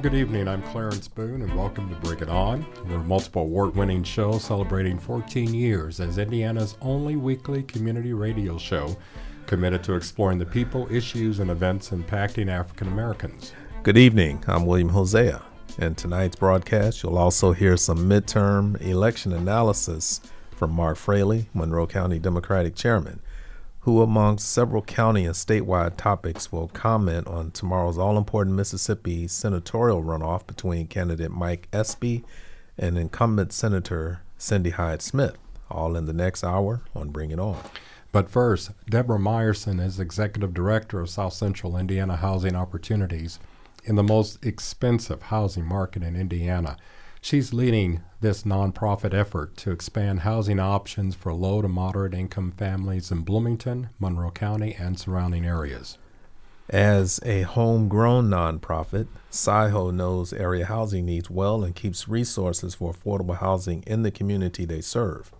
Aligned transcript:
And 0.00 0.10
good 0.10 0.18
evening. 0.18 0.48
I'm 0.48 0.62
Clarence 0.62 1.08
Boone, 1.08 1.42
and 1.42 1.54
welcome 1.54 1.86
to 1.90 1.94
Bring 1.96 2.20
It 2.20 2.30
On. 2.30 2.64
We're 2.88 3.00
a 3.00 3.04
multiple 3.04 3.42
award 3.42 3.76
winning 3.76 4.02
show 4.02 4.38
celebrating 4.38 4.98
14 4.98 5.52
years 5.52 6.00
as 6.00 6.16
Indiana's 6.16 6.78
only 6.80 7.16
weekly 7.16 7.62
community 7.64 8.14
radio 8.14 8.56
show 8.56 8.96
committed 9.44 9.84
to 9.84 9.96
exploring 9.96 10.38
the 10.38 10.46
people, 10.46 10.90
issues, 10.90 11.38
and 11.38 11.50
events 11.50 11.90
impacting 11.90 12.48
African 12.48 12.88
Americans. 12.88 13.52
Good 13.82 13.98
evening. 13.98 14.42
I'm 14.46 14.64
William 14.64 14.88
Hosea. 14.88 15.42
In 15.76 15.94
tonight's 15.94 16.36
broadcast, 16.36 17.02
you'll 17.02 17.18
also 17.18 17.52
hear 17.52 17.76
some 17.76 18.08
midterm 18.08 18.80
election 18.80 19.34
analysis 19.34 20.22
from 20.52 20.72
Mark 20.72 20.96
Fraley, 20.96 21.50
Monroe 21.52 21.86
County 21.86 22.18
Democratic 22.18 22.74
Chairman, 22.74 23.20
who, 23.80 24.02
among 24.02 24.38
several 24.38 24.82
county 24.82 25.24
and 25.24 25.34
statewide 25.34 25.96
topics, 25.96 26.52
will 26.52 26.68
comment 26.68 27.26
on 27.26 27.50
tomorrow's 27.50 27.98
all 27.98 28.18
important 28.18 28.56
Mississippi 28.56 29.26
senatorial 29.26 30.02
runoff 30.02 30.46
between 30.46 30.86
candidate 30.86 31.30
Mike 31.30 31.68
Espy 31.72 32.24
and 32.76 32.98
incumbent 32.98 33.52
Senator 33.52 34.20
Cindy 34.36 34.70
Hyde 34.70 35.02
Smith, 35.02 35.36
all 35.70 35.96
in 35.96 36.06
the 36.06 36.12
next 36.12 36.44
hour 36.44 36.82
on 36.94 37.10
Bring 37.10 37.30
It 37.30 37.38
On. 37.38 37.56
But 38.12 38.28
first, 38.28 38.72
Deborah 38.88 39.18
Myerson 39.18 39.80
is 39.80 40.00
Executive 40.00 40.52
Director 40.52 41.00
of 41.00 41.08
South 41.08 41.32
Central 41.32 41.76
Indiana 41.76 42.16
Housing 42.16 42.56
Opportunities 42.56 43.38
in 43.84 43.94
the 43.96 44.02
most 44.02 44.44
expensive 44.44 45.22
housing 45.22 45.64
market 45.64 46.02
in 46.02 46.16
Indiana. 46.16 46.76
She's 47.20 47.54
leading 47.54 48.02
this 48.20 48.42
nonprofit 48.42 49.14
effort 49.14 49.56
to 49.56 49.70
expand 49.70 50.20
housing 50.20 50.60
options 50.60 51.14
for 51.14 51.32
low 51.32 51.62
to 51.62 51.68
moderate 51.68 52.12
income 52.12 52.52
families 52.52 53.10
in 53.10 53.22
Bloomington, 53.22 53.88
Monroe 53.98 54.30
County, 54.30 54.74
and 54.74 54.98
surrounding 54.98 55.46
areas. 55.46 55.96
As 56.68 57.18
a 57.24 57.42
homegrown 57.42 58.28
nonprofit, 58.28 59.08
SIHO 59.30 59.92
knows 59.92 60.32
area 60.32 60.66
housing 60.66 61.06
needs 61.06 61.28
well 61.30 61.64
and 61.64 61.74
keeps 61.74 62.08
resources 62.08 62.76
for 62.76 62.92
affordable 62.92 63.38
housing 63.38 63.82
in 63.86 64.02
the 64.02 64.10
community 64.10 64.64
they 64.64 64.80
serve. 64.80 65.32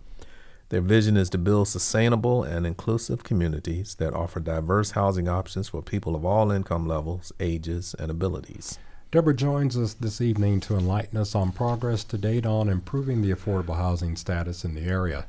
Their 0.69 0.81
vision 0.81 1.17
is 1.17 1.29
to 1.31 1.37
build 1.37 1.67
sustainable 1.67 2.43
and 2.43 2.65
inclusive 2.65 3.23
communities 3.23 3.95
that 3.95 4.13
offer 4.13 4.39
diverse 4.39 4.91
housing 4.91 5.27
options 5.27 5.69
for 5.69 5.81
people 5.81 6.15
of 6.15 6.25
all 6.25 6.51
income 6.51 6.87
levels, 6.87 7.31
ages, 7.39 7.95
and 7.99 8.09
abilities. 8.09 8.79
Deborah 9.11 9.35
joins 9.35 9.77
us 9.77 9.93
this 9.93 10.21
evening 10.21 10.61
to 10.61 10.77
enlighten 10.77 11.17
us 11.17 11.35
on 11.35 11.51
progress 11.51 12.05
to 12.05 12.17
date 12.17 12.45
on 12.45 12.69
improving 12.69 13.21
the 13.21 13.31
affordable 13.31 13.75
housing 13.75 14.15
status 14.15 14.63
in 14.63 14.73
the 14.73 14.83
area. 14.83 15.25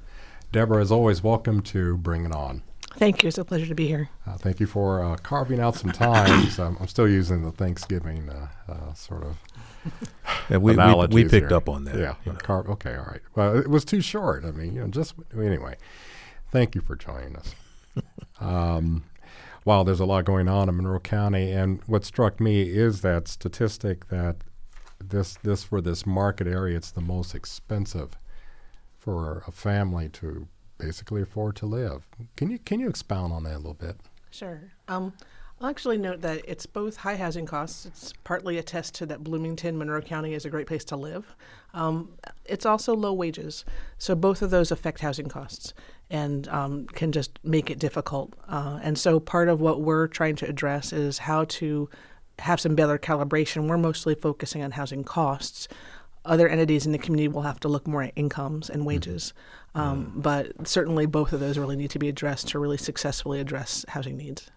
Deborah, 0.53 0.81
is 0.81 0.93
always, 0.93 1.21
welcome 1.25 1.61
to 1.63 1.97
Bring 1.97 2.25
It 2.25 2.31
On. 2.31 2.63
Thank 2.95 3.25
you. 3.25 3.29
It's 3.29 3.39
a 3.39 3.45
pleasure 3.45 3.67
to 3.67 3.75
be 3.75 3.89
here. 3.89 4.09
Uh, 4.25 4.37
thank 4.37 4.61
you 4.61 4.69
for 4.69 5.03
uh, 5.03 5.17
carving 5.17 5.59
out 5.59 5.75
some 5.75 5.91
time. 5.91 6.49
um, 6.61 6.77
I'm 6.79 6.87
still 6.87 7.09
using 7.09 7.43
the 7.43 7.51
Thanksgiving 7.51 8.29
uh, 8.31 8.47
uh 8.69 8.95
sort 8.95 9.25
of 9.25 9.37
yeah, 10.49 10.59
we, 10.59 10.77
we, 10.77 11.07
we, 11.09 11.23
picked 11.25 11.49
here. 11.49 11.57
up 11.57 11.69
on 11.69 11.83
that. 11.85 11.97
Yeah. 11.97 12.15
You 12.25 12.35
know. 12.35 12.39
car- 12.39 12.69
okay. 12.69 12.95
All 12.95 13.07
right. 13.07 13.23
Well, 13.35 13.59
it 13.59 13.67
was 13.67 13.85
too 13.85 14.01
short. 14.01 14.45
I 14.45 14.53
mean, 14.53 14.77
you 14.77 14.83
know, 14.83 14.87
just 14.87 15.15
anyway. 15.37 15.77
Thank 16.53 16.77
you 16.77 16.83
for 16.83 16.95
joining 16.95 17.35
us. 17.35 17.55
um, 18.41 19.03
while 19.65 19.85
there's 19.85 20.01
a 20.01 20.05
lot 20.05 20.25
going 20.25 20.49
on 20.49 20.69
in 20.69 20.77
Monroe 20.77 21.01
County, 21.01 21.53
and 21.53 21.81
what 21.87 22.05
struck 22.05 22.41
me 22.41 22.63
is 22.63 23.01
that 23.03 23.29
statistic 23.29 24.09
that 24.09 24.37
this 25.03 25.39
this 25.43 25.65
for 25.65 25.81
this 25.81 26.07
market 26.07 26.47
area, 26.47 26.77
it's 26.77 26.91
the 26.91 27.01
most 27.01 27.35
expensive 27.35 28.17
for 28.99 29.43
a 29.47 29.53
family 29.53 30.09
to 30.09 30.47
basically 30.79 31.23
afford 31.23 31.57
to 31.57 31.67
live. 31.67 32.07
Can 32.37 32.51
you 32.51 32.59
can 32.59 32.81
you 32.81 32.89
expound 32.89 33.33
on 33.33 33.45
that 33.45 33.55
a 33.55 33.59
little 33.59 33.75
bit? 33.75 33.97
Sure. 34.31 34.73
Um, 34.89 35.13
I'll 35.61 35.71
actually 35.71 35.99
note 35.99 36.23
that 36.23 36.43
it's 36.45 36.67
both 36.67 36.97
high 36.97 37.15
housing 37.15 37.47
costs. 37.47 37.87
It's 37.87 38.13
partly 38.25 38.59
a 38.59 38.65
test 38.65 38.97
to 38.97 39.07
that 39.07 39.23
Bloomington, 39.23 39.79
Monroe 39.79 40.01
County 40.01 40.35
is 40.35 40.45
a 40.45 40.51
great 40.51 40.67
place 40.67 40.85
to 40.87 40.97
live. 40.97 41.37
Um, 41.73 42.15
it's 42.45 42.67
also 42.67 42.97
low 42.97 43.13
wages. 43.13 43.65
So 43.97 44.17
both 44.17 44.43
of 44.43 44.51
those 44.51 44.73
affect 44.73 45.01
housing 45.01 45.29
costs 45.29 45.73
and 46.13 46.47
um, 46.49 46.87
can 46.89 47.11
just 47.11 47.39
make 47.43 47.71
it 47.71 47.79
difficult. 47.79 48.35
Uh, 48.47 48.79
and 48.83 48.99
so 48.99 49.19
part 49.19 49.49
of 49.49 49.61
what 49.61 49.81
we're 49.81 50.07
trying 50.07 50.37
to 50.37 50.49
address 50.49 50.93
is 50.93 51.19
how 51.19 51.45
to 51.45 51.89
have 52.39 52.61
some 52.61 52.75
better 52.75 52.99
calibration. 52.99 53.67
We're 53.67 53.79
mostly 53.79 54.15
focusing 54.15 54.63
on 54.63 54.73
housing 54.73 55.05
costs. 55.05 55.69
Other 56.25 56.49
entities 56.49 56.85
in 56.87 56.93
the 56.93 56.99
community 56.99 57.29
will 57.29 57.43
have 57.43 57.59
to 57.61 57.69
look 57.69 57.89
more 57.89 58.03
at 58.03 58.13
incomes 58.15 58.69
and 58.69 58.81
mm-hmm. 58.81 58.89
wages. 58.89 59.33
Mm-hmm. 59.75 59.81
Um, 59.81 60.13
but 60.17 60.69
certainly 60.69 61.07
both 61.07 61.33
of 61.33 61.41
those 61.41 61.57
really 61.57 61.77
need 61.77 61.91
to 61.91 61.99
be 61.99 62.11
addressed 62.11 62.49
to 62.49 62.59
really 62.59 62.77
successfully 62.77 63.41
address 63.41 63.85
housing 63.89 64.19
needs. 64.19 64.51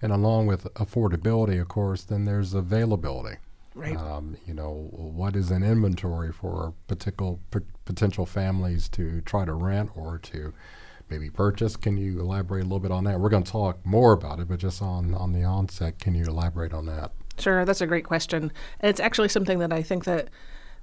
And 0.00 0.10
along 0.10 0.46
with 0.46 0.64
affordability, 0.74 1.60
of 1.60 1.68
course, 1.68 2.04
then 2.04 2.24
there's 2.24 2.54
availability. 2.54 3.36
Right. 3.74 3.96
Um, 3.96 4.36
you 4.46 4.54
know, 4.54 4.88
what 4.92 5.34
is 5.34 5.50
an 5.50 5.62
inventory 5.62 6.32
for 6.32 6.74
potential 6.88 7.40
potential 7.84 8.26
families 8.26 8.88
to 8.90 9.20
try 9.22 9.44
to 9.44 9.52
rent 9.54 9.90
or 9.94 10.18
to 10.18 10.52
maybe 11.08 11.30
purchase? 11.30 11.76
Can 11.76 11.96
you 11.96 12.20
elaborate 12.20 12.60
a 12.60 12.64
little 12.64 12.80
bit 12.80 12.90
on 12.90 13.04
that? 13.04 13.18
We're 13.18 13.30
going 13.30 13.44
to 13.44 13.50
talk 13.50 13.84
more 13.84 14.12
about 14.12 14.40
it, 14.40 14.48
but 14.48 14.58
just 14.58 14.82
on 14.82 15.14
on 15.14 15.32
the 15.32 15.44
onset, 15.44 15.98
can 15.98 16.14
you 16.14 16.24
elaborate 16.24 16.72
on 16.74 16.86
that? 16.86 17.12
Sure, 17.38 17.64
that's 17.64 17.80
a 17.80 17.86
great 17.86 18.04
question. 18.04 18.52
And 18.80 18.90
it's 18.90 19.00
actually 19.00 19.28
something 19.28 19.58
that 19.60 19.72
I 19.72 19.82
think 19.82 20.04
that 20.04 20.28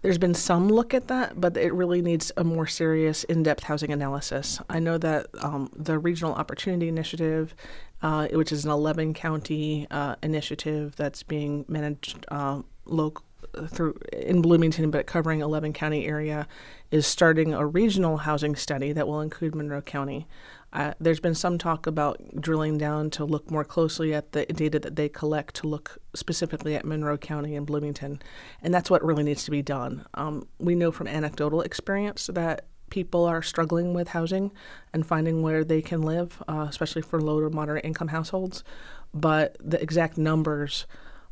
there's 0.02 0.18
been 0.18 0.34
some 0.34 0.70
look 0.70 0.94
at 0.94 1.08
that, 1.10 1.40
but 1.40 1.58
it 1.58 1.74
really 1.74 2.02
needs 2.02 2.32
a 2.38 2.44
more 2.44 2.68
serious, 2.68 3.26
in 3.26 3.44
depth 3.44 3.64
housing 3.64 3.92
analysis. 3.92 4.62
I 4.70 4.80
know 4.80 4.98
that 4.98 5.28
um, 5.42 5.70
the 5.76 6.00
Regional 6.00 6.34
Opportunity 6.34 6.88
Initiative, 6.88 7.54
uh, 8.02 8.30
which 8.30 8.52
is 8.52 8.64
an 8.64 8.72
11 8.72 9.14
county 9.14 9.88
uh, 9.92 10.16
initiative 10.24 10.96
that's 10.96 11.22
being 11.24 11.66
managed 11.68 12.26
uh, 12.30 12.62
local 12.90 13.24
through 13.68 14.00
in 14.14 14.42
Bloomington, 14.42 14.92
but 14.92 15.08
covering 15.08 15.42
11 15.42 15.74
county 15.74 16.06
area, 16.06 16.48
is 16.92 17.06
starting 17.06 17.54
a 17.54 17.66
regional 17.66 18.18
housing 18.18 18.56
study 18.56 18.92
that 18.94 19.08
will 19.08 19.22
include 19.22 19.56
Monroe 19.56 19.82
County. 19.82 20.28
Uh, 20.72 20.94
there's 21.00 21.20
been 21.20 21.36
some 21.36 21.58
talk 21.58 21.88
about 21.88 22.22
drilling 22.40 22.78
down 22.78 23.10
to 23.10 23.26
look 23.26 23.50
more 23.50 23.64
closely 23.64 24.14
at 24.14 24.34
the 24.34 24.46
data 24.46 24.80
that 24.80 24.96
they 24.96 25.10
collect 25.10 25.56
to 25.56 25.68
look 25.68 25.98
specifically 26.14 26.76
at 26.76 26.86
Monroe 26.86 27.18
County 27.18 27.56
and 27.56 27.66
Bloomington, 27.66 28.22
and 28.62 28.74
that's 28.74 28.90
what 28.90 29.04
really 29.04 29.24
needs 29.24 29.44
to 29.46 29.52
be 29.52 29.62
done. 29.62 30.06
Um, 30.14 30.48
we 30.60 30.76
know 30.76 30.92
from 30.92 31.08
anecdotal 31.08 31.62
experience 31.62 32.30
that 32.34 32.66
people 32.90 33.26
are 33.26 33.42
struggling 33.42 33.94
with 33.94 34.10
housing 34.10 34.52
and 34.94 35.06
finding 35.06 35.42
where 35.42 35.64
they 35.64 35.82
can 35.82 36.02
live, 36.02 36.42
uh, 36.48 36.66
especially 36.70 37.04
for 37.04 37.22
low 37.22 37.40
to 37.42 37.56
moderate 37.56 37.86
income 37.86 38.08
households, 38.08 38.64
but 39.14 39.58
the 39.60 39.82
exact 39.82 40.18
numbers 40.18 40.86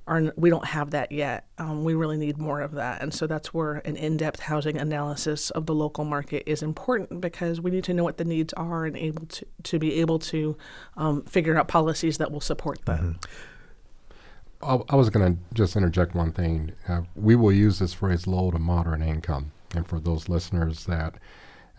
are 0.08 0.34
we 0.38 0.50
don't 0.50 0.66
have 0.66 0.92
that 0.92 1.12
yet. 1.12 1.46
Um, 1.58 1.84
we 1.84 1.94
really 1.94 2.18
need 2.18 2.38
more 2.38 2.62
of 2.62 2.72
that, 2.74 3.02
and 3.02 3.14
so 3.14 3.28
that's 3.28 3.54
where 3.54 3.76
an 3.86 3.98
in-depth 3.98 4.40
housing 4.40 4.78
analysis 4.78 5.50
of 5.52 5.66
the 5.66 5.76
local 5.76 6.06
market 6.06 6.44
is 6.46 6.64
important 6.64 7.20
because 7.20 7.60
we 7.60 7.72
need 7.72 7.84
to 7.84 7.94
know 7.94 8.06
what 8.06 8.18
the 8.18 8.24
needs 8.24 8.54
are 8.54 8.86
and 8.86 8.96
able 8.96 9.26
to 9.26 9.46
to 9.64 9.80
be 9.80 10.00
able 10.00 10.18
to 10.20 10.58
um, 10.96 11.24
figure 11.24 11.58
out 11.58 11.68
policies 11.68 12.18
that 12.18 12.32
will 12.32 12.42
support 12.42 12.80
that. 12.86 13.02
Mm-hmm. 13.02 14.64
I, 14.64 14.80
I, 14.90 14.96
was 14.96 15.10
going 15.10 15.36
to 15.36 15.42
just 15.54 15.76
interject 15.76 16.16
one 16.16 16.32
thing. 16.32 16.72
Uh, 16.88 17.02
we 17.16 17.36
will 17.36 17.52
use 17.52 17.80
this 17.80 17.94
phrase 17.94 18.26
"low 18.26 18.50
to 18.52 18.60
moderate 18.60 19.02
income," 19.02 19.52
and 19.76 19.86
for 19.86 20.00
those 20.00 20.30
listeners 20.30 20.86
that. 20.86 21.16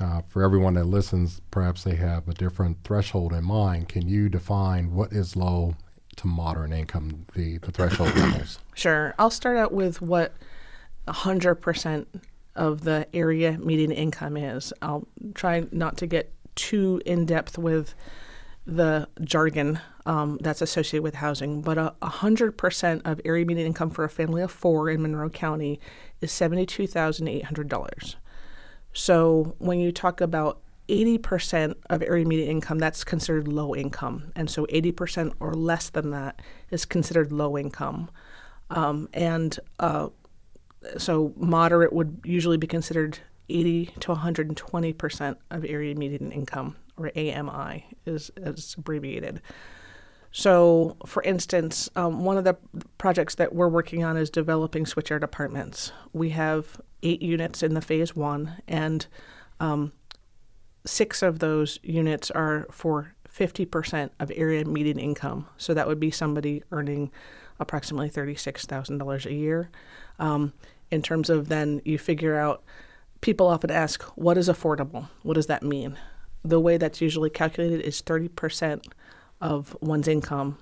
Uh, 0.01 0.23
for 0.29 0.45
everyone 0.45 0.75
that 0.75 0.85
listens, 0.85 1.41
perhaps 1.51 1.83
they 1.83 1.97
have 1.97 2.29
a 2.29 2.33
different 2.33 2.77
threshold 2.85 3.33
in 3.33 3.43
mind. 3.43 3.89
Can 3.89 4.07
you 4.07 4.29
define 4.29 4.95
what 4.95 5.13
is 5.13 5.35
low 5.35 5.75
to 6.19 6.27
modern 6.27 6.73
income, 6.73 7.27
the, 7.35 7.59
the 7.59 7.73
threshold 7.73 8.15
levels? 8.17 8.59
Sure. 8.75 9.13
I'll 9.19 9.31
start 9.31 9.57
out 9.57 9.73
with 9.73 10.01
what 10.01 10.35
100% 11.09 12.07
of 12.55 12.83
the 12.85 13.09
area 13.13 13.59
median 13.59 13.91
income 13.91 14.37
is. 14.37 14.73
I'll 14.81 15.09
try 15.35 15.67
not 15.73 15.97
to 15.99 16.07
get 16.07 16.33
too 16.55 17.01
in 17.05 17.27
depth 17.27 17.59
with 17.59 17.95
the 18.67 19.09
jargon 19.23 19.81
um, 20.07 20.39
that's 20.43 20.63
associated 20.63 21.03
with 21.03 21.17
housing, 21.17 21.63
but 21.63 21.77
a 21.79 21.95
100% 22.03 23.03
of 23.05 23.21
area 23.25 23.45
median 23.45 23.67
income 23.67 23.91
for 23.91 24.05
a 24.05 24.11
family 24.11 24.43
of 24.43 24.53
four 24.53 24.91
in 24.91 25.03
Monroe 25.03 25.31
County 25.31 25.81
is 26.21 26.31
$72,800. 26.31 28.15
So 28.93 29.55
when 29.59 29.81
you 29.81 29.93
talk 29.93 30.21
about 30.21 30.61
80% 30.89 31.75
of 31.91 32.03
area 32.03 32.25
median 32.25 32.49
income, 32.49 32.79
that's 32.79 33.05
considered 33.05 33.49
low 33.49 33.75
income. 33.75 34.33
And 34.35 34.49
so 34.51 34.67
80% 34.67 35.35
or 35.41 35.55
less 35.55 35.91
than 35.91 36.11
that 36.11 36.41
is 36.71 36.85
considered 36.85 37.31
low 37.31 37.59
income. 37.59 38.11
Um, 38.71 39.09
and 39.13 39.59
uh, 39.79 40.09
so 40.97 41.33
moderate 41.37 41.93
would 41.93 42.21
usually 42.25 42.57
be 42.57 42.67
considered 42.67 43.19
80 43.49 43.87
to 44.01 44.11
120 44.13 44.93
percent 44.93 45.39
of 45.51 45.65
area 45.65 45.95
median 45.95 46.31
income, 46.33 46.77
or 46.97 47.11
AMI 47.17 47.87
is, 48.07 48.31
is 48.37 48.75
abbreviated. 48.79 49.41
So, 50.31 50.97
for 51.07 51.23
instance, 51.23 51.89
um, 51.97 52.25
one 52.25 52.37
of 52.37 52.45
the 52.45 52.57
projects 52.99 53.37
that 53.37 53.55
we're 53.55 53.69
working 53.69 54.05
on 54.05 54.17
is 54.17 54.29
developing 54.29 54.85
switchyard 54.85 55.23
apartments. 55.23 55.91
We 56.13 56.31
have 56.31 56.81
eight 57.03 57.23
units 57.23 57.63
in 57.63 57.73
the 57.73 57.81
phase 57.81 58.15
one, 58.15 58.61
and 58.69 59.07
um, 59.59 59.93
six 60.85 61.23
of 61.23 61.39
those 61.39 61.79
units 61.83 62.31
are 62.31 62.67
for 62.71 63.15
50% 63.29 64.11
of 64.21 64.33
area 64.35 64.65
median 64.65 64.99
income. 64.99 65.47
So 65.57 65.75
that 65.75 65.87
would 65.87 66.01
be 66.01 66.11
somebody 66.11 66.63
earning 66.73 67.11
approximately 67.61 68.11
$36,000 68.11 69.27
a 69.27 69.33
year. 69.33 69.71
Um, 70.19 70.53
in 70.91 71.03
terms 71.03 71.29
of 71.31 71.49
then 71.49 71.81
you 71.85 71.99
figure 71.99 72.39
out, 72.39 72.63
people 73.21 73.47
often 73.47 73.71
ask, 73.71 74.03
what 74.17 74.39
is 74.39 74.49
affordable? 74.49 75.09
What 75.23 75.35
does 75.35 75.47
that 75.47 75.63
mean? 75.63 75.99
The 76.45 76.61
way 76.61 76.77
that's 76.77 77.01
usually 77.01 77.31
calculated 77.31 77.81
is 77.81 78.01
30% 78.03 78.85
of 79.41 79.77
one's 79.81 80.09
income 80.09 80.59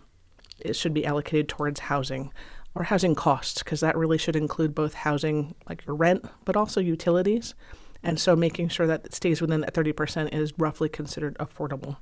it 0.61 0.75
should 0.75 0.95
be 0.95 1.07
allocated 1.07 1.49
towards 1.49 1.81
housing 1.81 2.33
or 2.75 2.85
housing 2.85 3.15
costs 3.15 3.63
because 3.63 3.81
that 3.81 3.97
really 3.97 4.19
should 4.19 4.37
include 4.37 4.75
both 4.75 4.95
housing 4.95 5.55
like 5.69 5.85
your 5.87 5.95
rent 5.95 6.25
but 6.45 6.57
also 6.57 6.81
utilities 6.81 7.55
and 8.03 8.19
so 8.19 8.37
making 8.37 8.69
sure 8.69 8.87
that 8.87 9.05
it 9.05 9.15
stays 9.15 9.41
within 9.41 9.61
that 9.61 9.75
30% 9.75 10.33
is 10.35 10.53
roughly 10.59 10.89
considered 10.89 11.37
affordable 11.39 11.97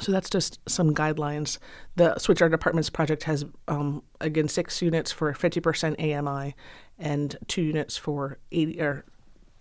so 0.00 0.12
that's 0.12 0.30
just 0.30 0.58
some 0.68 0.94
guidelines. 0.94 1.58
The 1.96 2.14
Switchyard 2.14 2.52
Apartments 2.52 2.90
project 2.90 3.24
has, 3.24 3.44
um, 3.66 4.02
again, 4.20 4.48
six 4.48 4.80
units 4.82 5.10
for 5.12 5.32
50% 5.32 5.98
AMI 5.98 6.54
and 6.98 7.36
two 7.46 7.62
units 7.62 7.96
for 7.96 8.38
80, 8.52 8.80
or 8.80 9.04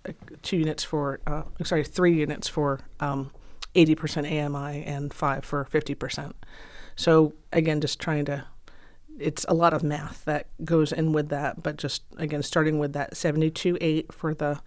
uh, 0.08 0.12
two 0.42 0.58
units 0.58 0.84
for, 0.84 1.20
uh, 1.28 1.44
sorry, 1.64 1.84
three 1.84 2.14
units 2.14 2.48
for 2.48 2.82
um, 3.00 3.32
80% 3.76 4.26
AMI 4.26 4.84
and 4.84 5.14
five 5.14 5.46
for 5.46 5.66
50%. 5.66 6.34
So 6.96 7.34
again, 7.54 7.82
just 7.82 8.00
trying 8.00 8.26
to, 8.26 8.46
it's 9.20 9.46
a 9.48 9.54
lot 9.54 9.74
of 9.74 9.84
math 9.84 10.26
that 10.26 10.48
goes 10.64 10.92
in 10.92 11.14
with 11.14 11.30
that, 11.30 11.64
but 11.64 11.78
just 11.78 12.04
again, 12.18 12.44
starting 12.44 12.80
with 12.80 12.94
that 12.94 13.18
72 13.18 13.78
8 13.82 14.14
for 14.14 14.34
the 14.34 14.60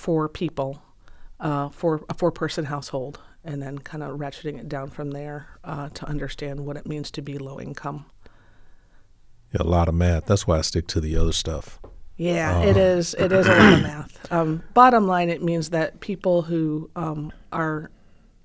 four 0.00 0.30
people, 0.30 0.82
uh, 1.38 1.68
for 1.68 2.02
a 2.08 2.14
four 2.14 2.32
person 2.32 2.64
household, 2.64 3.20
and 3.44 3.60
then 3.62 3.78
kind 3.78 4.02
of 4.02 4.18
ratcheting 4.18 4.58
it 4.58 4.68
down 4.68 4.88
from 4.88 5.10
there 5.10 5.46
uh, 5.62 5.90
to 5.90 6.06
understand 6.06 6.64
what 6.64 6.76
it 6.78 6.86
means 6.86 7.10
to 7.10 7.22
be 7.22 7.36
low 7.36 7.60
income. 7.60 8.06
Yeah, 9.52 9.60
a 9.60 9.68
lot 9.68 9.88
of 9.88 9.94
math. 9.94 10.24
That's 10.24 10.46
why 10.46 10.58
I 10.58 10.62
stick 10.62 10.86
to 10.88 11.00
the 11.00 11.16
other 11.16 11.32
stuff. 11.32 11.78
Yeah, 12.16 12.58
uh. 12.58 12.62
it 12.62 12.76
is. 12.78 13.14
It 13.14 13.30
is 13.30 13.46
a 13.46 13.50
lot 13.50 13.72
of 13.74 13.82
math. 13.82 14.16
Um, 14.32 14.62
bottom 14.74 15.08
line, 15.08 15.28
it 15.28 15.42
means 15.42 15.70
that 15.70 15.98
people 15.98 16.42
who 16.42 16.88
um, 16.94 17.32
are 17.52 17.90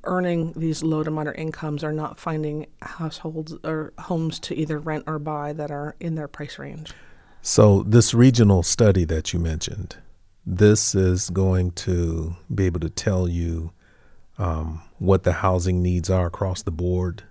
earning 0.05 0.51
these 0.53 0.81
low 0.81 1.03
to 1.03 1.11
moderate 1.11 1.37
incomes 1.37 1.83
are 1.83 1.93
not 1.93 2.17
finding 2.17 2.65
households 2.81 3.53
or 3.63 3.93
homes 3.99 4.39
to 4.39 4.55
either 4.55 4.79
rent 4.79 5.03
or 5.05 5.19
buy 5.19 5.53
that 5.53 5.69
are 5.69 5.95
in 5.99 6.15
their 6.15 6.27
price 6.27 6.57
range. 6.57 6.91
So, 7.43 7.83
this 7.83 8.15
regional 8.15 8.63
study 8.63 9.05
that 9.05 9.31
you 9.31 9.39
mentioned, 9.39 9.97
this 10.45 10.93
is 10.93 11.29
going 11.29 11.71
to 11.71 12.35
be 12.53 12.65
able 12.65 12.79
to 12.81 12.89
tell 12.89 13.27
you 13.27 13.71
um, 14.37 14.81
what 14.99 15.23
the 15.23 15.33
housing 15.33 15.81
needs 15.81 16.09
are 16.09 16.27
across 16.27 16.61
the 16.61 16.71
board? 16.71 17.23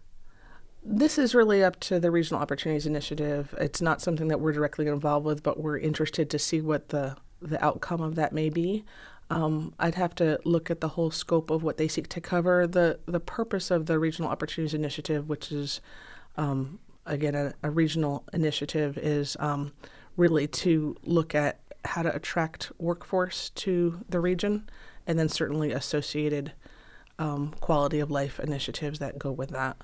This 0.82 1.16
is 1.16 1.34
really 1.34 1.62
up 1.62 1.80
to 1.80 1.98
the 1.98 2.10
Regional 2.10 2.42
Opportunities 2.42 2.86
Initiative. 2.86 3.54
It's 3.58 3.80
not 3.80 4.02
something 4.02 4.28
that 4.28 4.40
we're 4.40 4.52
directly 4.52 4.86
involved 4.86 5.24
with, 5.24 5.42
but 5.42 5.60
we're 5.60 5.78
interested 5.78 6.28
to 6.30 6.38
see 6.38 6.60
what 6.60 6.90
the, 6.90 7.16
the 7.40 7.62
outcome 7.64 8.02
of 8.02 8.16
that 8.16 8.32
may 8.32 8.50
be. 8.50 8.84
Um, 9.30 9.72
I'd 9.78 9.94
have 9.94 10.14
to 10.16 10.38
look 10.44 10.70
at 10.70 10.80
the 10.80 10.88
whole 10.88 11.10
scope 11.10 11.50
of 11.50 11.62
what 11.62 11.78
they 11.78 11.88
seek 11.88 12.08
to 12.08 12.20
cover. 12.20 12.66
The 12.66 12.98
the 13.06 13.20
purpose 13.20 13.70
of 13.70 13.86
the 13.86 13.98
Regional 13.98 14.30
Opportunities 14.30 14.74
Initiative, 14.74 15.28
which 15.30 15.50
is 15.50 15.80
um, 16.36 16.78
again 17.06 17.34
a, 17.34 17.54
a, 17.62 17.70
regional 17.70 18.24
initiative, 18.34 18.98
is 18.98 19.36
um, 19.40 19.72
really 20.18 20.46
to 20.48 20.96
look 21.04 21.34
at 21.34 21.58
how 21.84 22.02
to 22.02 22.14
attract 22.14 22.72
workforce 22.78 23.50
to 23.50 24.00
the 24.08 24.20
region, 24.20 24.68
and 25.06 25.18
then 25.18 25.28
certainly 25.28 25.72
associated 25.72 26.52
um, 27.18 27.54
quality 27.60 28.00
of 28.00 28.10
life 28.10 28.40
initiatives 28.40 28.98
that 28.98 29.18
go 29.18 29.30
with 29.30 29.50
that. 29.50 29.76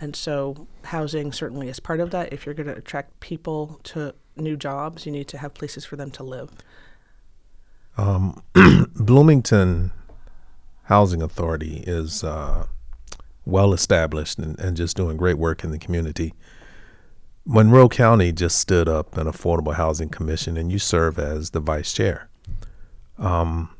And 0.00 0.14
so, 0.14 0.68
housing 0.84 1.32
certainly 1.32 1.68
is 1.68 1.80
part 1.80 2.00
of 2.00 2.10
that. 2.12 2.32
If 2.32 2.46
you're 2.46 2.54
going 2.54 2.68
to 2.68 2.76
attract 2.76 3.18
people 3.20 3.80
to 3.84 4.14
new 4.36 4.56
jobs, 4.56 5.06
you 5.06 5.12
need 5.12 5.28
to 5.28 5.38
have 5.38 5.54
places 5.54 5.84
for 5.84 5.96
them 5.96 6.10
to 6.12 6.22
live. 6.22 6.50
Um, 7.96 8.42
Bloomington 8.94 9.90
Housing 10.84 11.20
Authority 11.20 11.82
is 11.84 12.22
uh, 12.22 12.66
well 13.44 13.72
established 13.72 14.38
and, 14.38 14.58
and, 14.60 14.76
just 14.76 14.96
doing 14.96 15.16
great 15.16 15.36
work 15.36 15.64
in 15.64 15.70
the 15.70 15.78
community. 15.78 16.32
Monroe 17.50 17.88
County 17.88 18.30
just 18.30 18.58
stood 18.58 18.90
up 18.90 19.16
an 19.16 19.26
Affordable 19.26 19.72
Housing 19.72 20.10
Commission, 20.10 20.58
and 20.58 20.70
you 20.70 20.78
serve 20.78 21.18
as 21.18 21.50
the 21.50 21.60
vice 21.60 21.94
chair. 21.94 22.28
Um, 23.16 23.70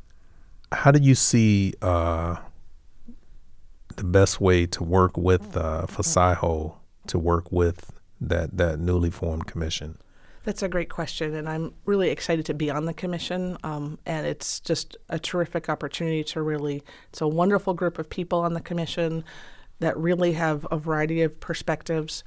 how 0.71 0.89
do 0.89 0.99
you 0.99 1.13
see 1.13 1.75
uh, 1.83 2.37
the 3.95 4.03
best 4.03 4.41
way 4.41 4.65
to 4.65 4.83
work 4.83 5.15
with 5.15 5.55
uh, 5.55 5.85
to 5.85 7.19
work 7.19 7.51
with 7.51 7.91
that 8.19 8.57
that 8.57 8.79
newly 8.79 9.11
formed 9.11 9.45
commission? 9.45 9.99
That's 10.45 10.63
a 10.63 10.67
great 10.67 10.89
question, 10.89 11.35
and 11.35 11.47
I'm 11.47 11.75
really 11.85 12.09
excited 12.09 12.47
to 12.47 12.55
be 12.55 12.71
on 12.71 12.85
the 12.85 12.93
commission. 12.95 13.55
Um, 13.63 13.99
and 14.07 14.25
it's 14.25 14.59
just 14.61 14.97
a 15.09 15.19
terrific 15.19 15.69
opportunity 15.69 16.23
to 16.23 16.41
really. 16.41 16.83
It's 17.09 17.21
a 17.21 17.27
wonderful 17.27 17.75
group 17.75 17.99
of 17.99 18.09
people 18.09 18.39
on 18.39 18.55
the 18.55 18.61
commission 18.61 19.23
that 19.77 19.95
really 19.95 20.33
have 20.33 20.65
a 20.71 20.77
variety 20.77 21.21
of 21.21 21.39
perspectives. 21.39 22.23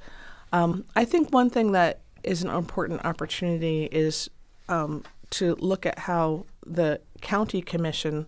Um, 0.53 0.85
I 0.95 1.03
think 1.03 1.33
one 1.33 1.49
thing 1.49 1.71
that 1.71 2.01
is 2.23 2.43
an 2.43 2.49
important 2.49 3.03
opportunity 3.03 3.85
is 3.91 4.29
um, 4.69 5.03
to 5.31 5.55
look 5.55 5.85
at 5.85 5.99
how 5.99 6.45
the 6.65 7.01
county 7.21 7.61
commission 7.61 8.27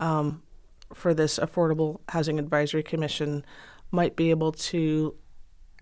um, 0.00 0.42
for 0.94 1.12
this 1.12 1.38
Affordable 1.38 2.00
Housing 2.08 2.38
Advisory 2.38 2.82
Commission 2.82 3.44
might 3.90 4.16
be 4.16 4.30
able 4.30 4.52
to 4.52 5.14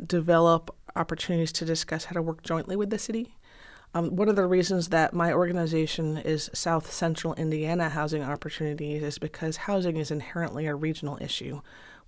develop 0.04 0.74
opportunities 0.96 1.52
to 1.52 1.64
discuss 1.64 2.06
how 2.06 2.14
to 2.14 2.22
work 2.22 2.42
jointly 2.42 2.74
with 2.74 2.90
the 2.90 2.98
city. 2.98 3.36
Um, 3.94 4.16
one 4.16 4.28
of 4.28 4.36
the 4.36 4.46
reasons 4.46 4.88
that 4.88 5.14
my 5.14 5.32
organization 5.32 6.18
is 6.18 6.50
South 6.52 6.92
Central 6.92 7.32
Indiana 7.34 7.88
Housing 7.88 8.22
Opportunities 8.22 9.02
is 9.02 9.18
because 9.18 9.56
housing 9.56 9.96
is 9.96 10.10
inherently 10.10 10.66
a 10.66 10.74
regional 10.74 11.16
issue. 11.20 11.60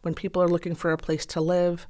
When 0.02 0.14
people 0.14 0.42
are 0.42 0.48
looking 0.48 0.74
for 0.74 0.92
a 0.92 0.98
place 0.98 1.24
to 1.26 1.40
live, 1.40 1.86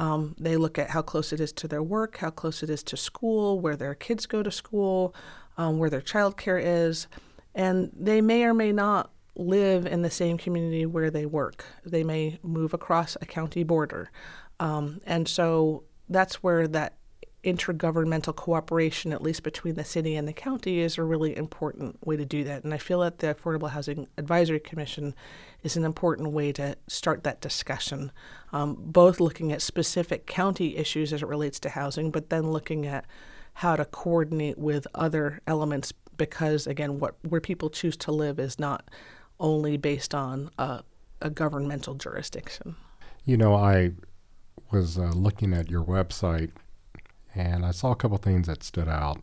um, 0.00 0.34
they 0.40 0.56
look 0.56 0.78
at 0.78 0.88
how 0.88 1.02
close 1.02 1.30
it 1.30 1.40
is 1.40 1.52
to 1.52 1.68
their 1.68 1.82
work, 1.82 2.16
how 2.16 2.30
close 2.30 2.62
it 2.62 2.70
is 2.70 2.82
to 2.84 2.96
school, 2.96 3.60
where 3.60 3.76
their 3.76 3.94
kids 3.94 4.24
go 4.24 4.42
to 4.42 4.50
school, 4.50 5.14
um, 5.58 5.78
where 5.78 5.90
their 5.90 6.00
childcare 6.00 6.60
is, 6.64 7.06
and 7.54 7.92
they 7.94 8.22
may 8.22 8.44
or 8.44 8.54
may 8.54 8.72
not 8.72 9.10
live 9.36 9.84
in 9.84 10.00
the 10.00 10.10
same 10.10 10.38
community 10.38 10.86
where 10.86 11.10
they 11.10 11.26
work. 11.26 11.66
They 11.84 12.02
may 12.02 12.38
move 12.42 12.72
across 12.72 13.18
a 13.20 13.26
county 13.26 13.62
border. 13.62 14.10
Um, 14.58 15.02
and 15.04 15.28
so 15.28 15.84
that's 16.08 16.42
where 16.42 16.66
that 16.68 16.94
intergovernmental 17.44 18.36
cooperation, 18.36 19.12
at 19.12 19.22
least 19.22 19.42
between 19.42 19.74
the 19.74 19.84
city 19.84 20.14
and 20.14 20.28
the 20.28 20.32
county, 20.32 20.80
is 20.80 20.98
a 20.98 21.02
really 21.02 21.36
important 21.36 22.04
way 22.06 22.16
to 22.16 22.24
do 22.24 22.44
that. 22.44 22.64
And 22.64 22.74
I 22.74 22.78
feel 22.78 23.00
that 23.00 23.18
the 23.18 23.34
Affordable 23.34 23.70
Housing 23.70 24.08
Advisory 24.18 24.60
Commission 24.60 25.14
is 25.62 25.76
an 25.76 25.84
important 25.84 26.32
way 26.32 26.52
to 26.52 26.76
start 26.86 27.24
that 27.24 27.40
discussion, 27.40 28.12
um, 28.52 28.76
both 28.78 29.20
looking 29.20 29.52
at 29.52 29.62
specific 29.62 30.26
county 30.26 30.76
issues 30.76 31.12
as 31.12 31.22
it 31.22 31.28
relates 31.28 31.58
to 31.60 31.70
housing, 31.70 32.10
but 32.10 32.30
then 32.30 32.50
looking 32.50 32.86
at 32.86 33.06
how 33.54 33.76
to 33.76 33.84
coordinate 33.84 34.58
with 34.58 34.86
other 34.94 35.40
elements 35.46 35.92
because 36.16 36.66
again 36.66 37.00
what 37.00 37.16
where 37.28 37.40
people 37.40 37.70
choose 37.70 37.96
to 37.96 38.12
live 38.12 38.38
is 38.38 38.58
not 38.58 38.88
only 39.40 39.76
based 39.76 40.14
on 40.14 40.50
a, 40.58 40.82
a 41.22 41.30
governmental 41.30 41.94
jurisdiction. 41.94 42.76
You 43.24 43.38
know, 43.38 43.54
I 43.54 43.92
was 44.70 44.98
uh, 44.98 45.12
looking 45.14 45.54
at 45.54 45.70
your 45.70 45.82
website 45.82 46.50
and 47.34 47.64
I 47.64 47.70
saw 47.70 47.92
a 47.92 47.96
couple 47.96 48.18
things 48.18 48.46
that 48.46 48.62
stood 48.62 48.88
out. 48.88 49.22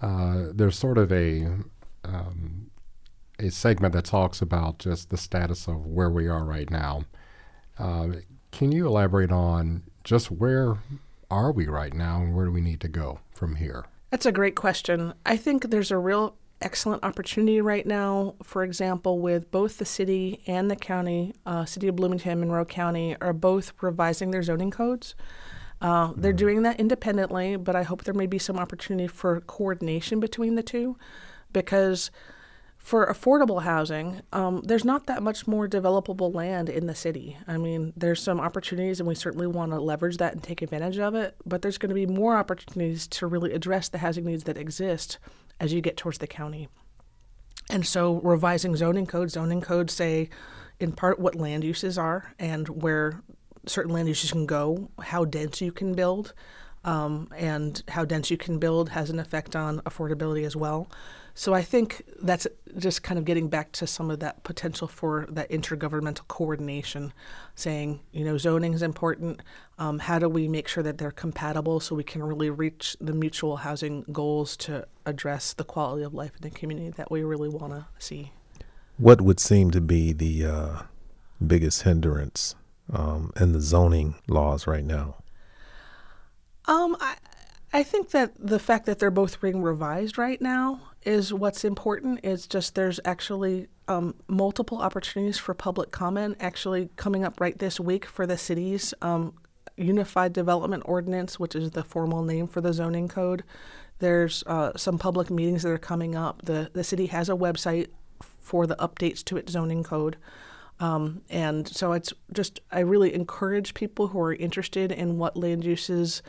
Uh, 0.00 0.46
there's 0.52 0.78
sort 0.78 0.98
of 0.98 1.12
a 1.12 1.46
um, 2.04 2.70
a 3.38 3.50
segment 3.50 3.92
that 3.94 4.04
talks 4.04 4.42
about 4.42 4.78
just 4.78 5.10
the 5.10 5.16
status 5.16 5.68
of 5.68 5.86
where 5.86 6.10
we 6.10 6.28
are 6.28 6.44
right 6.44 6.70
now. 6.70 7.04
Uh, 7.78 8.08
can 8.50 8.72
you 8.72 8.86
elaborate 8.86 9.32
on 9.32 9.82
just 10.04 10.30
where 10.30 10.76
are 11.30 11.52
we 11.52 11.66
right 11.66 11.94
now 11.94 12.20
and 12.20 12.34
where 12.34 12.46
do 12.46 12.52
we 12.52 12.60
need 12.60 12.80
to 12.80 12.88
go 12.88 13.20
from 13.32 13.56
here? 13.56 13.86
That's 14.10 14.26
a 14.26 14.32
great 14.32 14.54
question. 14.56 15.14
I 15.24 15.36
think 15.36 15.70
there's 15.70 15.90
a 15.90 15.98
real 15.98 16.36
excellent 16.60 17.02
opportunity 17.02 17.60
right 17.60 17.86
now. 17.86 18.34
For 18.42 18.62
example, 18.62 19.18
with 19.18 19.50
both 19.50 19.78
the 19.78 19.84
city 19.84 20.42
and 20.46 20.70
the 20.70 20.76
county, 20.76 21.34
uh, 21.46 21.64
City 21.64 21.88
of 21.88 21.96
Bloomington, 21.96 22.32
and 22.32 22.40
Monroe 22.40 22.64
County, 22.64 23.16
are 23.20 23.32
both 23.32 23.72
revising 23.80 24.30
their 24.30 24.42
zoning 24.42 24.70
codes. 24.70 25.14
Uh, 25.82 26.12
they're 26.16 26.32
doing 26.32 26.62
that 26.62 26.78
independently, 26.78 27.56
but 27.56 27.74
I 27.74 27.82
hope 27.82 28.04
there 28.04 28.14
may 28.14 28.26
be 28.26 28.38
some 28.38 28.56
opportunity 28.56 29.08
for 29.08 29.40
coordination 29.40 30.20
between 30.20 30.54
the 30.54 30.62
two 30.62 30.96
because 31.52 32.12
for 32.78 33.06
affordable 33.06 33.62
housing, 33.62 34.22
um, 34.32 34.62
there's 34.64 34.84
not 34.84 35.06
that 35.06 35.24
much 35.24 35.48
more 35.48 35.68
developable 35.68 36.32
land 36.32 36.68
in 36.68 36.86
the 36.86 36.94
city. 36.94 37.36
I 37.48 37.56
mean, 37.56 37.92
there's 37.96 38.22
some 38.22 38.40
opportunities, 38.40 39.00
and 39.00 39.08
we 39.08 39.16
certainly 39.16 39.48
want 39.48 39.72
to 39.72 39.80
leverage 39.80 40.18
that 40.18 40.34
and 40.34 40.42
take 40.42 40.62
advantage 40.62 40.98
of 40.98 41.16
it. 41.16 41.34
But 41.44 41.62
there's 41.62 41.78
going 41.78 41.90
to 41.90 41.94
be 41.94 42.06
more 42.06 42.36
opportunities 42.36 43.08
to 43.08 43.26
really 43.26 43.52
address 43.52 43.88
the 43.88 43.98
housing 43.98 44.24
needs 44.24 44.44
that 44.44 44.56
exist 44.56 45.18
as 45.58 45.72
you 45.72 45.80
get 45.80 45.96
towards 45.96 46.18
the 46.18 46.28
county. 46.28 46.68
And 47.70 47.84
so, 47.84 48.20
revising 48.20 48.76
zoning 48.76 49.06
codes, 49.06 49.34
zoning 49.34 49.60
codes 49.62 49.92
say, 49.92 50.28
in 50.78 50.92
part, 50.92 51.18
what 51.18 51.34
land 51.34 51.64
uses 51.64 51.98
are 51.98 52.34
and 52.38 52.68
where 52.68 53.22
certain 53.66 53.92
land 53.92 54.08
uses 54.08 54.32
can 54.32 54.46
go, 54.46 54.90
how 55.00 55.24
dense 55.24 55.60
you 55.60 55.72
can 55.72 55.94
build, 55.94 56.34
um, 56.84 57.28
and 57.36 57.82
how 57.88 58.04
dense 58.04 58.30
you 58.30 58.36
can 58.36 58.58
build 58.58 58.88
has 58.90 59.10
an 59.10 59.18
effect 59.18 59.54
on 59.54 59.80
affordability 59.80 60.44
as 60.44 60.56
well. 60.56 60.88
So 61.34 61.54
I 61.54 61.62
think 61.62 62.02
that's 62.22 62.46
just 62.76 63.02
kind 63.02 63.18
of 63.18 63.24
getting 63.24 63.48
back 63.48 63.72
to 63.72 63.86
some 63.86 64.10
of 64.10 64.20
that 64.20 64.42
potential 64.44 64.86
for 64.86 65.26
that 65.30 65.48
intergovernmental 65.50 66.28
coordination, 66.28 67.12
saying, 67.54 68.00
you 68.12 68.24
know, 68.24 68.36
zoning 68.36 68.74
is 68.74 68.82
important. 68.82 69.40
Um, 69.78 69.98
how 69.98 70.18
do 70.18 70.28
we 70.28 70.46
make 70.46 70.68
sure 70.68 70.82
that 70.82 70.98
they're 70.98 71.10
compatible 71.10 71.80
so 71.80 71.94
we 71.94 72.04
can 72.04 72.22
really 72.22 72.50
reach 72.50 72.96
the 73.00 73.14
mutual 73.14 73.56
housing 73.56 74.04
goals 74.12 74.56
to 74.58 74.86
address 75.06 75.54
the 75.54 75.64
quality 75.64 76.02
of 76.04 76.12
life 76.12 76.32
in 76.36 76.42
the 76.42 76.50
community 76.50 76.90
that 76.90 77.10
we 77.10 77.22
really 77.22 77.48
want 77.48 77.72
to 77.72 77.86
see? 77.98 78.32
What 78.98 79.22
would 79.22 79.40
seem 79.40 79.70
to 79.70 79.80
be 79.80 80.12
the 80.12 80.44
uh, 80.44 80.82
biggest 81.44 81.82
hindrance 81.82 82.56
um, 82.92 83.32
in 83.38 83.52
the 83.52 83.60
zoning 83.60 84.14
laws 84.28 84.66
right 84.66 84.84
now? 84.84 85.16
Um, 86.66 86.96
I, 87.00 87.16
I 87.72 87.82
think 87.82 88.10
that 88.10 88.32
the 88.38 88.58
fact 88.58 88.86
that 88.86 88.98
they're 88.98 89.10
both 89.10 89.40
being 89.40 89.62
revised 89.62 90.18
right 90.18 90.40
now 90.40 90.80
is 91.02 91.32
what's 91.32 91.64
important. 91.64 92.20
It's 92.22 92.46
just 92.46 92.74
there's 92.74 93.00
actually 93.04 93.68
um, 93.88 94.14
multiple 94.28 94.78
opportunities 94.78 95.38
for 95.38 95.54
public 95.54 95.90
comment 95.90 96.36
actually 96.38 96.90
coming 96.96 97.24
up 97.24 97.40
right 97.40 97.58
this 97.58 97.80
week 97.80 98.04
for 98.04 98.26
the 98.26 98.38
city's 98.38 98.94
um, 99.02 99.34
Unified 99.76 100.32
Development 100.32 100.82
Ordinance, 100.86 101.40
which 101.40 101.54
is 101.54 101.70
the 101.70 101.82
formal 101.82 102.22
name 102.22 102.46
for 102.46 102.60
the 102.60 102.72
zoning 102.72 103.08
code. 103.08 103.42
There's 103.98 104.44
uh, 104.46 104.72
some 104.76 104.98
public 104.98 105.30
meetings 105.30 105.62
that 105.62 105.70
are 105.70 105.78
coming 105.78 106.14
up. 106.14 106.42
The 106.42 106.70
the 106.72 106.84
city 106.84 107.06
has 107.06 107.28
a 107.28 107.34
website 107.34 107.88
for 108.20 108.66
the 108.66 108.76
updates 108.76 109.24
to 109.24 109.36
its 109.36 109.52
zoning 109.52 109.82
code. 109.82 110.16
Um, 110.82 111.22
and 111.30 111.68
so 111.68 111.92
it's 111.92 112.12
just, 112.32 112.60
I 112.72 112.80
really 112.80 113.14
encourage 113.14 113.72
people 113.72 114.08
who 114.08 114.20
are 114.20 114.34
interested 114.34 114.90
in 114.90 115.16
what 115.16 115.36
land 115.36 115.64
uses 115.64 116.22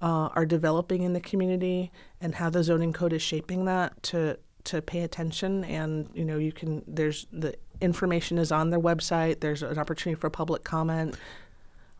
uh, 0.00 0.30
are 0.34 0.46
developing 0.46 1.02
in 1.02 1.12
the 1.12 1.20
community 1.20 1.92
and 2.18 2.36
how 2.36 2.48
the 2.48 2.64
zoning 2.64 2.94
code 2.94 3.12
is 3.12 3.20
shaping 3.20 3.66
that 3.66 4.02
to 4.04 4.38
to 4.64 4.80
pay 4.82 5.00
attention. 5.02 5.64
And 5.64 6.08
you 6.14 6.24
know 6.24 6.38
you 6.38 6.52
can 6.52 6.82
there's 6.86 7.26
the 7.30 7.54
information 7.82 8.38
is 8.38 8.50
on 8.50 8.70
their 8.70 8.80
website. 8.80 9.40
There's 9.40 9.62
an 9.62 9.78
opportunity 9.78 10.18
for 10.18 10.30
public 10.30 10.64
comment. 10.64 11.16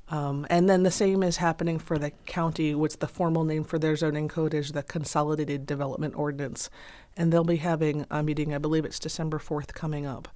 Um, 0.09 0.47
and 0.49 0.69
then 0.69 0.83
the 0.83 0.91
same 0.91 1.23
is 1.23 1.37
happening 1.37 1.79
for 1.79 1.99
the 1.99 2.11
county 2.27 2.75
which 2.75 2.99
the 2.99 3.09
formal 3.09 3.45
name 3.45 3.63
for 3.63 3.79
their 3.79 3.95
zoning 3.95 4.29
code 4.29 4.55
is 4.55 4.73
the 4.73 4.83
consolidated 4.83 5.67
development 5.67 6.15
ordinance. 6.17 6.71
And 7.17 7.31
they'll 7.31 7.45
be 7.45 7.57
having 7.57 8.07
a 8.11 8.23
meeting 8.23 8.55
i 8.55 8.59
believe 8.59 8.85
it's 8.85 8.99
december 8.99 9.39
4th 9.39 9.75
coming 9.75 10.07
up 10.07 10.29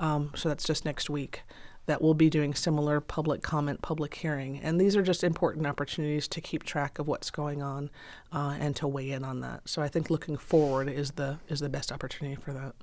um, 0.00 0.32
so 0.34 0.48
that's 0.48 0.66
just 0.66 0.84
next 0.84 1.08
week 1.08 1.42
that 1.86 2.02
we'll 2.02 2.14
be 2.14 2.30
doing 2.30 2.54
similar 2.54 3.00
public 3.00 3.42
comment, 3.42 3.82
public 3.82 4.14
hearing. 4.14 4.60
And 4.62 4.80
these 4.80 4.96
are 4.96 5.02
just 5.02 5.24
important 5.24 5.66
opportunities 5.66 6.28
to 6.28 6.40
keep 6.40 6.62
track 6.62 6.98
of 6.98 7.08
what's 7.08 7.30
going 7.30 7.62
on 7.62 7.90
uh, 8.32 8.56
and 8.60 8.76
to 8.76 8.86
weigh 8.86 9.10
in 9.10 9.24
on 9.24 9.40
that. 9.40 9.68
So 9.68 9.82
I 9.82 9.88
think 9.88 10.10
looking 10.10 10.36
forward 10.36 10.88
is 10.88 11.12
the 11.12 11.38
is 11.48 11.60
the 11.60 11.68
best 11.68 11.90
opportunity 11.90 12.40
for 12.40 12.52
that. 12.52 12.74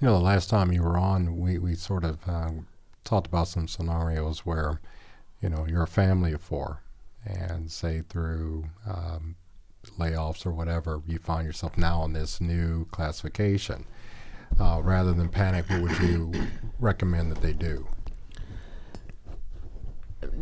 You 0.00 0.08
know, 0.08 0.18
the 0.18 0.24
last 0.24 0.50
time 0.50 0.72
you 0.72 0.82
were 0.82 0.98
on, 0.98 1.38
we, 1.38 1.58
we 1.58 1.74
sort 1.74 2.04
of 2.04 2.18
uh, 2.26 2.50
talked 3.04 3.26
about 3.26 3.48
some 3.48 3.68
scenarios 3.68 4.40
where, 4.40 4.80
you 5.40 5.48
know, 5.48 5.66
you're 5.66 5.84
a 5.84 5.86
family 5.86 6.32
of 6.32 6.40
four, 6.40 6.82
and 7.24 7.70
say 7.70 8.02
through 8.08 8.64
um, 8.86 9.36
layoffs 9.98 10.46
or 10.46 10.52
whatever, 10.52 11.02
you 11.06 11.18
find 11.18 11.46
yourself 11.46 11.76
now 11.78 12.00
on 12.00 12.14
this 12.14 12.40
new 12.40 12.86
classification. 12.86 13.84
Uh, 14.60 14.80
rather 14.82 15.12
than 15.12 15.28
panic, 15.28 15.68
what 15.68 15.82
would 15.82 15.98
you 15.98 16.32
recommend 16.78 17.30
that 17.32 17.42
they 17.42 17.52
do? 17.52 17.86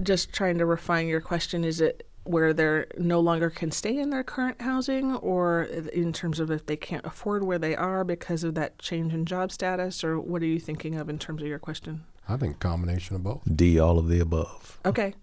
just 0.02 0.33
trying 0.33 0.59
to 0.59 0.67
refine 0.67 1.09
your 1.09 1.21
question 1.23 1.64
is 1.64 1.81
it 1.81 2.07
where 2.25 2.52
they 2.52 2.85
no 2.99 3.19
longer 3.19 3.49
can 3.49 3.71
stay 3.71 3.97
in 3.99 4.11
their 4.11 4.23
current 4.23 4.61
housing 4.61 5.17
or 5.17 5.62
in 5.64 6.12
terms 6.12 6.38
of 6.38 6.50
if 6.50 6.67
they 6.67 6.76
can't 6.76 7.05
afford 7.07 7.43
where 7.43 7.59
they 7.59 7.75
are 7.75 8.05
because 8.05 8.45
of 8.45 8.55
that 8.55 8.79
change 8.79 9.12
in 9.14 9.25
job 9.25 9.50
status 9.50 10.05
or 10.05 10.21
what 10.21 10.43
are 10.43 10.47
you 10.47 10.61
thinking 10.61 10.97
of 10.97 11.09
in 11.09 11.19
terms 11.19 11.40
of 11.40 11.49
your 11.49 11.59
question? 11.59 12.05
I 12.29 12.37
think 12.37 12.61
combination 12.61 13.17
of 13.17 13.25
both. 13.25 13.40
D 13.57 13.81
all 13.81 13.99
of 13.99 14.09
the 14.09 14.21
above. 14.21 14.79
Okay. 14.85 15.14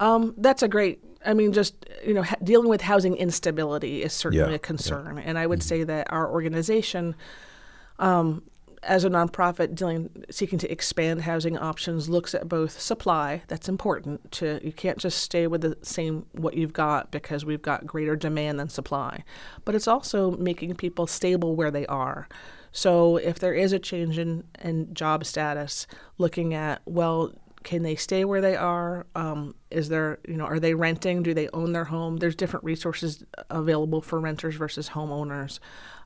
Um, 0.00 0.34
that's 0.38 0.62
a 0.62 0.68
great 0.68 1.02
i 1.24 1.32
mean 1.34 1.52
just 1.52 1.74
you 2.04 2.14
know 2.14 2.22
ha- 2.22 2.36
dealing 2.42 2.68
with 2.68 2.80
housing 2.82 3.16
instability 3.16 4.02
is 4.02 4.12
certainly 4.12 4.48
Yeah, 4.50 4.56
a 4.56 4.58
concern. 4.58 5.18
and 5.18 5.38
i 5.38 5.46
would 5.46 5.62
say 5.62 5.84
that 5.84 6.10
our 6.12 6.30
organization 6.30 7.14
um, 7.98 8.42
as 8.86 9.04
a 9.04 9.10
nonprofit 9.10 9.74
dealing 9.74 10.24
seeking 10.30 10.58
to 10.58 10.70
expand 10.70 11.22
housing 11.22 11.58
options 11.58 12.08
looks 12.08 12.34
at 12.34 12.48
both 12.48 12.80
supply 12.80 13.42
that's 13.48 13.68
important 13.68 14.30
to 14.30 14.60
you 14.62 14.72
can't 14.72 14.98
just 14.98 15.18
stay 15.18 15.46
with 15.46 15.60
the 15.60 15.76
same 15.82 16.24
what 16.32 16.54
you've 16.54 16.72
got 16.72 17.10
because 17.10 17.44
we've 17.44 17.62
got 17.62 17.86
greater 17.86 18.16
demand 18.16 18.58
than 18.58 18.68
supply 18.68 19.22
but 19.64 19.74
it's 19.74 19.88
also 19.88 20.30
making 20.32 20.74
people 20.74 21.06
stable 21.06 21.56
where 21.56 21.70
they 21.70 21.86
are. 21.86 22.28
So 22.72 23.16
if 23.16 23.38
there 23.38 23.54
is 23.54 23.72
a 23.72 23.78
change 23.78 24.18
in, 24.18 24.44
in 24.62 24.92
job 24.92 25.24
status 25.24 25.86
looking 26.18 26.54
at 26.54 26.82
well 26.86 27.32
can 27.64 27.82
they 27.82 27.96
stay 27.96 28.24
where 28.24 28.40
they 28.40 28.54
are? 28.54 29.06
Um, 29.16 29.56
is 29.72 29.88
there 29.88 30.20
you 30.28 30.36
know 30.36 30.44
are 30.44 30.60
they 30.60 30.74
renting? 30.74 31.24
Do 31.24 31.34
they 31.34 31.48
own 31.52 31.72
their 31.72 31.84
home? 31.84 32.18
There's 32.18 32.36
different 32.36 32.64
resources 32.64 33.24
available 33.50 34.00
for 34.02 34.20
renters 34.20 34.54
versus 34.54 34.90
homeowners 34.90 35.58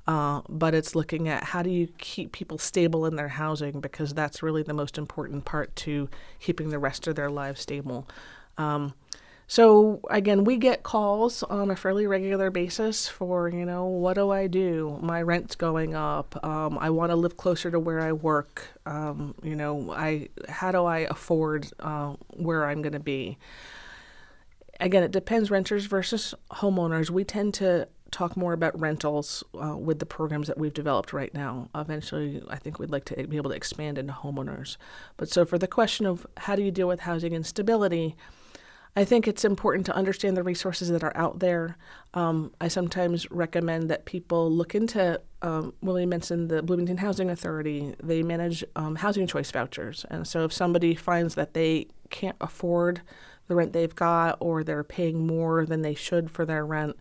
uh, 0.07 0.43
but 0.49 0.75
it's 0.75 0.95
looking 0.95 1.29
at 1.29 1.45
how 1.45 1.63
do 1.63 1.71
you 1.71 1.89
keep 1.99 2.33
people 2.33 2.59
stable 2.59 3.07
in 3.07 3.17
their 3.17 3.29
housing 3.29 3.81
because 3.81 4.15
that's 4.15 4.43
really 4.43 4.63
the 4.63 4.75
most 4.75 4.99
important 4.99 5.45
part 5.45 5.75
to 5.77 6.09
keeping 6.41 6.71
the 6.71 6.79
rest 6.79 7.07
of 7.07 7.17
their 7.17 7.31
lives 7.31 7.61
stable. 7.61 8.09
Um, 8.59 8.95
so 9.51 10.01
again, 10.11 10.45
we 10.45 10.59
get 10.59 10.85
calls 10.85 11.43
on 11.43 11.73
a 11.73 11.77
fairly 11.77 12.07
regular 12.07 12.53
basis 12.53 13.09
for 13.09 13.49
you 13.49 13.67
know 13.67 13.87
what 13.87 14.15
do 14.15 14.31
I 14.31 14.47
do? 14.47 14.97
My 15.03 15.23
rent's 15.23 15.57
going 15.57 15.97
up. 15.97 16.39
Um, 16.45 16.79
I 16.79 16.91
want 16.91 17.11
to 17.11 17.17
live 17.17 17.37
closer 17.37 17.69
to 17.71 17.81
where 17.81 18.01
I 18.01 18.13
work. 18.13 18.69
Um, 18.87 19.35
you 19.43 19.57
know, 19.57 19.91
I 19.91 20.29
how 20.49 20.71
do 20.71 20.85
I 20.85 20.99
afford 20.99 21.67
uh, 21.81 22.15
where 22.29 22.65
I'm 22.67 22.81
going 22.81 22.93
to 22.93 23.01
be? 23.01 23.39
Again, 24.79 25.03
it 25.03 25.11
depends 25.11 25.51
renters 25.51 25.87
versus 25.87 26.33
homeowners. 26.53 27.11
We 27.11 27.25
tend 27.25 27.55
to 27.55 27.89
talk 28.11 28.37
more 28.37 28.53
about 28.53 28.79
rentals 28.79 29.45
uh, 29.55 29.77
with 29.77 29.99
the 29.99 30.07
programs 30.07 30.47
that 30.49 30.59
we've 30.59 30.75
developed 30.75 31.13
right 31.13 31.33
now. 31.33 31.69
Eventually, 31.75 32.43
I 32.49 32.57
think 32.57 32.79
we'd 32.79 32.91
like 32.91 33.05
to 33.07 33.27
be 33.27 33.37
able 33.37 33.51
to 33.51 33.57
expand 33.57 33.99
into 33.99 34.13
homeowners. 34.13 34.77
But 35.17 35.29
so, 35.29 35.45
for 35.45 35.59
the 35.59 35.69
question 35.69 36.07
of 36.07 36.27
how 36.39 36.57
do 36.57 36.63
you 36.63 36.71
deal 36.71 36.89
with 36.89 37.01
housing 37.01 37.33
instability, 37.33 38.17
I 38.97 39.05
think 39.05 39.29
it's 39.29 39.45
important 39.45 39.87
to 39.87 39.95
understand 39.95 40.37
the 40.37 40.43
resources 40.43 40.89
that 40.89 41.05
are 41.05 41.17
out 41.17 41.39
there. 41.39 41.77
Um, 42.15 42.53
I 42.61 42.69
sometimes 42.69 43.31
recommend 43.31 43.89
that 43.91 44.05
people 44.05 44.51
look 44.51 44.75
into. 44.75 45.21
Um, 45.43 45.75
William 45.81 46.11
mentioned 46.11 46.49
the 46.51 46.63
Bloomington 46.63 46.97
Housing 46.97 47.31
Authority. 47.31 47.95
They 48.03 48.23
manage 48.23 48.65
um, 48.75 48.97
housing 48.97 49.27
choice 49.27 49.51
vouchers, 49.51 50.05
and 50.11 50.27
so 50.27 50.45
if 50.45 50.53
somebody 50.53 50.95
finds 50.95 51.37
that 51.37 51.55
they 51.55 51.87
can't 52.11 52.37
afford 52.41 53.03
the 53.47 53.55
rent 53.55 53.73
they've 53.73 53.95
got, 53.95 54.37
or 54.41 54.65
they're 54.65 54.85
paying 54.85 55.27
more 55.27 55.65
than 55.65 55.83
they 55.83 55.95
should 55.95 56.31
for 56.31 56.45
their 56.45 56.67
rent, 56.67 56.97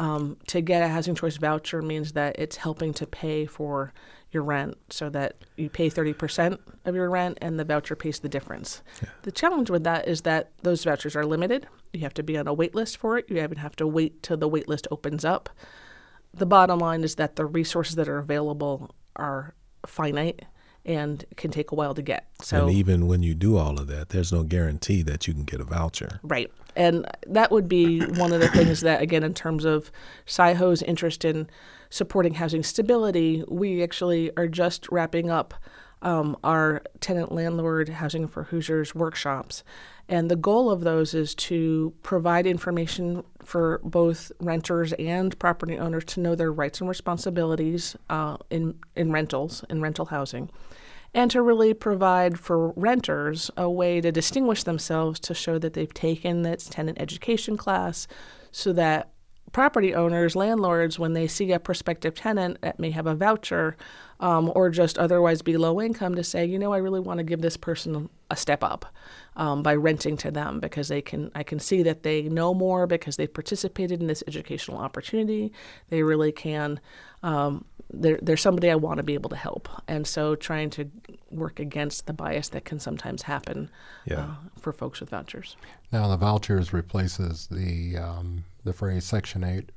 um, 0.00 0.38
to 0.46 0.62
get 0.62 0.82
a 0.82 0.88
housing 0.88 1.14
choice 1.14 1.36
voucher 1.36 1.82
means 1.82 2.12
that 2.12 2.38
it's 2.38 2.56
helping 2.56 2.94
to 2.94 3.06
pay 3.06 3.44
for 3.44 3.92
your 4.32 4.42
rent 4.42 4.78
so 4.88 5.10
that 5.10 5.36
you 5.56 5.68
pay 5.68 5.90
30% 5.90 6.58
of 6.86 6.94
your 6.94 7.10
rent 7.10 7.36
and 7.42 7.58
the 7.60 7.66
voucher 7.66 7.94
pays 7.94 8.20
the 8.20 8.28
difference. 8.28 8.82
The 9.22 9.32
challenge 9.32 9.68
with 9.68 9.84
that 9.84 10.08
is 10.08 10.22
that 10.22 10.52
those 10.62 10.84
vouchers 10.84 11.14
are 11.16 11.26
limited. 11.26 11.66
You 11.92 12.00
have 12.00 12.14
to 12.14 12.22
be 12.22 12.38
on 12.38 12.46
a 12.48 12.54
wait 12.54 12.74
list 12.74 12.96
for 12.96 13.18
it. 13.18 13.26
You 13.28 13.42
even 13.42 13.58
have 13.58 13.76
to 13.76 13.86
wait 13.86 14.22
till 14.22 14.38
the 14.38 14.48
wait 14.48 14.68
list 14.68 14.88
opens 14.90 15.22
up. 15.22 15.50
The 16.32 16.46
bottom 16.46 16.78
line 16.78 17.04
is 17.04 17.16
that 17.16 17.36
the 17.36 17.44
resources 17.44 17.96
that 17.96 18.08
are 18.08 18.18
available 18.18 18.94
are 19.16 19.54
finite 19.84 20.46
and 20.84 21.24
can 21.36 21.50
take 21.50 21.70
a 21.72 21.74
while 21.74 21.94
to 21.94 22.02
get. 22.02 22.26
So 22.42 22.66
and 22.66 22.76
even 22.76 23.06
when 23.06 23.22
you 23.22 23.34
do 23.34 23.56
all 23.56 23.78
of 23.78 23.86
that, 23.88 24.10
there's 24.10 24.32
no 24.32 24.42
guarantee 24.42 25.02
that 25.02 25.28
you 25.28 25.34
can 25.34 25.44
get 25.44 25.60
a 25.60 25.64
voucher. 25.64 26.20
Right. 26.22 26.50
And 26.76 27.06
that 27.26 27.50
would 27.50 27.68
be 27.68 28.00
one 28.00 28.32
of 28.32 28.40
the 28.40 28.48
things 28.48 28.80
that, 28.80 29.02
again, 29.02 29.22
in 29.22 29.34
terms 29.34 29.64
of 29.64 29.90
SIHO's 30.26 30.82
interest 30.82 31.24
in 31.24 31.48
supporting 31.90 32.34
housing 32.34 32.62
stability, 32.62 33.44
we 33.48 33.82
actually 33.82 34.30
are 34.36 34.46
just 34.46 34.88
wrapping 34.90 35.30
up 35.30 35.54
um, 36.02 36.36
are 36.42 36.82
tenant 37.00 37.32
landlord 37.32 37.88
housing 37.88 38.26
for 38.26 38.44
Hoosiers 38.44 38.94
workshops. 38.94 39.62
And 40.10 40.28
the 40.28 40.36
goal 40.36 40.72
of 40.72 40.80
those 40.80 41.14
is 41.14 41.36
to 41.36 41.94
provide 42.02 42.44
information 42.44 43.22
for 43.44 43.80
both 43.84 44.32
renters 44.40 44.92
and 44.94 45.38
property 45.38 45.78
owners 45.78 46.04
to 46.06 46.20
know 46.20 46.34
their 46.34 46.52
rights 46.52 46.80
and 46.80 46.88
responsibilities 46.88 47.94
uh, 48.10 48.36
in, 48.50 48.74
in 48.96 49.12
rentals, 49.12 49.64
in 49.70 49.80
rental 49.80 50.06
housing, 50.06 50.50
and 51.14 51.30
to 51.30 51.40
really 51.40 51.74
provide 51.74 52.40
for 52.40 52.70
renters 52.72 53.52
a 53.56 53.70
way 53.70 54.00
to 54.00 54.10
distinguish 54.10 54.64
themselves 54.64 55.20
to 55.20 55.32
show 55.32 55.60
that 55.60 55.74
they've 55.74 55.94
taken 55.94 56.42
that 56.42 56.58
tenant 56.58 57.00
education 57.00 57.56
class 57.56 58.08
so 58.50 58.72
that 58.72 59.12
property 59.52 59.94
owners, 59.94 60.34
landlords, 60.34 60.98
when 60.98 61.12
they 61.12 61.28
see 61.28 61.52
a 61.52 61.60
prospective 61.60 62.14
tenant 62.14 62.60
that 62.62 62.80
may 62.80 62.90
have 62.90 63.06
a 63.06 63.14
voucher 63.14 63.76
um, 64.20 64.52
or 64.54 64.70
just 64.70 64.98
otherwise 64.98 65.42
be 65.42 65.56
low 65.56 65.80
income, 65.80 66.14
to 66.14 66.22
say, 66.22 66.44
you 66.44 66.58
know, 66.58 66.72
I 66.72 66.78
really 66.78 67.00
want 67.00 67.18
to 67.18 67.24
give 67.24 67.40
this 67.40 67.56
person 67.56 68.08
a 68.30 68.36
step 68.36 68.62
up 68.62 68.86
um, 69.36 69.62
by 69.62 69.74
renting 69.74 70.16
to 70.18 70.30
them 70.30 70.60
because 70.60 70.88
they 70.88 71.02
can. 71.02 71.30
I 71.34 71.42
can 71.42 71.58
see 71.58 71.82
that 71.82 72.02
they 72.04 72.22
know 72.22 72.54
more 72.54 72.86
because 72.86 73.16
they've 73.16 73.32
participated 73.32 74.00
in 74.00 74.06
this 74.06 74.22
educational 74.28 74.78
opportunity. 74.78 75.52
They 75.88 76.02
really 76.02 76.32
can. 76.32 76.80
Um, 77.22 77.64
they're, 77.92 78.20
they're 78.22 78.36
somebody 78.36 78.70
I 78.70 78.76
want 78.76 78.98
to 78.98 79.02
be 79.02 79.14
able 79.14 79.30
to 79.30 79.36
help, 79.36 79.68
and 79.88 80.06
so 80.06 80.36
trying 80.36 80.70
to 80.70 80.88
work 81.32 81.58
against 81.58 82.06
the 82.06 82.12
bias 82.12 82.50
that 82.50 82.64
can 82.64 82.78
sometimes 82.78 83.22
happen 83.22 83.68
Yeah. 84.04 84.20
uh, 84.20 84.34
for 84.60 84.72
folks 84.72 85.00
with 85.00 85.10
vouchers. 85.10 85.56
Now 85.90 86.06
the 86.06 86.16
vouchers 86.16 86.72
replaces 86.72 87.48
the 87.48 87.96
um, 87.98 88.44
the 88.64 88.72
phrase 88.72 89.04
Section 89.04 89.42
Eight. 89.42 89.70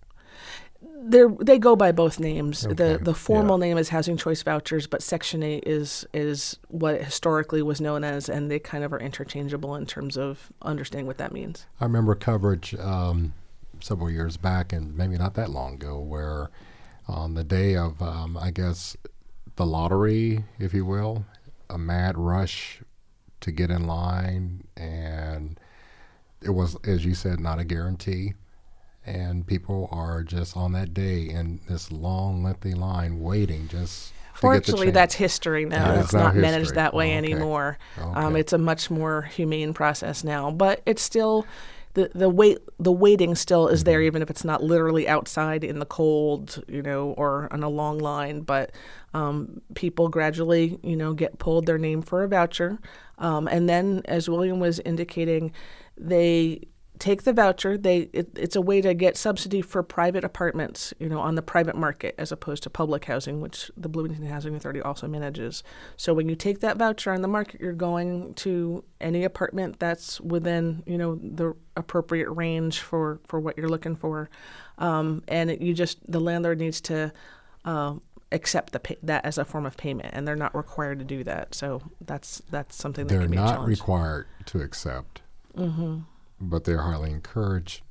They're, 1.05 1.29
they 1.29 1.59
go 1.59 1.75
by 1.75 1.91
both 1.91 2.19
names. 2.19 2.65
Okay, 2.65 2.73
The 2.73 2.97
the 2.97 3.13
formal 3.13 3.59
yeah. 3.59 3.67
name 3.67 3.77
is 3.77 3.89
housing 3.89 4.17
choice 4.17 4.41
vouchers, 4.41 4.87
but 4.87 5.01
Section 5.01 5.43
Eight 5.43 5.63
is 5.67 6.05
is 6.13 6.57
what 6.69 7.01
historically 7.01 7.61
was 7.61 7.81
known 7.81 8.03
as, 8.03 8.29
and 8.29 8.49
they 8.49 8.59
kind 8.59 8.83
of 8.83 8.93
are 8.93 8.99
interchangeable 8.99 9.75
in 9.75 9.85
terms 9.85 10.17
of 10.17 10.51
understanding 10.61 11.07
what 11.07 11.17
that 11.17 11.31
means. 11.31 11.65
I 11.79 11.85
remember 11.85 12.15
coverage 12.15 12.75
um, 12.75 13.33
several 13.79 14.09
years 14.09 14.37
back, 14.37 14.73
and 14.73 14.95
maybe 14.95 15.17
not 15.17 15.33
that 15.35 15.49
long 15.49 15.75
ago, 15.75 15.99
where 15.99 16.49
on 17.07 17.33
the 17.33 17.43
day 17.43 17.75
of, 17.75 18.01
um, 18.01 18.37
I 18.37 18.51
guess, 18.51 18.95
the 19.55 19.65
lottery, 19.65 20.45
if 20.57 20.73
you 20.73 20.85
will, 20.85 21.25
a 21.69 21.77
mad 21.77 22.17
rush 22.17 22.81
to 23.41 23.51
get 23.51 23.69
in 23.69 23.85
line, 23.85 24.63
and 24.77 25.59
it 26.41 26.51
was, 26.51 26.77
as 26.85 27.05
you 27.05 27.13
said, 27.13 27.39
not 27.39 27.59
a 27.59 27.63
guarantee. 27.63 28.33
And 29.05 29.45
people 29.45 29.89
are 29.91 30.23
just 30.23 30.55
on 30.55 30.71
that 30.73 30.93
day 30.93 31.23
in 31.29 31.59
this 31.67 31.91
long, 31.91 32.43
lengthy 32.43 32.73
line 32.73 33.19
waiting 33.19 33.67
just 33.67 34.13
Fortunately, 34.33 34.89
that's 34.91 35.13
history 35.15 35.65
now. 35.65 35.93
Yeah, 35.93 35.99
it's 35.99 36.15
not 36.15 36.35
managed 36.35 36.75
that 36.75 36.93
way 36.93 37.13
Oh, 37.13 37.17
okay. 37.17 37.17
anymore. 37.17 37.77
Um, 38.13 38.35
it's 38.35 38.51
a 38.53 38.57
much 38.57 38.89
more 38.89 39.23
humane 39.23 39.73
process 39.73 40.23
now, 40.23 40.51
but 40.51 40.81
it's 40.85 41.01
still 41.01 41.45
the 41.93 42.09
the 42.15 42.29
wait 42.29 42.57
the 42.79 42.91
waiting 42.91 43.35
still 43.35 43.67
is 43.67 43.83
Mm-hmm. 43.83 43.85
there, 43.85 44.01
even 44.01 44.21
if 44.23 44.29
it's 44.31 44.43
not 44.43 44.63
literally 44.63 45.07
outside 45.07 45.63
in 45.63 45.79
the 45.79 45.85
cold, 45.85 46.63
you 46.67 46.81
know, 46.81 47.11
or 47.11 47.47
on 47.53 47.61
a 47.63 47.69
long 47.69 47.99
line. 47.99 48.41
But 48.41 48.71
um, 49.13 49.61
people 49.75 50.09
gradually, 50.09 50.79
you 50.83 50.95
know, 50.95 51.13
get 51.13 51.37
pulled 51.37 51.67
their 51.67 51.77
name 51.77 52.01
for 52.01 52.23
a 52.23 52.27
voucher, 52.27 52.79
um, 53.19 53.47
and 53.47 53.69
then, 53.69 54.01
as 54.05 54.27
William 54.27 54.59
was 54.59 54.79
indicating, 54.79 55.51
they 55.97 56.61
take 57.03 57.23
the 57.23 57.33
voucher. 57.33 57.77
They 57.77 58.09
it, 58.13 58.29
it's 58.37 58.55
a 58.55 58.61
way 58.61 58.79
to 58.79 58.93
get 58.93 59.17
subsidy 59.17 59.61
for 59.61 59.83
private 59.83 60.23
apartments, 60.23 60.93
you 60.99 61.09
know, 61.09 61.19
on 61.19 61.35
the 61.35 61.41
private 61.41 61.75
market 61.75 62.15
as 62.17 62.31
opposed 62.31 62.63
to 62.63 62.69
public 62.69 63.03
housing, 63.05 63.41
which 63.41 63.69
the 63.75 63.89
Bloomington 63.89 64.25
Housing 64.25 64.55
Authority 64.55 64.81
also 64.81 65.05
manages. 65.05 65.63
So 65.97 66.13
when 66.13 66.29
you 66.29 66.35
take 66.35 66.61
that 66.61 66.77
voucher 66.77 67.11
on 67.11 67.21
the 67.21 67.27
market, 67.27 67.59
you're 67.59 67.73
going 67.73 68.33
to 68.35 68.85
any 69.01 69.25
apartment 69.25 69.79
that's 69.79 70.21
within 70.21 70.81
you 70.85 70.97
know 70.97 71.15
the 71.15 71.53
appropriate 71.75 72.29
range 72.29 72.79
for 72.79 73.19
for 73.27 73.37
what 73.37 73.57
you're 73.57 73.69
looking 73.69 73.97
for, 73.97 74.29
um, 74.77 75.23
and 75.27 75.51
it, 75.51 75.61
you 75.61 75.73
just 75.73 75.99
the 76.09 76.21
landlord 76.21 76.59
needs 76.59 76.79
to. 76.81 77.11
Uh, 77.65 77.95
accept 78.33 78.73
the 78.73 78.79
pay, 78.79 78.97
that 79.03 79.23
as 79.23 79.37
a 79.37 79.45
form 79.45 79.63
of 79.63 79.77
payment, 79.77 80.09
and 80.11 80.27
they're 80.27 80.35
not 80.35 80.55
required 80.55 80.97
to 80.97 81.05
do 81.05 81.23
that. 81.23 81.53
So 81.53 81.83
that's 82.01 82.41
that's 82.49 82.75
something 82.75 83.05
that 83.05 83.13
they're 83.13 83.21
can 83.21 83.31
be 83.31 83.37
not 83.37 83.63
required 83.63 84.25
to 84.47 84.59
accept, 84.59 85.21
mm-hmm. 85.55 85.99
But 86.49 86.63
they're 86.65 86.81
highly 86.81 87.11
encouraged 87.11 87.81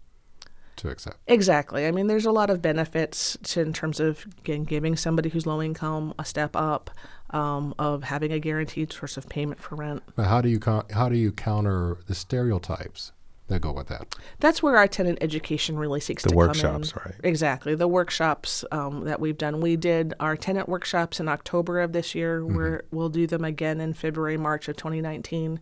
to 0.76 0.88
accept. 0.88 1.18
Exactly. 1.26 1.86
I 1.86 1.90
mean, 1.90 2.06
there's 2.06 2.24
a 2.26 2.32
lot 2.32 2.48
of 2.50 2.62
benefits 2.62 3.36
to, 3.44 3.60
in 3.60 3.72
terms 3.72 4.00
of 4.00 4.24
again, 4.38 4.64
giving 4.64 4.96
somebody 4.96 5.28
who's 5.28 5.46
low 5.46 5.60
income 5.62 6.14
a 6.18 6.24
step 6.24 6.56
up, 6.56 6.90
um, 7.30 7.74
of 7.78 8.04
having 8.04 8.32
a 8.32 8.38
guaranteed 8.38 8.92
source 8.92 9.16
of 9.16 9.28
payment 9.28 9.60
for 9.60 9.74
rent. 9.76 10.02
But 10.16 10.26
how 10.26 10.40
do 10.40 10.48
you 10.48 10.58
co- 10.58 10.84
how 10.92 11.08
do 11.08 11.16
you 11.16 11.30
counter 11.32 11.98
the 12.06 12.14
stereotypes 12.14 13.12
that 13.48 13.60
go 13.60 13.72
with 13.72 13.88
that? 13.88 14.14
That's 14.40 14.62
where 14.62 14.76
our 14.78 14.88
tenant 14.88 15.18
education 15.20 15.78
really 15.78 16.00
seeks 16.00 16.22
The 16.22 16.30
to 16.30 16.36
workshops, 16.36 16.92
come 16.92 17.02
in. 17.06 17.12
right. 17.12 17.20
Exactly. 17.24 17.74
The 17.74 17.88
workshops 17.88 18.64
um, 18.72 19.04
that 19.04 19.20
we've 19.20 19.36
done. 19.38 19.60
We 19.60 19.76
did 19.76 20.14
our 20.20 20.36
tenant 20.36 20.68
workshops 20.70 21.20
in 21.20 21.28
October 21.28 21.80
of 21.80 21.92
this 21.92 22.14
year. 22.14 22.44
We're, 22.44 22.82
we'll 22.90 23.08
do 23.10 23.26
them 23.26 23.44
again 23.44 23.80
in 23.80 23.92
February, 23.92 24.36
March 24.38 24.68
of 24.68 24.76
2019. 24.76 25.60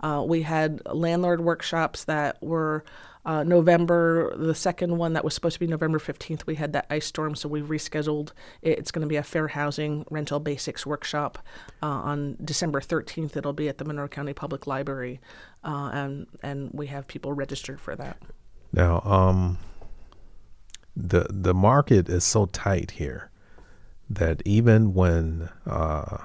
Uh, 0.00 0.24
we 0.26 0.42
had 0.42 0.82
landlord 0.86 1.40
workshops 1.40 2.04
that 2.04 2.42
were 2.42 2.84
uh, 3.26 3.42
November, 3.42 4.34
the 4.36 4.54
second 4.54 4.96
one 4.96 5.12
that 5.12 5.24
was 5.24 5.34
supposed 5.34 5.54
to 5.54 5.60
be 5.60 5.66
November 5.66 5.98
15th. 5.98 6.46
We 6.46 6.54
had 6.54 6.72
that 6.72 6.86
ice 6.88 7.06
storm, 7.06 7.34
so 7.34 7.48
we 7.48 7.60
rescheduled 7.60 8.32
it. 8.62 8.78
It's 8.78 8.90
going 8.90 9.02
to 9.02 9.08
be 9.08 9.16
a 9.16 9.22
fair 9.22 9.48
housing 9.48 10.06
rental 10.10 10.40
basics 10.40 10.86
workshop 10.86 11.38
uh, 11.82 11.86
on 11.86 12.36
December 12.42 12.80
13th. 12.80 13.36
It'll 13.36 13.52
be 13.52 13.68
at 13.68 13.78
the 13.78 13.84
Monroe 13.84 14.08
County 14.08 14.32
Public 14.32 14.66
Library, 14.66 15.20
uh, 15.64 15.90
and, 15.92 16.26
and 16.42 16.70
we 16.72 16.86
have 16.86 17.06
people 17.06 17.34
registered 17.34 17.78
for 17.78 17.94
that. 17.94 18.16
Now, 18.72 19.00
um, 19.00 19.58
the 20.96 21.26
the 21.28 21.54
market 21.54 22.08
is 22.08 22.24
so 22.24 22.46
tight 22.46 22.92
here 22.92 23.30
that 24.08 24.42
even 24.44 24.94
when 24.94 25.48
uh, 25.66 26.18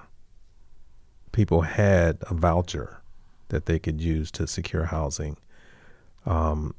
people 1.32 1.62
had 1.62 2.18
a 2.30 2.34
voucher 2.34 3.02
that 3.50 3.66
they 3.66 3.80
could 3.80 4.02
use 4.02 4.32
to 4.32 4.48
secure 4.48 4.86
housing, 4.86 5.38
um, 6.26 6.76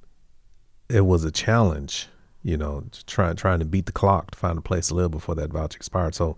it 0.89 1.03
was 1.03 1.25
a 1.25 1.31
challenge, 1.31 2.09
you 2.43 2.57
know, 2.57 2.85
trying 3.07 3.37
trying 3.37 3.59
to 3.59 3.65
beat 3.65 3.87
the 3.87 3.93
clock 3.93 4.33
to 4.33 4.39
find 4.39 4.59
a 4.59 4.63
place 4.63 4.89
to 4.89 4.95
live 4.95 5.11
before 5.11 5.35
that 5.35 5.51
voucher 5.51 5.77
expired. 5.77 6.15
So, 6.15 6.37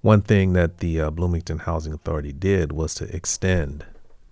one 0.00 0.22
thing 0.22 0.52
that 0.54 0.78
the 0.78 1.00
uh, 1.00 1.10
Bloomington 1.10 1.60
Housing 1.60 1.92
Authority 1.92 2.32
did 2.32 2.72
was 2.72 2.94
to 2.94 3.14
extend 3.14 3.84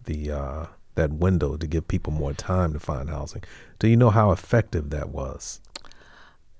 the 0.04 0.30
uh, 0.30 0.66
that 0.94 1.12
window 1.12 1.56
to 1.56 1.66
give 1.66 1.88
people 1.88 2.12
more 2.12 2.32
time 2.32 2.72
to 2.72 2.80
find 2.80 3.08
housing. 3.08 3.42
Do 3.78 3.88
you 3.88 3.96
know 3.96 4.10
how 4.10 4.32
effective 4.32 4.90
that 4.90 5.10
was? 5.10 5.60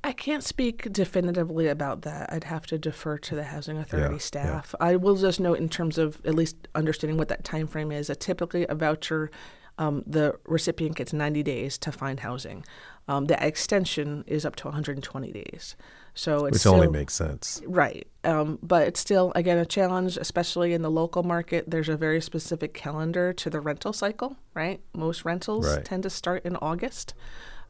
I 0.02 0.12
can't 0.12 0.42
speak 0.42 0.90
definitively 0.92 1.68
about 1.68 2.02
that. 2.02 2.32
I'd 2.32 2.44
have 2.44 2.66
to 2.66 2.78
defer 2.78 3.18
to 3.18 3.34
the 3.34 3.44
housing 3.44 3.76
authority 3.76 4.14
yeah. 4.14 4.20
staff. 4.20 4.74
I 4.80 4.96
will 4.96 5.16
just 5.16 5.40
note 5.40 5.58
in 5.58 5.68
terms 5.68 5.98
of 5.98 6.24
at 6.24 6.34
least 6.34 6.68
understanding 6.74 7.18
what 7.18 7.28
that 7.28 7.44
time 7.44 7.66
frame 7.66 7.92
is. 7.92 8.06
That 8.06 8.18
typically 8.18 8.66
a 8.68 8.74
voucher, 8.74 9.30
um, 9.76 10.02
the 10.06 10.38
recipient 10.46 10.96
gets 10.96 11.12
90 11.12 11.42
days 11.42 11.76
to 11.78 11.92
find 11.92 12.20
housing. 12.20 12.64
Um, 13.08 13.26
the 13.26 13.44
extension 13.46 14.24
is 14.26 14.46
up 14.46 14.56
to 14.56 14.68
120 14.68 15.32
days. 15.32 15.76
So 16.14 16.46
it's 16.46 16.64
Which 16.64 16.66
only 16.66 16.88
makes 16.88 17.14
sense. 17.14 17.60
Right. 17.66 18.06
Um, 18.24 18.58
but 18.62 18.86
it's 18.88 19.00
still, 19.00 19.32
again, 19.34 19.58
a 19.58 19.66
challenge, 19.66 20.16
especially 20.16 20.72
in 20.72 20.82
the 20.82 20.90
local 20.90 21.22
market. 21.22 21.70
There's 21.70 21.88
a 21.88 21.96
very 21.96 22.20
specific 22.20 22.72
calendar 22.72 23.32
to 23.34 23.50
the 23.50 23.60
rental 23.60 23.92
cycle, 23.92 24.36
right? 24.54 24.80
Most 24.94 25.24
rentals 25.24 25.66
Right. 25.66 25.84
tend 25.84 26.04
to 26.04 26.10
start 26.10 26.44
in 26.44 26.56
August 26.56 27.14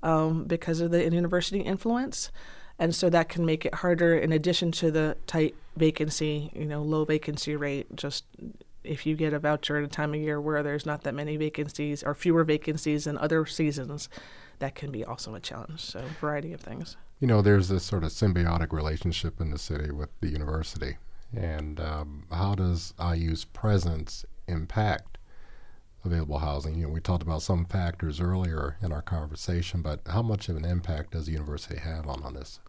um, 0.02 0.44
because 0.44 0.80
of 0.80 0.90
the 0.90 1.02
university 1.04 1.60
influence. 1.60 2.30
And 2.78 2.94
so 2.94 3.10
that 3.10 3.28
can 3.28 3.44
make 3.44 3.66
it 3.66 3.74
harder, 3.74 4.16
in 4.16 4.32
addition 4.32 4.72
to 4.72 4.90
the 4.90 5.16
tight 5.26 5.54
vacancy, 5.76 6.50
you 6.54 6.64
know, 6.64 6.82
low 6.82 7.04
vacancy 7.04 7.54
rate. 7.54 7.94
Just 7.94 8.24
if 8.84 9.04
you 9.04 9.16
get 9.16 9.34
a 9.34 9.38
voucher 9.38 9.76
at 9.76 9.84
a 9.84 9.88
time 9.88 10.14
of 10.14 10.20
year 10.20 10.40
where 10.40 10.62
there's 10.62 10.86
not 10.86 11.02
that 11.02 11.14
many 11.14 11.36
vacancies 11.36 12.02
or 12.02 12.14
fewer 12.14 12.42
vacancies 12.42 13.04
than 13.04 13.18
other 13.18 13.44
seasons, 13.44 14.08
that 14.60 14.74
can 14.74 14.90
be 14.90 15.04
also 15.04 15.34
a 15.34 15.40
challenge. 15.40 15.80
So, 15.80 16.02
variety 16.20 16.54
of 16.54 16.60
things. 16.60 16.96
You 17.18 17.26
know, 17.26 17.42
there's 17.42 17.68
this 17.68 17.84
sort 17.84 18.02
of 18.02 18.10
symbiotic 18.10 18.72
relationship 18.72 19.40
in 19.40 19.50
the 19.50 19.58
city 19.58 19.90
with 19.90 20.08
the 20.20 20.28
university. 20.28 20.96
And 21.36 21.78
um, 21.80 22.24
how 22.32 22.54
does 22.54 22.94
IU's 22.98 23.44
presence 23.44 24.24
impact 24.48 25.18
available 26.04 26.38
housing? 26.38 26.76
You 26.76 26.86
know, 26.86 26.92
we 26.92 27.00
talked 27.00 27.22
about 27.22 27.42
some 27.42 27.64
factors 27.64 28.20
earlier 28.20 28.76
in 28.82 28.92
our 28.92 29.02
conversation, 29.02 29.82
but 29.82 30.00
how 30.06 30.22
much 30.22 30.48
of 30.48 30.56
an 30.56 30.64
impact 30.64 31.12
does 31.12 31.26
the 31.26 31.32
university 31.32 31.78
have 31.78 32.08
on, 32.08 32.22
on 32.22 32.34
this? 32.34 32.60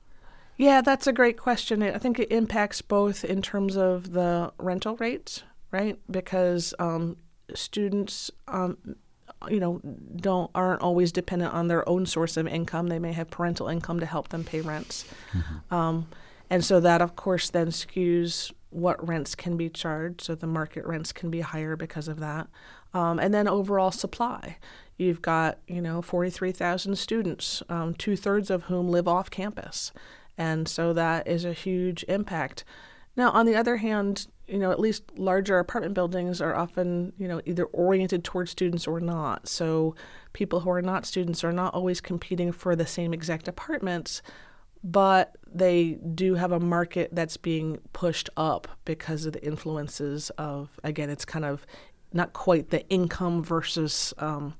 Yeah, 0.58 0.82
that's 0.82 1.08
a 1.08 1.14
great 1.14 1.38
question. 1.38 1.82
I 1.82 1.98
think 1.98 2.20
it 2.20 2.32
impacts 2.32 2.82
both 2.82 3.24
in 3.24 3.42
terms 3.42 3.76
of 3.76 4.12
the 4.12 4.52
rental 4.60 4.96
rates, 4.98 5.44
right? 5.72 5.98
Because 6.10 6.74
um, 6.78 7.18
students, 7.56 8.30
um, 8.48 8.78
you 9.50 9.60
know, 9.60 9.82
don't 10.16 10.52
aren't 10.54 10.82
always 10.82 11.12
dependent 11.12 11.54
on 11.54 11.68
their 11.68 11.88
own 11.90 12.06
source 12.06 12.38
of 12.38 12.48
income. 12.48 12.88
They 12.88 13.00
may 13.00 13.14
have 13.14 13.32
parental 13.32 13.70
income 13.70 14.00
to 14.02 14.06
help 14.06 14.30
them 14.30 14.44
pay 14.44 14.62
rents, 14.62 15.06
um, 15.72 16.08
and 16.50 16.64
so 16.64 16.80
that, 16.80 17.02
of 17.02 17.16
course, 17.16 17.50
then 17.50 17.70
skews 17.70 18.52
what 18.70 19.06
rents 19.06 19.36
can 19.36 19.58
be 19.58 19.70
charged, 19.70 20.22
so 20.22 20.36
the 20.36 20.48
market 20.48 20.86
rents 20.86 21.12
can 21.12 21.32
be 21.32 21.42
higher 21.42 21.76
because 21.76 22.08
of 22.08 22.20
that. 22.20 22.48
Um, 22.94 23.20
and 23.20 23.34
then 23.34 23.48
overall 23.48 23.92
supply. 23.92 24.58
You've 24.98 25.22
got, 25.22 25.60
you 25.68 25.82
know, 25.82 26.02
43,000 26.02 26.96
students, 26.96 27.64
um, 27.70 27.94
two 27.96 28.16
thirds 28.16 28.50
of 28.50 28.64
whom 28.64 28.90
live 28.90 29.08
off 29.08 29.32
campus. 29.32 29.92
And 30.38 30.68
so 30.68 30.94
that 30.94 31.28
is 31.28 31.46
a 31.46 31.54
huge 31.54 32.04
impact. 32.08 32.64
Now, 33.16 33.32
on 33.32 33.46
the 33.46 33.56
other 33.56 33.78
hand, 33.78 34.28
you 34.48 34.58
know, 34.58 34.72
at 34.72 34.80
least 34.80 35.04
larger 35.18 35.60
apartment 35.60 35.94
buildings 35.94 36.42
are 36.42 36.56
often, 36.56 37.14
you 37.18 37.28
know, 37.28 37.42
either 37.46 37.66
oriented 37.66 38.24
towards 38.24 38.52
students 38.52 38.86
or 38.86 39.00
not. 39.00 39.48
So 39.48 39.96
people 40.34 40.60
who 40.60 40.70
are 40.70 40.82
not 40.82 41.06
students 41.06 41.44
are 41.44 41.54
not 41.54 41.74
always 41.74 42.02
competing 42.02 42.52
for 42.52 42.76
the 42.76 42.86
same 42.86 43.14
exact 43.14 43.48
apartments, 43.48 44.22
but 44.84 45.36
they 45.50 46.00
do 46.16 46.36
have 46.36 46.52
a 46.52 46.60
market 46.60 47.10
that's 47.14 47.38
being 47.38 47.80
pushed 47.94 48.30
up 48.36 48.68
because 48.84 49.26
of 49.26 49.34
the 49.34 49.46
influences 49.46 50.32
of, 50.38 50.70
again, 50.84 51.10
it's 51.10 51.26
kind 51.26 51.46
of 51.46 51.66
not 52.14 52.34
quite 52.34 52.70
the 52.70 52.88
income 52.90 53.44
versus 53.44 54.14
um, 54.18 54.54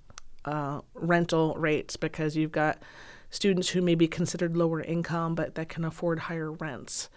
uh, 0.46 0.82
rental 0.94 1.56
rates 1.56 1.96
because 1.98 2.36
you've 2.36 2.52
got 2.52 2.82
students 3.30 3.70
who 3.70 3.82
may 3.82 3.96
be 3.96 4.08
considered 4.08 4.58
lower 4.58 4.82
income 4.82 5.36
but 5.36 5.56
that 5.56 5.70
can 5.70 5.84
afford 5.86 6.20
higher 6.20 6.52
rents. 6.52 7.10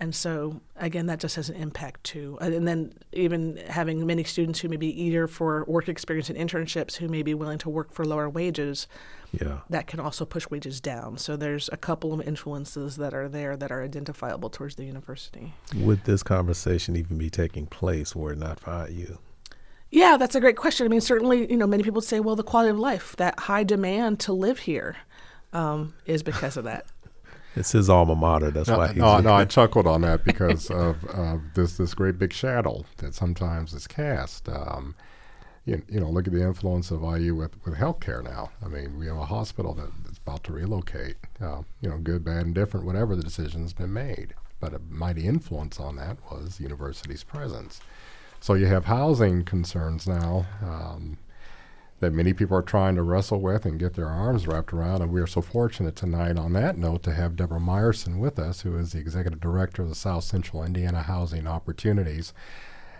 And 0.00 0.12
so, 0.12 0.60
again, 0.74 1.06
that 1.06 1.20
just 1.20 1.36
has 1.36 1.48
an 1.48 1.54
impact 1.54 2.02
too. 2.02 2.36
And 2.40 2.66
then, 2.66 2.92
even 3.12 3.58
having 3.68 4.04
many 4.04 4.24
students 4.24 4.58
who 4.58 4.68
may 4.68 4.76
be 4.76 4.88
eager 5.00 5.28
for 5.28 5.64
work 5.68 5.88
experience 5.88 6.28
and 6.28 6.36
internships 6.36 6.96
who 6.96 7.06
may 7.06 7.22
be 7.22 7.34
willing 7.34 7.58
to 7.58 7.68
work 7.70 7.92
for 7.92 8.04
lower 8.04 8.28
wages, 8.28 8.88
Yeah. 9.30 9.60
that 9.70 9.86
can 9.86 10.00
also 10.00 10.24
push 10.24 10.50
wages 10.50 10.80
down. 10.80 11.18
So, 11.18 11.36
there's 11.36 11.70
a 11.72 11.76
couple 11.76 12.12
of 12.12 12.20
influences 12.26 12.96
that 12.96 13.14
are 13.14 13.28
there 13.28 13.56
that 13.56 13.70
are 13.70 13.80
identifiable 13.84 14.50
towards 14.50 14.74
the 14.74 14.84
university. 14.84 15.54
Would 15.76 16.02
this 16.02 16.24
conversation 16.24 16.96
even 16.96 17.16
be 17.16 17.30
taking 17.30 17.66
place 17.66 18.16
were 18.16 18.32
it 18.32 18.38
not 18.38 18.58
for 18.58 18.72
IU? 18.88 19.18
Yeah, 19.92 20.16
that's 20.16 20.34
a 20.34 20.40
great 20.40 20.56
question. 20.56 20.86
I 20.86 20.88
mean, 20.88 21.02
certainly, 21.02 21.48
you 21.50 21.56
know, 21.56 21.66
many 21.66 21.82
people 21.82 22.00
say, 22.00 22.18
well, 22.18 22.34
the 22.34 22.42
quality 22.42 22.70
of 22.70 22.78
life, 22.78 23.14
that 23.16 23.38
high 23.40 23.62
demand 23.62 24.20
to 24.20 24.32
live 24.32 24.60
here, 24.60 24.96
um, 25.52 25.92
is 26.06 26.22
because 26.22 26.56
of 26.56 26.64
that. 26.64 26.86
It's 27.54 27.72
his 27.72 27.90
alma 27.90 28.14
mater. 28.16 28.50
That's 28.50 28.70
No, 28.70 28.78
why 28.78 28.88
he's 28.88 28.96
no, 28.96 29.20
no, 29.20 29.34
I 29.34 29.44
chuckled 29.44 29.86
on 29.86 30.00
that 30.00 30.24
because 30.24 30.70
of, 30.70 31.04
of 31.04 31.42
this 31.54 31.76
this 31.76 31.92
great 31.92 32.18
big 32.18 32.32
shadow 32.32 32.86
that 32.96 33.14
sometimes 33.14 33.74
is 33.74 33.86
cast. 33.86 34.48
Um, 34.48 34.94
you, 35.66 35.82
you 35.86 36.00
know, 36.00 36.08
look 36.08 36.26
at 36.26 36.32
the 36.32 36.40
influence 36.42 36.90
of 36.90 37.02
IU 37.02 37.34
with, 37.34 37.62
with 37.66 37.74
healthcare 37.74 38.24
now. 38.24 38.50
I 38.64 38.68
mean, 38.68 38.98
we 38.98 39.06
have 39.06 39.18
a 39.18 39.26
hospital 39.26 39.74
that, 39.74 39.90
that's 40.02 40.16
about 40.16 40.44
to 40.44 40.54
relocate. 40.54 41.16
Uh, 41.42 41.60
you 41.82 41.90
know, 41.90 41.98
good, 41.98 42.24
bad, 42.24 42.46
and 42.46 42.54
different, 42.54 42.86
whatever 42.86 43.14
the 43.14 43.22
decision's 43.22 43.74
been 43.74 43.92
made. 43.92 44.32
But 44.58 44.72
a 44.72 44.78
mighty 44.88 45.26
influence 45.26 45.78
on 45.78 45.96
that 45.96 46.16
was 46.30 46.56
the 46.56 46.62
university's 46.62 47.22
presence. 47.22 47.82
So 48.42 48.54
you 48.54 48.66
have 48.66 48.86
housing 48.86 49.44
concerns 49.44 50.08
now 50.08 50.46
um, 50.64 51.16
that 52.00 52.12
many 52.12 52.32
people 52.32 52.56
are 52.56 52.62
trying 52.62 52.96
to 52.96 53.02
wrestle 53.04 53.40
with 53.40 53.64
and 53.64 53.78
get 53.78 53.94
their 53.94 54.08
arms 54.08 54.48
wrapped 54.48 54.72
around. 54.72 55.00
And 55.00 55.12
we 55.12 55.20
are 55.20 55.28
so 55.28 55.40
fortunate 55.40 55.94
tonight, 55.94 56.36
on 56.36 56.52
that 56.54 56.76
note, 56.76 57.04
to 57.04 57.14
have 57.14 57.36
Deborah 57.36 57.60
Myerson 57.60 58.18
with 58.18 58.40
us, 58.40 58.62
who 58.62 58.76
is 58.76 58.90
the 58.90 58.98
executive 58.98 59.38
director 59.38 59.82
of 59.82 59.88
the 59.88 59.94
South 59.94 60.24
Central 60.24 60.64
Indiana 60.64 61.02
Housing 61.02 61.46
Opportunities. 61.46 62.34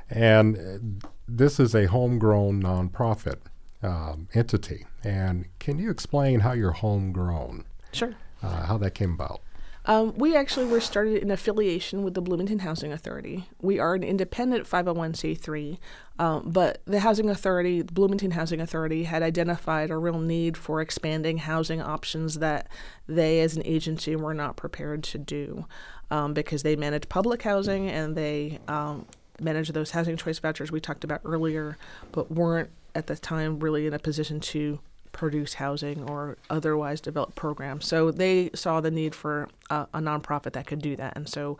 And 0.08 0.56
uh, 1.02 1.08
this 1.26 1.58
is 1.58 1.74
a 1.74 1.86
homegrown 1.86 2.62
nonprofit 2.62 3.38
um, 3.82 4.28
entity. 4.34 4.86
And 5.02 5.46
can 5.58 5.80
you 5.80 5.90
explain 5.90 6.38
how 6.38 6.52
you're 6.52 6.70
homegrown, 6.70 7.64
Sure. 7.90 8.14
uh, 8.44 8.66
how 8.66 8.78
that 8.78 8.94
came 8.94 9.14
about? 9.14 9.40
Um, 9.84 10.14
we 10.16 10.36
actually 10.36 10.66
were 10.66 10.80
started 10.80 11.22
in 11.22 11.30
affiliation 11.30 12.04
with 12.04 12.14
the 12.14 12.22
Bloomington 12.22 12.60
Housing 12.60 12.92
Authority. 12.92 13.48
We 13.60 13.80
are 13.80 13.94
an 13.94 14.04
independent 14.04 14.68
501c3, 14.68 15.78
um, 16.20 16.50
but 16.50 16.82
the 16.84 17.00
Housing 17.00 17.28
Authority, 17.28 17.82
the 17.82 17.92
Bloomington 17.92 18.30
Housing 18.30 18.60
Authority, 18.60 19.04
had 19.04 19.22
identified 19.22 19.90
a 19.90 19.96
real 19.96 20.20
need 20.20 20.56
for 20.56 20.80
expanding 20.80 21.38
housing 21.38 21.82
options 21.82 22.38
that 22.38 22.68
they, 23.08 23.40
as 23.40 23.56
an 23.56 23.62
agency, 23.64 24.14
were 24.14 24.34
not 24.34 24.56
prepared 24.56 25.02
to 25.04 25.18
do 25.18 25.66
um, 26.12 26.32
because 26.32 26.62
they 26.62 26.76
manage 26.76 27.08
public 27.08 27.42
housing 27.42 27.88
and 27.88 28.16
they 28.16 28.60
um, 28.68 29.04
manage 29.40 29.70
those 29.70 29.90
housing 29.90 30.16
choice 30.16 30.38
vouchers 30.38 30.70
we 30.70 30.80
talked 30.80 31.02
about 31.02 31.20
earlier, 31.24 31.76
but 32.12 32.30
weren't 32.30 32.70
at 32.94 33.08
the 33.08 33.16
time 33.16 33.58
really 33.58 33.88
in 33.88 33.94
a 33.94 33.98
position 33.98 34.38
to 34.38 34.78
produce 35.12 35.54
housing 35.54 36.08
or 36.08 36.36
otherwise 36.50 37.00
develop 37.00 37.34
programs. 37.34 37.86
So 37.86 38.10
they 38.10 38.50
saw 38.54 38.80
the 38.80 38.90
need 38.90 39.14
for 39.14 39.48
a, 39.70 39.86
a 39.94 39.98
nonprofit 40.00 40.52
that 40.52 40.66
could 40.66 40.82
do 40.82 40.96
that. 40.96 41.14
And 41.16 41.28
so 41.28 41.58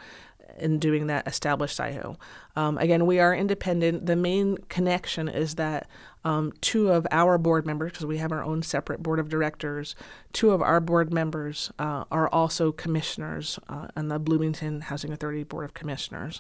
in 0.59 0.79
doing 0.79 1.07
that, 1.07 1.27
established 1.27 1.79
SIHO. 1.79 2.17
Um, 2.57 2.77
again, 2.79 3.07
we 3.07 3.19
are 3.19 3.35
independent. 3.35 4.07
The 4.07 4.17
main 4.17 4.59
connection 4.69 5.29
is 5.29 5.55
that 5.55 5.89
um, 6.25 6.53
two 6.61 6.91
of 6.91 7.07
our 7.11 7.39
board 7.39 7.67
members, 7.67 7.93
because 7.93 8.07
we 8.07 8.19
have 8.19 8.31
our 8.33 8.45
own 8.45 8.63
separate 8.63 9.03
board 9.03 9.19
of 9.19 9.29
directors, 9.29 9.97
two 10.33 10.51
of 10.51 10.63
our 10.63 10.79
board 10.81 11.13
members 11.13 11.73
uh, 11.79 12.05
are 12.11 12.29
also 12.29 12.71
commissioners 12.71 13.59
uh, 13.69 13.89
on 13.97 14.09
the 14.09 14.19
Bloomington 14.19 14.83
Housing 14.83 15.13
Authority 15.13 15.43
Board 15.43 15.65
of 15.65 15.75
Commissioners. 15.75 16.39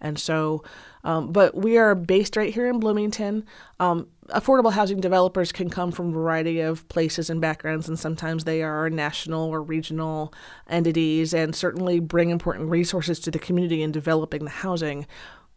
And 0.00 0.18
so, 0.18 0.64
um, 1.04 1.30
but 1.32 1.54
we 1.54 1.76
are 1.78 1.94
based 1.94 2.36
right 2.36 2.52
here 2.52 2.68
in 2.68 2.80
Bloomington. 2.80 3.44
Um, 3.78 4.08
affordable 4.32 4.72
housing 4.72 5.00
developers 5.00 5.52
can 5.52 5.70
come 5.70 5.90
from 5.90 6.08
a 6.08 6.12
variety 6.12 6.60
of 6.60 6.88
places 6.88 7.30
and 7.30 7.40
backgrounds, 7.40 7.88
and 7.88 7.98
sometimes 7.98 8.44
they 8.44 8.62
are 8.62 8.90
national 8.90 9.48
or 9.48 9.62
regional 9.62 10.32
entities 10.68 11.34
and 11.34 11.54
certainly 11.54 12.00
bring 12.00 12.30
important 12.30 12.70
resources 12.70 13.20
to 13.20 13.30
the 13.30 13.38
community 13.38 13.82
in 13.82 13.92
developing 13.92 14.44
the 14.44 14.50
housing. 14.50 15.06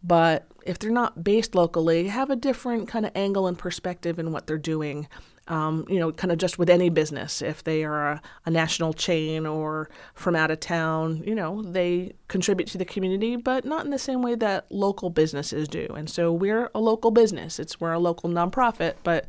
But 0.03 0.47
if 0.65 0.79
they're 0.79 0.91
not 0.91 1.23
based 1.23 1.55
locally, 1.55 2.07
have 2.07 2.29
a 2.29 2.35
different 2.35 2.87
kind 2.87 3.05
of 3.05 3.11
angle 3.15 3.47
and 3.47 3.57
perspective 3.57 4.19
in 4.19 4.31
what 4.31 4.47
they're 4.47 4.57
doing. 4.57 5.07
Um, 5.49 5.85
you 5.89 5.99
know, 5.99 6.09
kind 6.13 6.31
of 6.31 6.37
just 6.37 6.57
with 6.57 6.69
any 6.69 6.89
business. 6.89 7.41
If 7.41 7.65
they 7.65 7.83
are 7.83 8.11
a, 8.13 8.21
a 8.45 8.49
national 8.49 8.93
chain 8.93 9.45
or 9.45 9.89
from 10.13 10.37
out 10.37 10.51
of 10.51 10.61
town, 10.61 11.21
you 11.25 11.35
know, 11.35 11.61
they 11.61 12.13
contribute 12.29 12.67
to 12.69 12.77
the 12.77 12.85
community, 12.85 13.35
but 13.35 13.65
not 13.65 13.83
in 13.83 13.91
the 13.91 13.99
same 13.99 14.21
way 14.21 14.35
that 14.35 14.65
local 14.69 15.09
businesses 15.09 15.67
do. 15.67 15.85
And 15.97 16.09
so 16.09 16.31
we're 16.31 16.71
a 16.73 16.79
local 16.79 17.11
business. 17.11 17.59
It's 17.59 17.81
we're 17.81 17.91
a 17.91 17.99
local 17.99 18.29
nonprofit, 18.29 18.93
but 19.03 19.25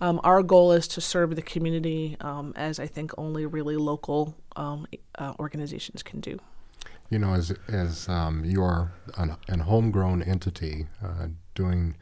um, 0.00 0.20
our 0.24 0.42
goal 0.42 0.72
is 0.72 0.88
to 0.88 1.02
serve 1.02 1.36
the 1.36 1.42
community 1.42 2.16
um, 2.22 2.54
as 2.56 2.78
I 2.78 2.86
think 2.86 3.12
only 3.18 3.44
really 3.44 3.76
local 3.76 4.34
um, 4.56 4.86
uh, 5.18 5.34
organizations 5.38 6.02
can 6.02 6.20
do. 6.20 6.38
You 7.10 7.18
know, 7.18 7.32
as 7.32 7.54
as 7.68 8.08
um, 8.08 8.44
you 8.44 8.62
are 8.62 8.92
an, 9.16 9.36
an 9.48 9.60
homegrown 9.60 10.22
entity 10.22 10.86
uh, 11.02 11.28
doing 11.54 11.96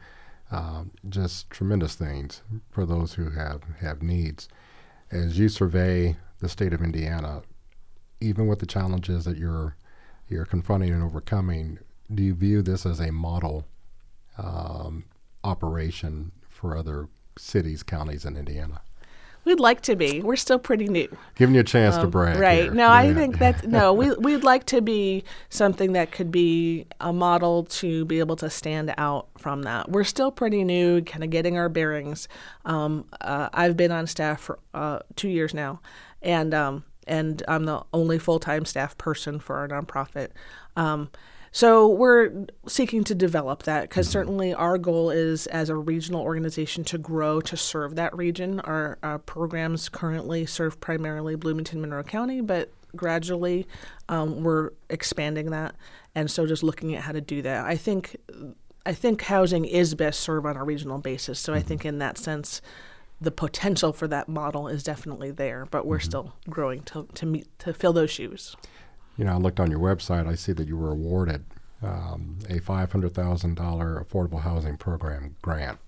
uh, 0.51 0.83
just 1.07 1.49
tremendous 1.49 1.95
things 1.95 2.41
for 2.69 2.85
those 2.85 3.13
who 3.13 3.29
have 3.29 3.63
have 3.79 4.01
needs. 4.01 4.49
As 5.11 5.39
you 5.39 5.47
survey 5.47 6.17
the 6.39 6.49
state 6.49 6.73
of 6.73 6.81
Indiana, 6.81 7.41
even 8.19 8.47
with 8.47 8.59
the 8.59 8.65
challenges 8.65 9.23
that 9.25 9.37
you're 9.37 9.77
you're 10.27 10.45
confronting 10.45 10.91
and 10.91 11.03
overcoming, 11.03 11.79
do 12.13 12.23
you 12.23 12.33
view 12.33 12.61
this 12.61 12.85
as 12.85 12.99
a 12.99 13.11
model 13.11 13.65
um, 14.37 15.05
operation 15.43 16.33
for 16.49 16.75
other 16.75 17.07
cities, 17.37 17.81
counties 17.81 18.25
in 18.25 18.35
Indiana? 18.35 18.81
We'd 19.47 19.61
like 19.61 19.79
to 19.83 19.95
be. 19.95 20.21
We're 20.21 20.35
still 20.35 20.59
pretty 20.59 20.89
new. 20.89 21.07
Giving 21.35 21.55
you 21.55 21.61
a 21.61 21.63
chance 21.63 21.95
to 21.95 22.01
Um, 22.01 22.09
brag. 22.09 22.37
Right. 22.37 22.63
here. 22.63 22.73
No, 22.73 22.89
I 22.89 23.13
think 23.13 23.39
that's 23.39 23.63
no. 23.63 23.93
We 23.93 24.11
we'd 24.15 24.43
like 24.43 24.65
to 24.65 24.81
be 24.81 25.23
something 25.47 25.93
that 25.93 26.11
could 26.11 26.31
be 26.31 26.85
a 26.99 27.13
model 27.13 27.63
to 27.63 28.03
be 28.03 28.19
able 28.19 28.35
to 28.35 28.49
stand 28.49 28.93
out 28.97 29.27
from 29.37 29.61
that. 29.61 29.89
We're 29.89 30.03
still 30.03 30.31
pretty 30.31 30.65
new, 30.65 31.01
kind 31.01 31.23
of 31.23 31.29
getting 31.29 31.57
our 31.57 31.69
bearings. 31.69 32.27
Um, 32.65 33.05
uh, 33.21 33.47
I've 33.53 33.77
been 33.77 33.93
on 33.93 34.05
staff 34.05 34.41
for 34.41 34.59
uh, 34.73 34.99
two 35.15 35.29
years 35.29 35.53
now, 35.53 35.79
and 36.21 36.53
um, 36.53 36.83
and 37.07 37.41
I'm 37.47 37.63
the 37.63 37.83
only 37.93 38.19
full 38.19 38.39
time 38.39 38.65
staff 38.65 38.97
person 38.97 39.39
for 39.39 39.55
our 39.59 39.69
nonprofit. 39.69 40.31
Um, 40.75 41.09
so 41.51 41.87
we're 41.87 42.45
seeking 42.67 43.03
to 43.05 43.15
develop 43.15 43.63
that 43.63 43.83
because 43.83 44.07
mm-hmm. 44.07 44.13
certainly 44.13 44.53
our 44.53 44.77
goal 44.77 45.09
is 45.09 45.47
as 45.47 45.69
a 45.69 45.75
regional 45.75 46.21
organization 46.21 46.83
to 46.85 46.97
grow 46.97 47.41
to 47.41 47.57
serve 47.57 47.95
that 47.95 48.15
region. 48.15 48.59
Our, 48.61 48.97
our 49.03 49.19
programs 49.19 49.89
currently 49.89 50.45
serve 50.45 50.79
primarily 50.79 51.35
Bloomington, 51.35 51.81
Monroe 51.81 52.03
County, 52.03 52.41
but 52.41 52.71
gradually 52.95 53.67
um, 54.09 54.43
we're 54.43 54.71
expanding 54.89 55.51
that. 55.51 55.75
And 56.15 56.29
so 56.29 56.45
just 56.45 56.63
looking 56.63 56.95
at 56.95 57.03
how 57.03 57.11
to 57.11 57.21
do 57.21 57.41
that, 57.43 57.65
I 57.65 57.75
think 57.75 58.17
I 58.85 58.93
think 58.93 59.21
housing 59.21 59.65
is 59.65 59.95
best 59.95 60.21
served 60.21 60.45
on 60.45 60.55
a 60.55 60.63
regional 60.63 60.97
basis. 60.97 61.39
So 61.39 61.53
I 61.53 61.59
mm-hmm. 61.59 61.67
think 61.67 61.85
in 61.85 61.99
that 61.99 62.17
sense, 62.17 62.61
the 63.19 63.31
potential 63.31 63.91
for 63.91 64.07
that 64.07 64.29
model 64.29 64.67
is 64.67 64.83
definitely 64.83 65.31
there, 65.31 65.65
but 65.69 65.85
we're 65.85 65.97
mm-hmm. 65.97 66.05
still 66.05 66.33
growing 66.49 66.83
to 66.83 67.07
to 67.15 67.25
meet 67.25 67.47
to 67.59 67.73
fill 67.73 67.93
those 67.93 68.11
shoes. 68.11 68.55
You 69.17 69.25
know, 69.25 69.33
I 69.33 69.37
looked 69.37 69.59
on 69.59 69.71
your 69.71 69.79
website. 69.79 70.27
I 70.27 70.35
see 70.35 70.53
that 70.53 70.67
you 70.67 70.77
were 70.77 70.91
awarded 70.91 71.43
um, 71.81 72.37
a 72.49 72.59
$500,000 72.59 73.55
affordable 73.55 74.41
housing 74.41 74.77
program 74.77 75.35
grant. 75.41 75.79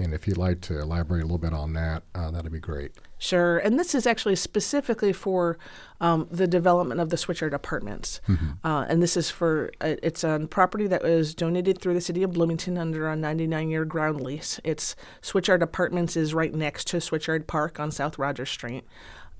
And 0.00 0.14
if 0.14 0.28
you'd 0.28 0.36
like 0.38 0.60
to 0.62 0.78
elaborate 0.78 1.22
a 1.22 1.24
little 1.24 1.38
bit 1.38 1.52
on 1.52 1.72
that, 1.72 2.04
uh, 2.14 2.30
that'd 2.30 2.52
be 2.52 2.60
great. 2.60 2.92
Sure. 3.18 3.58
And 3.58 3.80
this 3.80 3.96
is 3.96 4.06
actually 4.06 4.36
specifically 4.36 5.12
for 5.12 5.58
um, 6.00 6.28
the 6.30 6.46
development 6.46 7.00
of 7.00 7.10
the 7.10 7.16
Switchyard 7.16 7.52
apartments. 7.52 8.20
Uh, 8.62 8.86
and 8.88 9.02
this 9.02 9.16
is 9.16 9.28
for, 9.28 9.72
uh, 9.80 9.96
it's 10.00 10.22
on 10.22 10.46
property 10.46 10.86
that 10.86 11.02
was 11.02 11.34
donated 11.34 11.80
through 11.80 11.94
the 11.94 12.00
city 12.00 12.22
of 12.22 12.32
Bloomington 12.32 12.78
under 12.78 13.08
a 13.08 13.16
99 13.16 13.70
year 13.70 13.84
ground 13.84 14.20
lease. 14.20 14.60
It's 14.62 14.94
Switchyard 15.20 15.62
Apartments 15.62 16.16
is 16.16 16.32
right 16.32 16.54
next 16.54 16.86
to 16.88 16.98
Switchyard 16.98 17.48
Park 17.48 17.80
on 17.80 17.90
South 17.90 18.20
Rogers 18.20 18.50
Street. 18.50 18.84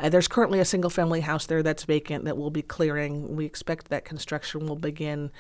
Uh, 0.01 0.09
there's 0.09 0.29
currently 0.29 0.61
a 0.61 0.65
single 0.65 0.91
family 0.91 1.21
house 1.21 1.47
there 1.47 1.63
that's 1.63 1.85
vacant 1.85 2.25
that 2.25 2.37
we'll 2.37 2.51
be 2.51 2.63
clearing. 2.63 3.35
We 3.37 3.45
expect 3.45 3.89
that 3.89 4.05
construction 4.05 4.67
will 4.67 4.77
begin 4.77 5.31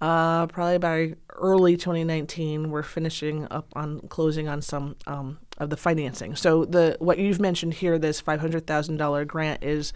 uh, 0.00 0.46
probably 0.46 0.78
by 0.78 1.14
early 1.30 1.76
2019. 1.76 2.70
We're 2.70 2.82
finishing 2.82 3.46
up 3.50 3.66
on 3.74 4.00
closing 4.08 4.48
on 4.48 4.62
some 4.62 4.96
um, 5.06 5.38
of 5.58 5.70
the 5.70 5.76
financing. 5.76 6.36
So 6.36 6.64
the 6.64 6.96
what 7.00 7.18
you've 7.18 7.40
mentioned 7.40 7.74
here, 7.74 7.98
this 7.98 8.22
$500,000 8.22 9.26
grant 9.26 9.64
is 9.64 9.92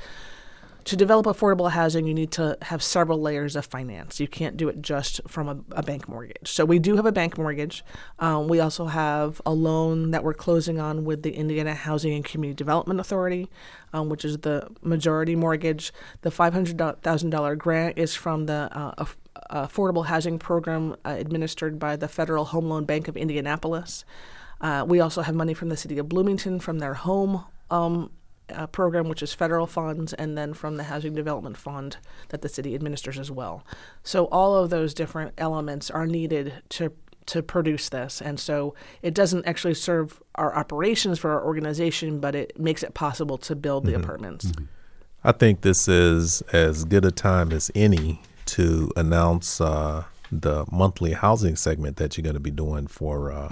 to 0.85 0.97
develop 0.97 1.27
affordable 1.27 1.71
housing, 1.71 2.07
you 2.07 2.15
need 2.15 2.31
to 2.33 2.57
have 2.63 2.83
several 2.83 3.21
layers 3.21 3.57
of 3.57 3.67
finance. 3.67 4.21
You 4.21 4.29
can't 4.29 4.57
do 4.57 4.69
it 4.69 4.83
just 4.83 5.21
from 5.27 5.49
a, 5.49 5.59
a 5.73 5.83
bank 5.83 6.09
mortgage. 6.09 6.51
So 6.51 6.65
we 6.65 6.79
do 6.79 6.97
have 6.97 7.07
a 7.07 7.13
bank 7.13 7.39
mortgage. 7.39 7.85
Um, 8.19 8.49
we 8.49 8.61
also 8.61 8.87
have 8.87 9.41
a 9.45 9.53
loan 9.53 10.11
that 10.11 10.25
we're 10.25 10.35
closing 10.35 10.81
on 10.81 11.05
with 11.05 11.23
the 11.23 11.35
Indiana 11.35 11.75
Housing 11.75 12.15
and 12.15 12.25
Community 12.25 12.57
Development 12.57 13.01
Authority, 13.01 13.49
um, 13.93 14.09
which 14.09 14.25
is 14.25 14.39
the 14.39 14.69
majority 14.83 15.37
mortgage. 15.37 15.93
The 16.23 16.31
five 16.31 16.53
hundred 16.53 16.79
thousand 17.03 17.31
dollar 17.31 17.57
grant 17.57 17.99
is 17.99 18.15
from 18.15 18.47
the 18.47 18.69
uh, 18.73 18.95
Aff- 18.99 19.17
Affordable 19.51 20.07
Housing 20.07 20.39
Program 20.39 20.97
uh, 21.05 21.17
administered 21.19 21.79
by 21.79 21.97
the 21.97 22.09
Federal 22.09 22.47
Home 22.47 22.67
Loan 22.67 22.85
Bank 22.85 23.09
of 23.09 23.17
Indianapolis. 23.17 24.05
Uh, 24.61 24.85
we 24.87 25.01
also 25.01 25.23
have 25.23 25.35
money 25.35 25.55
from 25.55 25.69
the 25.69 25.77
city 25.77 25.99
of 25.99 26.09
Bloomington 26.09 26.61
from 26.61 26.79
their 26.79 26.95
home 26.95 27.45
um, 27.71 28.11
uh, 28.53 28.67
program, 28.67 29.09
which 29.09 29.23
is 29.23 29.33
federal 29.35 29.67
funds, 29.67 30.13
and 30.13 30.37
then 30.37 30.55
from 30.55 30.77
the 30.77 30.85
Housing 30.85 31.15
Development 31.15 31.57
Fund 31.57 31.97
that 32.29 32.43
the 32.43 32.49
city 32.49 32.75
administers 32.75 33.19
as 33.19 33.31
well. 33.31 33.65
So 34.03 34.27
all 34.27 34.57
of 34.57 34.71
those 34.71 34.95
different 34.95 35.35
elements 35.39 35.91
are 35.91 36.07
needed 36.07 36.55
to 36.71 36.93
to 37.25 37.41
produce 37.41 37.89
this, 37.89 38.21
and 38.21 38.41
so 38.41 38.75
it 39.01 39.15
doesn't 39.15 39.47
actually 39.47 39.75
serve 39.75 40.21
our 40.35 40.53
operations 40.57 41.21
for 41.21 41.31
our 41.31 41.45
organization, 41.45 42.19
but 42.19 42.35
it 42.35 42.59
makes 42.59 42.83
it 42.83 42.95
possible 42.95 43.39
to 43.39 43.55
build 43.55 43.87
the 43.87 43.95
apartments. 43.95 44.53
I 45.23 45.31
think 45.31 45.61
this 45.61 45.87
is 45.87 46.43
as 46.53 46.85
good 46.85 47.05
a 47.05 47.13
time 47.13 47.53
as 47.53 47.71
any 47.77 48.21
to 48.47 48.91
announce 48.97 49.61
uh, 49.61 50.03
the 50.33 50.65
monthly 50.73 51.13
housing 51.13 51.55
segment 51.55 51.97
that 51.99 52.17
you're 52.17 52.23
going 52.23 52.35
to 52.35 52.41
be 52.41 52.51
doing 52.51 52.87
for 52.87 53.31
uh, 53.31 53.49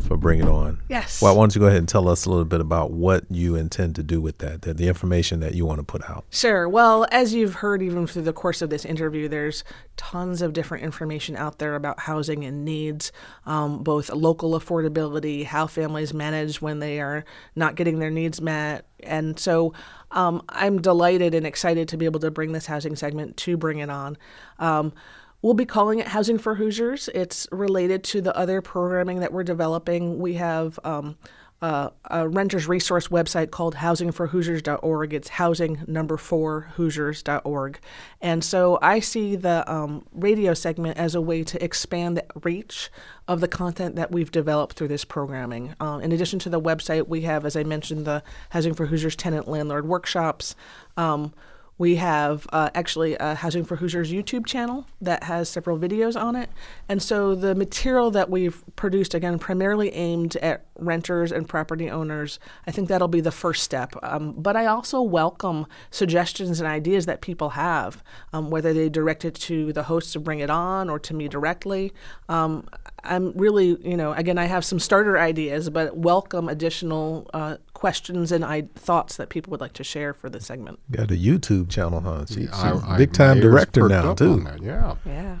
for 0.00 0.16
Bring 0.16 0.40
It 0.40 0.48
On. 0.48 0.80
Yes. 0.88 1.20
Well, 1.20 1.36
why 1.36 1.42
don't 1.42 1.54
you 1.54 1.60
go 1.60 1.66
ahead 1.66 1.78
and 1.78 1.88
tell 1.88 2.08
us 2.08 2.24
a 2.24 2.30
little 2.30 2.44
bit 2.44 2.60
about 2.60 2.90
what 2.90 3.24
you 3.30 3.56
intend 3.56 3.96
to 3.96 4.02
do 4.02 4.20
with 4.20 4.38
that, 4.38 4.62
the, 4.62 4.74
the 4.74 4.88
information 4.88 5.40
that 5.40 5.54
you 5.54 5.66
want 5.66 5.78
to 5.78 5.84
put 5.84 6.08
out. 6.08 6.24
Sure. 6.30 6.68
Well, 6.68 7.06
as 7.10 7.34
you've 7.34 7.54
heard 7.54 7.82
even 7.82 8.06
through 8.06 8.22
the 8.22 8.32
course 8.32 8.62
of 8.62 8.70
this 8.70 8.84
interview, 8.84 9.28
there's 9.28 9.64
tons 9.96 10.42
of 10.42 10.52
different 10.52 10.84
information 10.84 11.36
out 11.36 11.58
there 11.58 11.74
about 11.74 12.00
housing 12.00 12.44
and 12.44 12.64
needs, 12.64 13.12
um, 13.46 13.82
both 13.82 14.10
local 14.10 14.58
affordability, 14.58 15.44
how 15.44 15.66
families 15.66 16.14
manage 16.14 16.62
when 16.62 16.78
they 16.78 17.00
are 17.00 17.24
not 17.54 17.74
getting 17.74 17.98
their 17.98 18.10
needs 18.10 18.40
met. 18.40 18.86
And 19.00 19.38
so 19.38 19.74
um, 20.10 20.42
I'm 20.48 20.80
delighted 20.80 21.34
and 21.34 21.46
excited 21.46 21.88
to 21.88 21.96
be 21.96 22.04
able 22.04 22.20
to 22.20 22.30
bring 22.30 22.52
this 22.52 22.66
housing 22.66 22.96
segment 22.96 23.36
to 23.38 23.56
Bring 23.56 23.78
It 23.78 23.90
On. 23.90 24.16
Um, 24.58 24.92
We'll 25.40 25.54
be 25.54 25.66
calling 25.66 26.00
it 26.00 26.08
Housing 26.08 26.38
for 26.38 26.56
Hoosiers. 26.56 27.08
It's 27.14 27.46
related 27.52 28.02
to 28.04 28.20
the 28.20 28.36
other 28.36 28.60
programming 28.60 29.20
that 29.20 29.32
we're 29.32 29.44
developing. 29.44 30.18
We 30.18 30.34
have 30.34 30.80
um, 30.82 31.16
uh, 31.62 31.90
a 32.10 32.28
renters 32.28 32.66
resource 32.66 33.06
website 33.06 33.52
called 33.52 33.76
housingforhoosiers.org. 33.76 35.14
It's 35.14 35.28
housing 35.28 35.84
number 35.86 36.16
four 36.16 36.62
Hoosiers.org. 36.74 37.78
And 38.20 38.42
so 38.42 38.80
I 38.82 38.98
see 38.98 39.36
the 39.36 39.70
um, 39.72 40.04
radio 40.12 40.54
segment 40.54 40.98
as 40.98 41.14
a 41.14 41.20
way 41.20 41.44
to 41.44 41.62
expand 41.62 42.16
the 42.16 42.24
reach 42.42 42.90
of 43.28 43.40
the 43.40 43.48
content 43.48 43.94
that 43.94 44.10
we've 44.10 44.32
developed 44.32 44.76
through 44.76 44.88
this 44.88 45.04
programming. 45.04 45.76
Um, 45.78 46.00
in 46.00 46.10
addition 46.10 46.40
to 46.40 46.48
the 46.48 46.60
website, 46.60 47.06
we 47.06 47.20
have, 47.22 47.44
as 47.44 47.54
I 47.54 47.62
mentioned, 47.62 48.06
the 48.06 48.24
Housing 48.50 48.74
for 48.74 48.86
Hoosiers 48.86 49.14
tenant 49.14 49.46
landlord 49.46 49.86
workshops. 49.86 50.56
Um, 50.96 51.32
we 51.78 51.94
have 51.94 52.46
uh, 52.52 52.70
actually 52.74 53.14
a 53.14 53.36
Housing 53.36 53.64
for 53.64 53.76
Hoosiers 53.76 54.12
YouTube 54.12 54.44
channel 54.44 54.86
that 55.00 55.22
has 55.24 55.48
several 55.48 55.78
videos 55.78 56.20
on 56.20 56.34
it. 56.34 56.50
And 56.88 57.00
so 57.00 57.36
the 57.36 57.54
material 57.54 58.10
that 58.10 58.28
we've 58.28 58.64
produced, 58.74 59.14
again, 59.14 59.38
primarily 59.38 59.94
aimed 59.94 60.36
at 60.36 60.66
renters 60.76 61.30
and 61.30 61.48
property 61.48 61.88
owners, 61.88 62.40
I 62.66 62.72
think 62.72 62.88
that'll 62.88 63.06
be 63.08 63.20
the 63.20 63.30
first 63.30 63.62
step. 63.62 63.94
Um, 64.02 64.32
but 64.32 64.56
I 64.56 64.66
also 64.66 65.00
welcome 65.00 65.66
suggestions 65.90 66.60
and 66.60 66.68
ideas 66.68 67.06
that 67.06 67.20
people 67.20 67.50
have, 67.50 68.02
um, 68.32 68.50
whether 68.50 68.72
they 68.72 68.88
direct 68.88 69.24
it 69.24 69.34
to 69.34 69.72
the 69.72 69.84
hosts 69.84 70.12
to 70.14 70.20
bring 70.20 70.40
it 70.40 70.50
on 70.50 70.90
or 70.90 70.98
to 70.98 71.14
me 71.14 71.28
directly. 71.28 71.92
Um, 72.28 72.66
I'm 73.08 73.32
really, 73.32 73.76
you 73.88 73.96
know, 73.96 74.12
again, 74.12 74.38
I 74.38 74.44
have 74.44 74.64
some 74.64 74.78
starter 74.78 75.18
ideas, 75.18 75.70
but 75.70 75.96
welcome 75.96 76.48
additional 76.48 77.28
uh, 77.32 77.56
questions 77.72 78.32
and 78.32 78.44
I- 78.44 78.68
thoughts 78.74 79.16
that 79.16 79.28
people 79.30 79.50
would 79.52 79.60
like 79.60 79.72
to 79.74 79.84
share 79.84 80.12
for 80.12 80.28
the 80.28 80.40
segment. 80.40 80.78
Got 80.90 81.10
a 81.10 81.14
YouTube 81.14 81.68
channel, 81.70 82.00
huh? 82.00 82.26
She, 82.26 82.42
she's 82.42 82.50
I- 82.52 82.94
I- 82.94 82.98
big 82.98 83.12
time 83.12 83.40
director 83.40 83.88
now 83.88 84.14
too. 84.14 84.46
Yeah. 84.60 84.96
Yeah. 85.06 85.38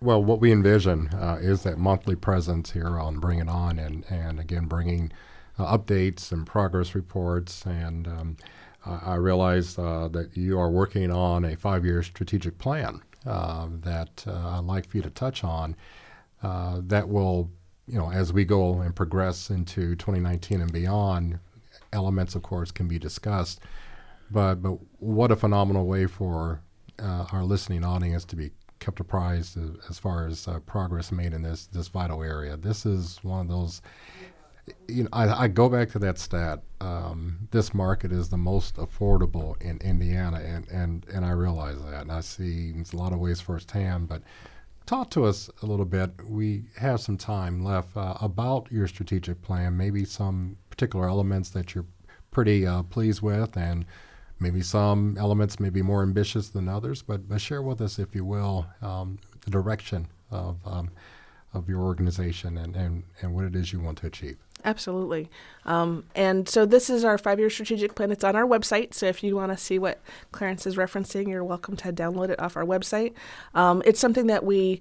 Well, 0.00 0.22
what 0.22 0.40
we 0.40 0.52
envision 0.52 1.08
uh, 1.14 1.38
is 1.40 1.62
that 1.62 1.78
monthly 1.78 2.16
presence 2.16 2.72
here 2.72 2.98
on 2.98 3.18
Bring 3.18 3.38
It 3.38 3.48
On, 3.48 3.78
and 3.78 4.04
and 4.10 4.38
again 4.38 4.66
bringing 4.66 5.10
uh, 5.58 5.76
updates 5.76 6.32
and 6.32 6.46
progress 6.46 6.94
reports. 6.94 7.64
And 7.64 8.06
um, 8.06 8.36
I 8.84 9.12
I 9.12 9.14
realize 9.14 9.78
uh, 9.78 10.08
that 10.12 10.36
you 10.36 10.58
are 10.58 10.70
working 10.70 11.10
on 11.10 11.44
a 11.46 11.56
five-year 11.56 12.02
strategic 12.02 12.58
plan 12.58 13.00
uh, 13.24 13.68
that 13.82 14.24
uh, 14.26 14.58
I'd 14.58 14.64
like 14.64 14.86
for 14.88 14.98
you 14.98 15.02
to 15.02 15.10
touch 15.10 15.42
on. 15.42 15.74
Uh, 16.46 16.80
that 16.84 17.08
will, 17.08 17.50
you 17.88 17.98
know, 17.98 18.08
as 18.12 18.32
we 18.32 18.44
go 18.44 18.80
and 18.80 18.94
progress 18.94 19.50
into 19.50 19.96
2019 19.96 20.60
and 20.60 20.72
beyond, 20.72 21.40
elements, 21.92 22.36
of 22.36 22.42
course, 22.44 22.70
can 22.70 22.86
be 22.86 23.00
discussed. 23.00 23.58
But 24.30 24.56
but 24.62 24.78
what 25.00 25.32
a 25.32 25.36
phenomenal 25.36 25.86
way 25.86 26.06
for 26.06 26.60
uh, 27.02 27.26
our 27.32 27.42
listening 27.42 27.84
audience 27.84 28.24
to 28.26 28.36
be 28.36 28.52
kept 28.78 29.00
apprised 29.00 29.58
as, 29.88 29.98
far 29.98 30.26
as 30.26 30.46
uh, 30.46 30.60
progress 30.60 31.10
made 31.10 31.32
in 31.32 31.42
this 31.42 31.66
this 31.66 31.88
vital 31.88 32.22
area. 32.22 32.56
This 32.56 32.86
is 32.86 33.18
one 33.24 33.40
of 33.40 33.48
those. 33.48 33.82
You 34.86 35.04
know, 35.04 35.08
I, 35.12 35.44
I 35.44 35.48
go 35.48 35.68
back 35.68 35.90
to 35.90 35.98
that 36.00 36.16
stat. 36.16 36.62
Um, 36.80 37.48
this 37.50 37.74
market 37.74 38.12
is 38.12 38.28
the 38.28 38.36
most 38.36 38.76
affordable 38.76 39.60
in 39.60 39.78
Indiana, 39.78 40.38
and, 40.44 40.68
and, 40.68 41.06
and 41.12 41.24
I 41.24 41.30
realize 41.30 41.80
that, 41.82 42.02
and 42.02 42.12
I 42.12 42.20
see 42.20 42.74
a 42.92 42.96
lot 42.96 43.12
of 43.12 43.18
ways 43.20 43.40
firsthand. 43.40 44.08
But 44.08 44.22
talk 44.86 45.10
to 45.10 45.24
us 45.24 45.50
a 45.62 45.66
little 45.66 45.84
bit. 45.84 46.10
We 46.24 46.64
have 46.78 47.00
some 47.00 47.18
time 47.18 47.64
left 47.64 47.96
uh, 47.96 48.16
about 48.20 48.70
your 48.70 48.86
strategic 48.86 49.42
plan. 49.42 49.76
Maybe 49.76 50.04
some 50.04 50.56
particular 50.70 51.08
elements 51.08 51.50
that 51.50 51.74
you're 51.74 51.86
pretty 52.30 52.66
uh, 52.66 52.84
pleased 52.84 53.20
with, 53.20 53.56
and 53.56 53.84
maybe 54.38 54.62
some 54.62 55.16
elements 55.18 55.58
may 55.58 55.70
be 55.70 55.82
more 55.82 56.02
ambitious 56.02 56.48
than 56.48 56.68
others. 56.68 57.02
But, 57.02 57.28
but 57.28 57.40
share 57.40 57.62
with 57.62 57.80
us, 57.80 57.98
if 57.98 58.14
you 58.14 58.24
will, 58.24 58.66
um, 58.80 59.18
the 59.44 59.50
direction 59.50 60.06
of 60.30 60.58
um, 60.64 60.90
of 61.56 61.68
your 61.68 61.80
organization 61.80 62.58
and, 62.58 62.76
and, 62.76 63.02
and 63.20 63.34
what 63.34 63.44
it 63.44 63.56
is 63.56 63.72
you 63.72 63.80
want 63.80 63.98
to 63.98 64.06
achieve. 64.06 64.36
Absolutely. 64.64 65.30
Um, 65.64 66.04
and 66.14 66.48
so 66.48 66.66
this 66.66 66.90
is 66.90 67.04
our 67.04 67.18
five 67.18 67.38
year 67.38 67.50
strategic 67.50 67.94
plan. 67.94 68.10
It's 68.10 68.24
on 68.24 68.34
our 68.34 68.46
website. 68.46 68.94
So 68.94 69.06
if 69.06 69.22
you 69.22 69.36
want 69.36 69.52
to 69.52 69.58
see 69.58 69.78
what 69.78 70.00
Clarence 70.32 70.66
is 70.66 70.76
referencing, 70.76 71.28
you're 71.28 71.44
welcome 71.44 71.76
to 71.76 71.92
download 71.92 72.30
it 72.30 72.40
off 72.40 72.56
our 72.56 72.64
website. 72.64 73.12
Um, 73.54 73.82
it's 73.84 74.00
something 74.00 74.26
that 74.26 74.44
we 74.44 74.80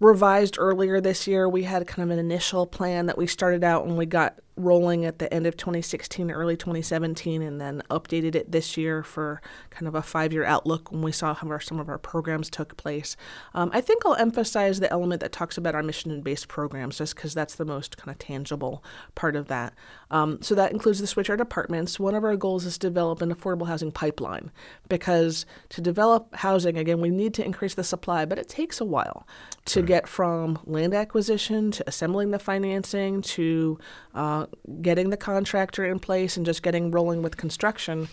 revised 0.00 0.56
earlier 0.58 1.00
this 1.00 1.26
year. 1.26 1.48
We 1.48 1.62
had 1.62 1.86
kind 1.86 2.10
of 2.10 2.18
an 2.18 2.18
initial 2.18 2.66
plan 2.66 3.06
that 3.06 3.16
we 3.16 3.26
started 3.26 3.64
out 3.64 3.86
when 3.86 3.96
we 3.96 4.04
got 4.04 4.38
rolling 4.56 5.04
at 5.04 5.18
the 5.18 5.32
end 5.32 5.46
of 5.46 5.56
2016, 5.56 6.30
early 6.30 6.56
2017, 6.56 7.42
and 7.42 7.60
then 7.60 7.82
updated 7.90 8.34
it 8.34 8.52
this 8.52 8.76
year 8.76 9.02
for 9.02 9.40
kind 9.70 9.88
of 9.88 9.94
a 9.94 10.02
five 10.02 10.32
year 10.32 10.44
outlook 10.44 10.92
when 10.92 11.02
we 11.02 11.12
saw 11.12 11.34
how 11.34 11.48
our, 11.48 11.60
some 11.60 11.80
of 11.80 11.88
our 11.88 11.98
programs 11.98 12.50
took 12.50 12.76
place. 12.76 13.16
Um, 13.54 13.70
I 13.72 13.80
think 13.80 14.04
I'll 14.04 14.14
emphasize 14.14 14.80
the 14.80 14.92
element 14.92 15.20
that 15.22 15.32
talks 15.32 15.56
about 15.56 15.74
our 15.74 15.82
mission 15.82 16.10
and 16.10 16.22
based 16.22 16.48
programs 16.48 16.98
just 16.98 17.14
because 17.14 17.34
that's 17.34 17.54
the 17.54 17.64
most 17.64 17.96
kind 17.96 18.10
of 18.10 18.18
tangible 18.18 18.84
part 19.14 19.36
of 19.36 19.48
that. 19.48 19.72
Um, 20.10 20.40
so 20.42 20.54
that 20.54 20.72
includes 20.72 21.00
the 21.00 21.06
Switchyard 21.06 21.40
Apartments. 21.40 21.98
One 21.98 22.14
of 22.14 22.24
our 22.24 22.36
goals 22.36 22.66
is 22.66 22.76
to 22.78 22.88
develop 22.88 23.22
an 23.22 23.34
affordable 23.34 23.66
housing 23.66 23.90
pipeline 23.90 24.50
because 24.88 25.46
to 25.70 25.80
develop 25.80 26.34
housing, 26.34 26.76
again, 26.76 27.00
we 27.00 27.08
need 27.08 27.32
to 27.34 27.44
increase 27.44 27.74
the 27.74 27.84
supply, 27.84 28.26
but 28.26 28.38
it 28.38 28.48
takes 28.48 28.80
a 28.80 28.84
while 28.84 29.26
to 29.64 29.80
get 29.80 30.06
from 30.06 30.58
land 30.64 30.92
acquisition 30.92 31.70
to 31.70 31.84
assembling 31.86 32.30
the 32.30 32.38
financing 32.38 33.22
to 33.22 33.78
uh, 34.14 34.41
getting 34.80 35.10
the 35.10 35.16
contractor 35.16 35.84
in 35.84 35.98
place 35.98 36.36
and 36.36 36.46
just 36.46 36.62
getting 36.62 36.90
rolling 36.90 37.22
with 37.22 37.36
construction 37.36 38.08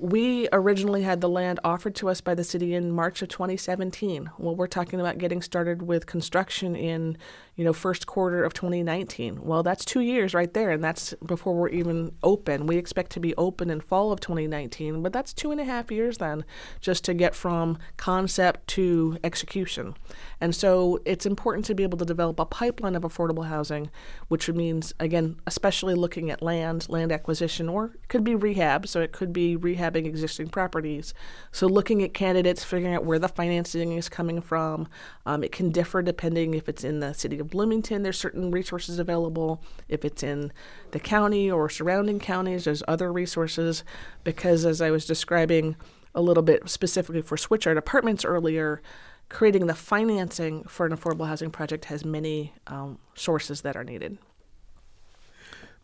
we 0.00 0.48
originally 0.52 1.02
had 1.02 1.20
the 1.20 1.28
land 1.28 1.58
offered 1.64 1.94
to 1.96 2.08
us 2.08 2.20
by 2.20 2.34
the 2.34 2.44
city 2.44 2.74
in 2.74 2.92
March 2.92 3.20
of 3.20 3.28
2017. 3.28 4.30
Well, 4.38 4.54
we're 4.54 4.68
talking 4.68 5.00
about 5.00 5.18
getting 5.18 5.42
started 5.42 5.82
with 5.82 6.06
construction 6.06 6.76
in, 6.76 7.16
you 7.56 7.64
know, 7.64 7.72
first 7.72 8.06
quarter 8.06 8.44
of 8.44 8.54
2019. 8.54 9.42
Well, 9.42 9.64
that's 9.64 9.84
two 9.84 10.00
years 10.00 10.34
right 10.34 10.54
there, 10.54 10.70
and 10.70 10.82
that's 10.84 11.14
before 11.26 11.54
we're 11.54 11.70
even 11.70 12.12
open. 12.22 12.66
We 12.66 12.76
expect 12.76 13.10
to 13.12 13.20
be 13.20 13.34
open 13.36 13.70
in 13.70 13.80
fall 13.80 14.12
of 14.12 14.20
2019, 14.20 15.02
but 15.02 15.12
that's 15.12 15.32
two 15.32 15.50
and 15.50 15.60
a 15.60 15.64
half 15.64 15.90
years 15.90 16.18
then, 16.18 16.44
just 16.80 17.04
to 17.04 17.14
get 17.14 17.34
from 17.34 17.78
concept 17.96 18.68
to 18.68 19.18
execution. 19.24 19.94
And 20.40 20.54
so 20.54 21.00
it's 21.04 21.26
important 21.26 21.64
to 21.66 21.74
be 21.74 21.82
able 21.82 21.98
to 21.98 22.04
develop 22.04 22.38
a 22.38 22.46
pipeline 22.46 22.94
of 22.94 23.02
affordable 23.02 23.48
housing, 23.48 23.90
which 24.28 24.48
means 24.48 24.94
again, 25.00 25.40
especially 25.46 25.94
looking 25.94 26.30
at 26.30 26.40
land, 26.40 26.88
land 26.88 27.10
acquisition, 27.10 27.68
or 27.68 27.86
it 27.86 28.08
could 28.08 28.22
be 28.22 28.36
rehab. 28.36 28.86
So 28.86 29.00
it 29.00 29.10
could 29.10 29.32
be 29.32 29.56
existing 29.96 30.48
properties. 30.48 31.14
So 31.52 31.66
looking 31.66 32.02
at 32.02 32.14
candidates, 32.14 32.64
figuring 32.64 32.94
out 32.94 33.04
where 33.04 33.18
the 33.18 33.28
financing 33.28 33.92
is 33.92 34.08
coming 34.08 34.40
from. 34.40 34.88
Um, 35.26 35.42
it 35.44 35.52
can 35.52 35.70
differ 35.70 36.02
depending 36.02 36.54
if 36.54 36.68
it's 36.68 36.84
in 36.84 37.00
the 37.00 37.12
city 37.12 37.38
of 37.38 37.50
Bloomington. 37.50 38.02
There's 38.02 38.18
certain 38.18 38.50
resources 38.50 38.98
available. 38.98 39.62
If 39.88 40.04
it's 40.04 40.22
in 40.22 40.52
the 40.90 41.00
county 41.00 41.50
or 41.50 41.68
surrounding 41.68 42.20
counties, 42.20 42.64
there's 42.64 42.82
other 42.88 43.12
resources. 43.12 43.84
Because 44.24 44.64
as 44.64 44.80
I 44.80 44.90
was 44.90 45.06
describing 45.06 45.76
a 46.14 46.20
little 46.20 46.42
bit 46.42 46.68
specifically 46.68 47.22
for 47.22 47.36
Switchyard 47.36 47.76
Apartments 47.76 48.24
earlier 48.24 48.82
creating 49.28 49.66
the 49.66 49.74
financing 49.74 50.64
for 50.64 50.86
an 50.86 50.96
affordable 50.96 51.26
housing 51.26 51.50
project 51.50 51.86
has 51.86 52.04
many 52.04 52.52
um, 52.66 52.98
sources 53.14 53.62
that 53.62 53.76
are 53.76 53.84
needed. 53.84 54.18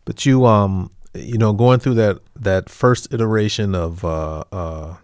But 0.03 0.25
you, 0.25 0.45
um, 0.45 0.91
you 1.15 1.37
know, 1.37 1.53
going 1.53 1.79
through 1.79 1.95
that 1.95 2.19
that 2.35 2.69
first 2.69 3.13
iteration 3.13 3.75
of 3.75 4.03
uh, 4.03 4.43
uh, 4.51 4.95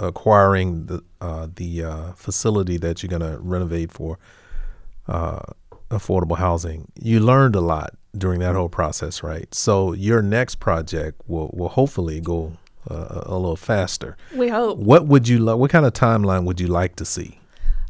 acquiring 0.00 0.86
the 0.86 1.02
uh, 1.20 1.48
the 1.54 1.84
uh, 1.84 2.12
facility 2.12 2.76
that 2.78 3.02
you're 3.02 3.10
going 3.10 3.22
to 3.22 3.38
renovate 3.38 3.92
for 3.92 4.18
uh, 5.08 5.40
affordable 5.90 6.38
housing, 6.38 6.90
you 7.00 7.20
learned 7.20 7.54
a 7.54 7.60
lot 7.60 7.94
during 8.16 8.40
that 8.40 8.54
whole 8.54 8.68
process, 8.68 9.22
right? 9.22 9.52
So 9.54 9.92
your 9.92 10.22
next 10.22 10.56
project 10.56 11.20
will 11.26 11.50
will 11.52 11.68
hopefully 11.68 12.20
go 12.20 12.52
uh, 12.90 13.22
a 13.26 13.38
little 13.38 13.56
faster. 13.56 14.16
We 14.34 14.48
hope. 14.48 14.78
What 14.78 15.06
would 15.06 15.28
you 15.28 15.38
like? 15.38 15.56
What 15.56 15.70
kind 15.70 15.86
of 15.86 15.92
timeline 15.92 16.44
would 16.44 16.60
you 16.60 16.68
like 16.68 16.96
to 16.96 17.04
see? 17.04 17.40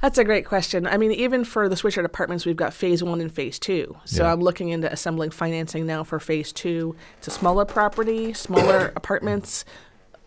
That's 0.02 0.18
a 0.18 0.24
great 0.24 0.44
question. 0.44 0.86
I 0.86 0.98
mean, 0.98 1.12
even 1.12 1.44
for 1.44 1.68
the 1.68 1.74
Switchyard 1.74 2.04
apartments, 2.04 2.44
we've 2.44 2.56
got 2.56 2.74
phase 2.74 3.02
one 3.02 3.20
and 3.20 3.32
phase 3.32 3.58
two. 3.58 3.96
So 4.04 4.24
yeah. 4.24 4.32
I'm 4.32 4.40
looking 4.40 4.68
into 4.68 4.92
assembling 4.92 5.30
financing 5.30 5.86
now 5.86 6.04
for 6.04 6.20
phase 6.20 6.52
two. 6.52 6.94
It's 7.18 7.28
a 7.28 7.30
smaller 7.30 7.64
property, 7.64 8.34
smaller 8.34 8.92
apartments. 8.96 9.64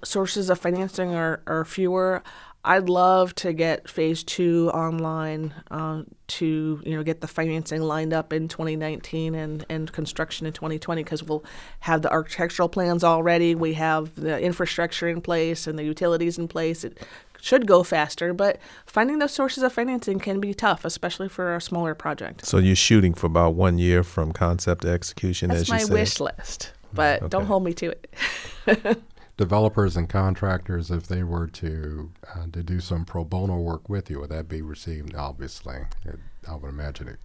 Sources 0.03 0.49
of 0.49 0.59
financing 0.59 1.13
are, 1.13 1.41
are 1.45 1.65
fewer. 1.65 2.23
I'd 2.65 2.89
love 2.89 3.33
to 3.35 3.53
get 3.53 3.89
phase 3.89 4.21
two 4.21 4.69
online 4.73 5.53
uh, 5.71 6.03
to 6.27 6.81
you 6.83 6.95
know 6.95 7.03
get 7.03 7.21
the 7.21 7.27
financing 7.27 7.81
lined 7.81 8.11
up 8.11 8.33
in 8.33 8.49
2019 8.49 9.33
and, 9.33 9.65
and 9.69 9.91
construction 9.93 10.45
in 10.45 10.51
2020 10.51 11.03
because 11.03 11.23
we'll 11.23 11.43
have 11.79 12.01
the 12.01 12.11
architectural 12.11 12.67
plans 12.67 13.03
already. 13.03 13.55
We 13.55 13.75
have 13.75 14.13
the 14.15 14.41
infrastructure 14.41 15.07
in 15.07 15.21
place 15.21 15.67
and 15.67 15.79
the 15.79 15.83
utilities 15.83 16.37
in 16.37 16.49
place. 16.49 16.83
It 16.83 16.97
should 17.41 17.67
go 17.67 17.83
faster, 17.83 18.33
but 18.33 18.59
finding 18.85 19.19
those 19.19 19.31
sources 19.31 19.63
of 19.63 19.73
financing 19.73 20.19
can 20.19 20.39
be 20.39 20.53
tough, 20.53 20.85
especially 20.85 21.29
for 21.29 21.55
a 21.55 21.61
smaller 21.61 21.95
project. 21.95 22.45
So 22.45 22.57
you're 22.57 22.75
shooting 22.75 23.13
for 23.13 23.27
about 23.27 23.55
one 23.55 23.77
year 23.77 24.03
from 24.03 24.31
concept 24.31 24.81
to 24.83 24.89
execution, 24.89 25.49
That's 25.49 25.61
as 25.61 25.69
my 25.69 25.79
said. 25.79 25.93
wish 25.93 26.19
list, 26.19 26.73
but 26.93 27.21
okay. 27.21 27.29
don't 27.29 27.45
hold 27.45 27.63
me 27.63 27.73
to 27.73 27.91
it. 27.91 29.01
Developers 29.37 29.95
and 29.95 30.09
contractors, 30.09 30.91
if 30.91 31.07
they 31.07 31.23
were 31.23 31.47
to 31.47 32.11
uh, 32.35 32.47
to 32.51 32.61
do 32.61 32.81
some 32.81 33.05
pro 33.05 33.23
bono 33.23 33.57
work 33.57 33.87
with 33.87 34.09
you, 34.09 34.19
would 34.19 34.31
that 34.31 34.49
be 34.49 34.61
received? 34.61 35.15
Obviously, 35.15 35.77
it, 36.05 36.19
I 36.45 36.55
would 36.55 36.67
imagine 36.67 37.07
it 37.07 37.19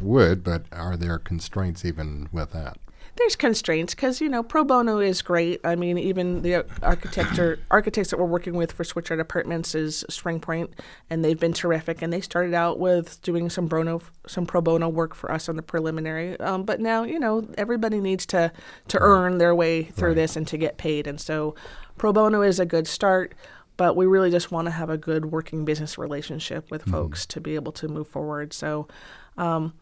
would, 0.00 0.42
but 0.42 0.64
are 0.72 0.96
there 0.96 1.18
constraints 1.18 1.84
even 1.84 2.28
with 2.32 2.50
that? 2.52 2.78
There's 3.18 3.36
constraints 3.36 3.94
because 3.94 4.20
you 4.20 4.28
know 4.28 4.42
pro 4.42 4.64
bono 4.64 4.98
is 4.98 5.22
great. 5.22 5.60
I 5.64 5.74
mean, 5.76 5.98
even 5.98 6.42
the 6.42 6.64
architecture 6.82 7.58
architects 7.70 8.10
that 8.10 8.18
we're 8.18 8.26
working 8.26 8.54
with 8.54 8.72
for 8.72 8.84
Switchyard 8.84 9.20
Apartments 9.20 9.74
is 9.74 10.04
Spring 10.08 10.40
Point, 10.40 10.70
and 11.10 11.24
they've 11.24 11.38
been 11.38 11.52
terrific. 11.52 12.00
And 12.00 12.12
they 12.12 12.20
started 12.20 12.54
out 12.54 12.78
with 12.78 13.20
doing 13.22 13.50
some 13.50 13.66
bono 13.66 14.00
some 14.26 14.46
pro 14.46 14.60
bono 14.60 14.88
work 14.88 15.14
for 15.14 15.32
us 15.32 15.48
on 15.48 15.56
the 15.56 15.62
preliminary, 15.62 16.38
um, 16.40 16.62
but 16.62 16.80
now 16.80 17.02
you 17.02 17.18
know 17.18 17.46
everybody 17.58 18.00
needs 18.00 18.24
to 18.26 18.52
to 18.88 18.98
earn 19.00 19.38
their 19.38 19.54
way 19.54 19.82
through 19.82 20.10
right. 20.10 20.16
this 20.16 20.36
and 20.36 20.46
to 20.48 20.56
get 20.56 20.78
paid. 20.78 21.06
And 21.06 21.20
so, 21.20 21.54
pro 21.96 22.12
bono 22.12 22.42
is 22.42 22.60
a 22.60 22.66
good 22.66 22.86
start 22.86 23.34
but 23.76 23.94
we 23.94 24.06
really 24.06 24.28
just 24.28 24.50
want 24.50 24.66
to 24.66 24.72
have 24.72 24.90
a 24.90 24.98
good 24.98 25.26
working 25.26 25.64
business 25.64 25.96
relationship 25.96 26.68
with 26.68 26.84
mm 26.84 26.90
folks 26.90 27.26
to 27.26 27.40
be 27.40 27.54
able 27.54 27.70
to 27.70 27.86
move 27.86 28.08
forward. 28.08 28.52
So, 28.52 28.88
um, 29.36 29.72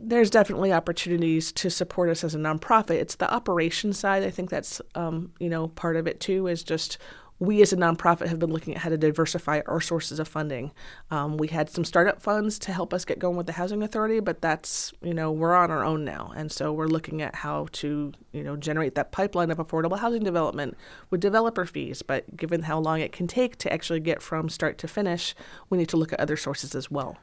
there's 0.00 0.30
definitely 0.30 0.72
opportunities 0.72 1.52
to 1.52 1.70
support 1.70 2.10
us 2.10 2.24
as 2.24 2.34
a 2.34 2.38
nonprofit. 2.38 2.96
It's 2.96 3.16
the 3.16 3.32
operation 3.32 3.92
side. 3.92 4.22
I 4.22 4.30
think 4.30 4.50
that's 4.50 4.80
um, 4.94 5.32
you 5.38 5.48
know 5.48 5.68
part 5.68 5.96
of 5.96 6.06
it 6.06 6.20
too. 6.20 6.46
Is 6.46 6.62
just 6.62 6.98
we 7.40 7.62
as 7.62 7.72
a 7.72 7.76
nonprofit 7.76 8.26
have 8.26 8.38
been 8.38 8.52
looking 8.52 8.74
at 8.74 8.80
how 8.80 8.88
to 8.88 8.98
diversify 8.98 9.60
our 9.66 9.80
sources 9.80 10.18
of 10.18 10.26
funding. 10.26 10.72
Um, 11.10 11.36
we 11.36 11.48
had 11.48 11.70
some 11.70 11.84
startup 11.84 12.20
funds 12.20 12.58
to 12.60 12.72
help 12.72 12.92
us 12.92 13.04
get 13.04 13.20
going 13.20 13.36
with 13.36 13.46
the 13.46 13.52
housing 13.52 13.82
authority, 13.82 14.18
but 14.20 14.40
that's 14.40 14.92
you 15.02 15.14
know 15.14 15.30
we're 15.30 15.54
on 15.54 15.70
our 15.70 15.84
own 15.84 16.04
now, 16.04 16.32
and 16.36 16.50
so 16.50 16.72
we're 16.72 16.88
looking 16.88 17.22
at 17.22 17.34
how 17.34 17.68
to 17.72 18.12
you 18.32 18.42
know 18.42 18.56
generate 18.56 18.94
that 18.96 19.12
pipeline 19.12 19.50
of 19.50 19.58
affordable 19.58 19.98
housing 19.98 20.22
development 20.22 20.76
with 21.10 21.20
developer 21.20 21.64
fees. 21.64 22.02
But 22.02 22.36
given 22.36 22.62
how 22.62 22.78
long 22.78 23.00
it 23.00 23.12
can 23.12 23.26
take 23.26 23.56
to 23.58 23.72
actually 23.72 24.00
get 24.00 24.22
from 24.22 24.48
start 24.48 24.78
to 24.78 24.88
finish, 24.88 25.34
we 25.70 25.78
need 25.78 25.88
to 25.90 25.96
look 25.96 26.12
at 26.12 26.20
other 26.20 26.36
sources 26.36 26.74
as 26.74 26.90
well. 26.90 27.18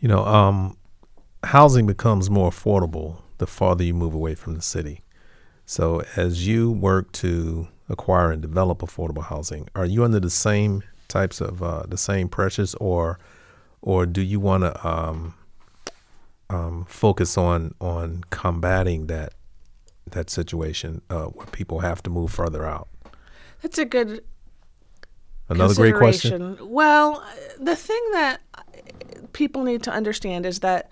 You 0.00 0.08
know, 0.08 0.24
um, 0.24 0.76
housing 1.44 1.86
becomes 1.86 2.30
more 2.30 2.50
affordable 2.50 3.22
the 3.38 3.46
farther 3.46 3.84
you 3.84 3.94
move 3.94 4.14
away 4.14 4.34
from 4.34 4.54
the 4.54 4.62
city. 4.62 5.02
So 5.64 6.02
as 6.16 6.46
you 6.46 6.70
work 6.70 7.12
to 7.12 7.68
acquire 7.88 8.32
and 8.32 8.42
develop 8.42 8.80
affordable 8.80 9.24
housing, 9.24 9.68
are 9.74 9.86
you 9.86 10.04
under 10.04 10.20
the 10.20 10.30
same 10.30 10.82
types 11.08 11.40
of 11.40 11.62
uh, 11.62 11.84
the 11.86 11.96
same 11.96 12.28
pressures, 12.28 12.74
or 12.76 13.18
or 13.80 14.06
do 14.06 14.20
you 14.20 14.40
want 14.40 14.62
to 14.64 14.88
um, 14.88 15.34
um, 16.50 16.84
focus 16.88 17.38
on 17.38 17.74
on 17.80 18.24
combating 18.30 19.06
that 19.06 19.34
that 20.10 20.30
situation 20.30 21.02
uh, 21.10 21.26
where 21.26 21.46
people 21.46 21.80
have 21.80 22.02
to 22.02 22.10
move 22.10 22.30
further 22.30 22.66
out? 22.66 22.88
That's 23.62 23.78
a 23.78 23.84
good 23.84 24.24
another 25.48 25.74
great 25.74 25.94
question. 25.94 26.56
Well, 26.60 27.22
the 27.58 27.76
thing 27.76 28.02
that 28.12 28.40
people 29.32 29.64
need 29.64 29.82
to 29.82 29.90
understand 29.90 30.46
is 30.46 30.60
that 30.60 30.90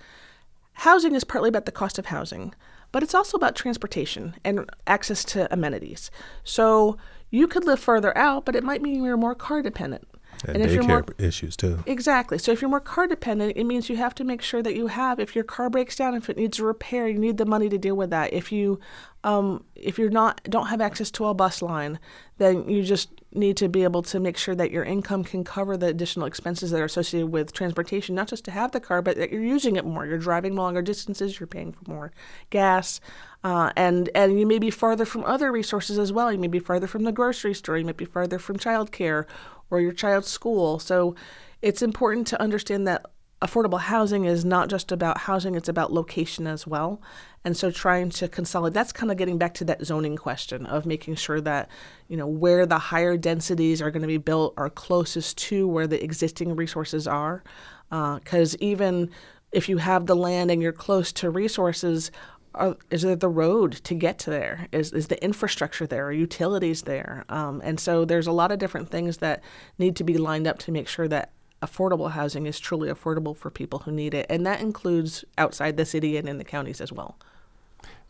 Housing 0.80 1.14
is 1.14 1.24
partly 1.24 1.48
about 1.48 1.64
the 1.64 1.72
cost 1.72 1.98
of 1.98 2.06
housing, 2.06 2.54
but 2.92 3.02
it's 3.02 3.14
also 3.14 3.36
about 3.36 3.56
transportation 3.56 4.34
and 4.44 4.68
access 4.86 5.24
to 5.24 5.52
amenities. 5.52 6.10
So 6.44 6.98
you 7.30 7.48
could 7.48 7.64
live 7.64 7.80
further 7.80 8.16
out, 8.16 8.44
but 8.44 8.54
it 8.54 8.62
might 8.62 8.82
mean 8.82 9.02
you're 9.02 9.16
more 9.16 9.34
car 9.34 9.62
dependent. 9.62 10.06
And, 10.44 10.58
and 10.58 10.70
you're 10.70 10.82
more 10.82 11.04
issues 11.18 11.56
too. 11.56 11.82
Exactly. 11.86 12.38
So 12.38 12.52
if 12.52 12.60
you're 12.60 12.70
more 12.70 12.80
car 12.80 13.06
dependent, 13.06 13.56
it 13.56 13.64
means 13.64 13.88
you 13.88 13.96
have 13.96 14.14
to 14.16 14.24
make 14.24 14.42
sure 14.42 14.62
that 14.62 14.74
you 14.74 14.88
have. 14.88 15.18
If 15.18 15.34
your 15.34 15.44
car 15.44 15.70
breaks 15.70 15.96
down, 15.96 16.14
if 16.14 16.28
it 16.28 16.36
needs 16.36 16.58
a 16.58 16.64
repair, 16.64 17.08
you 17.08 17.18
need 17.18 17.38
the 17.38 17.46
money 17.46 17.68
to 17.68 17.78
deal 17.78 17.96
with 17.96 18.10
that. 18.10 18.32
If 18.32 18.52
you, 18.52 18.78
um, 19.24 19.64
if 19.74 19.98
you're 19.98 20.10
not 20.10 20.40
don't 20.44 20.66
have 20.68 20.80
access 20.80 21.10
to 21.12 21.26
a 21.26 21.34
bus 21.34 21.62
line, 21.62 21.98
then 22.38 22.68
you 22.68 22.82
just 22.82 23.08
need 23.32 23.56
to 23.56 23.68
be 23.68 23.82
able 23.82 24.02
to 24.02 24.20
make 24.20 24.36
sure 24.36 24.54
that 24.54 24.70
your 24.70 24.84
income 24.84 25.24
can 25.24 25.44
cover 25.44 25.76
the 25.76 25.86
additional 25.86 26.26
expenses 26.26 26.70
that 26.70 26.80
are 26.80 26.84
associated 26.84 27.28
with 27.28 27.52
transportation, 27.52 28.14
not 28.14 28.28
just 28.28 28.44
to 28.44 28.50
have 28.50 28.72
the 28.72 28.80
car, 28.80 29.02
but 29.02 29.16
that 29.16 29.30
you're 29.30 29.42
using 29.42 29.76
it 29.76 29.84
more. 29.84 30.06
You're 30.06 30.18
driving 30.18 30.54
longer 30.54 30.82
distances, 30.82 31.38
you're 31.38 31.46
paying 31.46 31.72
for 31.72 31.90
more 31.90 32.12
gas, 32.50 33.00
uh, 33.44 33.70
and 33.76 34.10
and 34.14 34.38
you 34.38 34.46
may 34.46 34.58
be 34.58 34.70
farther 34.70 35.04
from 35.04 35.24
other 35.24 35.50
resources 35.52 35.98
as 35.98 36.12
well. 36.12 36.32
You 36.32 36.38
may 36.38 36.46
be 36.48 36.58
farther 36.58 36.86
from 36.86 37.04
the 37.04 37.12
grocery 37.12 37.54
store, 37.54 37.78
you 37.78 37.84
may 37.84 37.92
be 37.92 38.04
farther 38.04 38.38
from 38.38 38.58
childcare 38.58 39.26
or 39.70 39.80
your 39.80 39.92
child's 39.92 40.28
school. 40.28 40.78
So 40.78 41.14
it's 41.62 41.82
important 41.82 42.26
to 42.28 42.40
understand 42.40 42.86
that 42.86 43.06
affordable 43.42 43.80
housing 43.80 44.24
is 44.24 44.44
not 44.44 44.68
just 44.68 44.90
about 44.90 45.18
housing, 45.18 45.54
it's 45.54 45.68
about 45.68 45.92
location 45.92 46.46
as 46.46 46.66
well. 46.66 47.02
And 47.44 47.56
so 47.56 47.70
trying 47.70 48.10
to 48.10 48.28
consolidate 48.28 48.74
that's 48.74 48.92
kind 48.92 49.12
of 49.12 49.18
getting 49.18 49.38
back 49.38 49.54
to 49.54 49.64
that 49.66 49.84
zoning 49.84 50.16
question 50.16 50.66
of 50.66 50.86
making 50.86 51.16
sure 51.16 51.40
that, 51.42 51.68
you 52.08 52.16
know, 52.16 52.26
where 52.26 52.66
the 52.66 52.78
higher 52.78 53.16
densities 53.16 53.82
are 53.82 53.90
going 53.90 54.02
to 54.02 54.08
be 54.08 54.16
built 54.16 54.54
are 54.56 54.70
closest 54.70 55.38
to 55.38 55.68
where 55.68 55.86
the 55.86 56.02
existing 56.02 56.56
resources 56.56 57.06
are. 57.06 57.44
Because 57.90 58.54
uh, 58.54 58.58
even 58.60 59.10
if 59.52 59.68
you 59.68 59.76
have 59.76 60.06
the 60.06 60.16
land 60.16 60.50
and 60.50 60.60
you're 60.60 60.72
close 60.72 61.12
to 61.12 61.30
resources, 61.30 62.10
are, 62.56 62.76
is 62.90 63.02
there 63.02 63.16
the 63.16 63.28
road 63.28 63.72
to 63.72 63.94
get 63.94 64.18
to 64.20 64.30
there? 64.30 64.68
Is, 64.72 64.92
is 64.92 65.08
the 65.08 65.22
infrastructure 65.22 65.86
there? 65.86 66.06
Are 66.06 66.12
utilities 66.12 66.82
there? 66.82 67.24
Um, 67.28 67.60
and 67.64 67.78
so 67.78 68.04
there's 68.04 68.26
a 68.26 68.32
lot 68.32 68.50
of 68.52 68.58
different 68.58 68.90
things 68.90 69.18
that 69.18 69.42
need 69.78 69.96
to 69.96 70.04
be 70.04 70.18
lined 70.18 70.46
up 70.46 70.58
to 70.60 70.72
make 70.72 70.88
sure 70.88 71.08
that 71.08 71.32
affordable 71.62 72.10
housing 72.10 72.46
is 72.46 72.58
truly 72.58 72.88
affordable 72.88 73.36
for 73.36 73.50
people 73.50 73.80
who 73.80 73.92
need 73.92 74.14
it. 74.14 74.26
And 74.28 74.46
that 74.46 74.60
includes 74.60 75.24
outside 75.38 75.76
the 75.76 75.84
city 75.84 76.16
and 76.16 76.28
in 76.28 76.38
the 76.38 76.44
counties 76.44 76.80
as 76.80 76.92
well. 76.92 77.18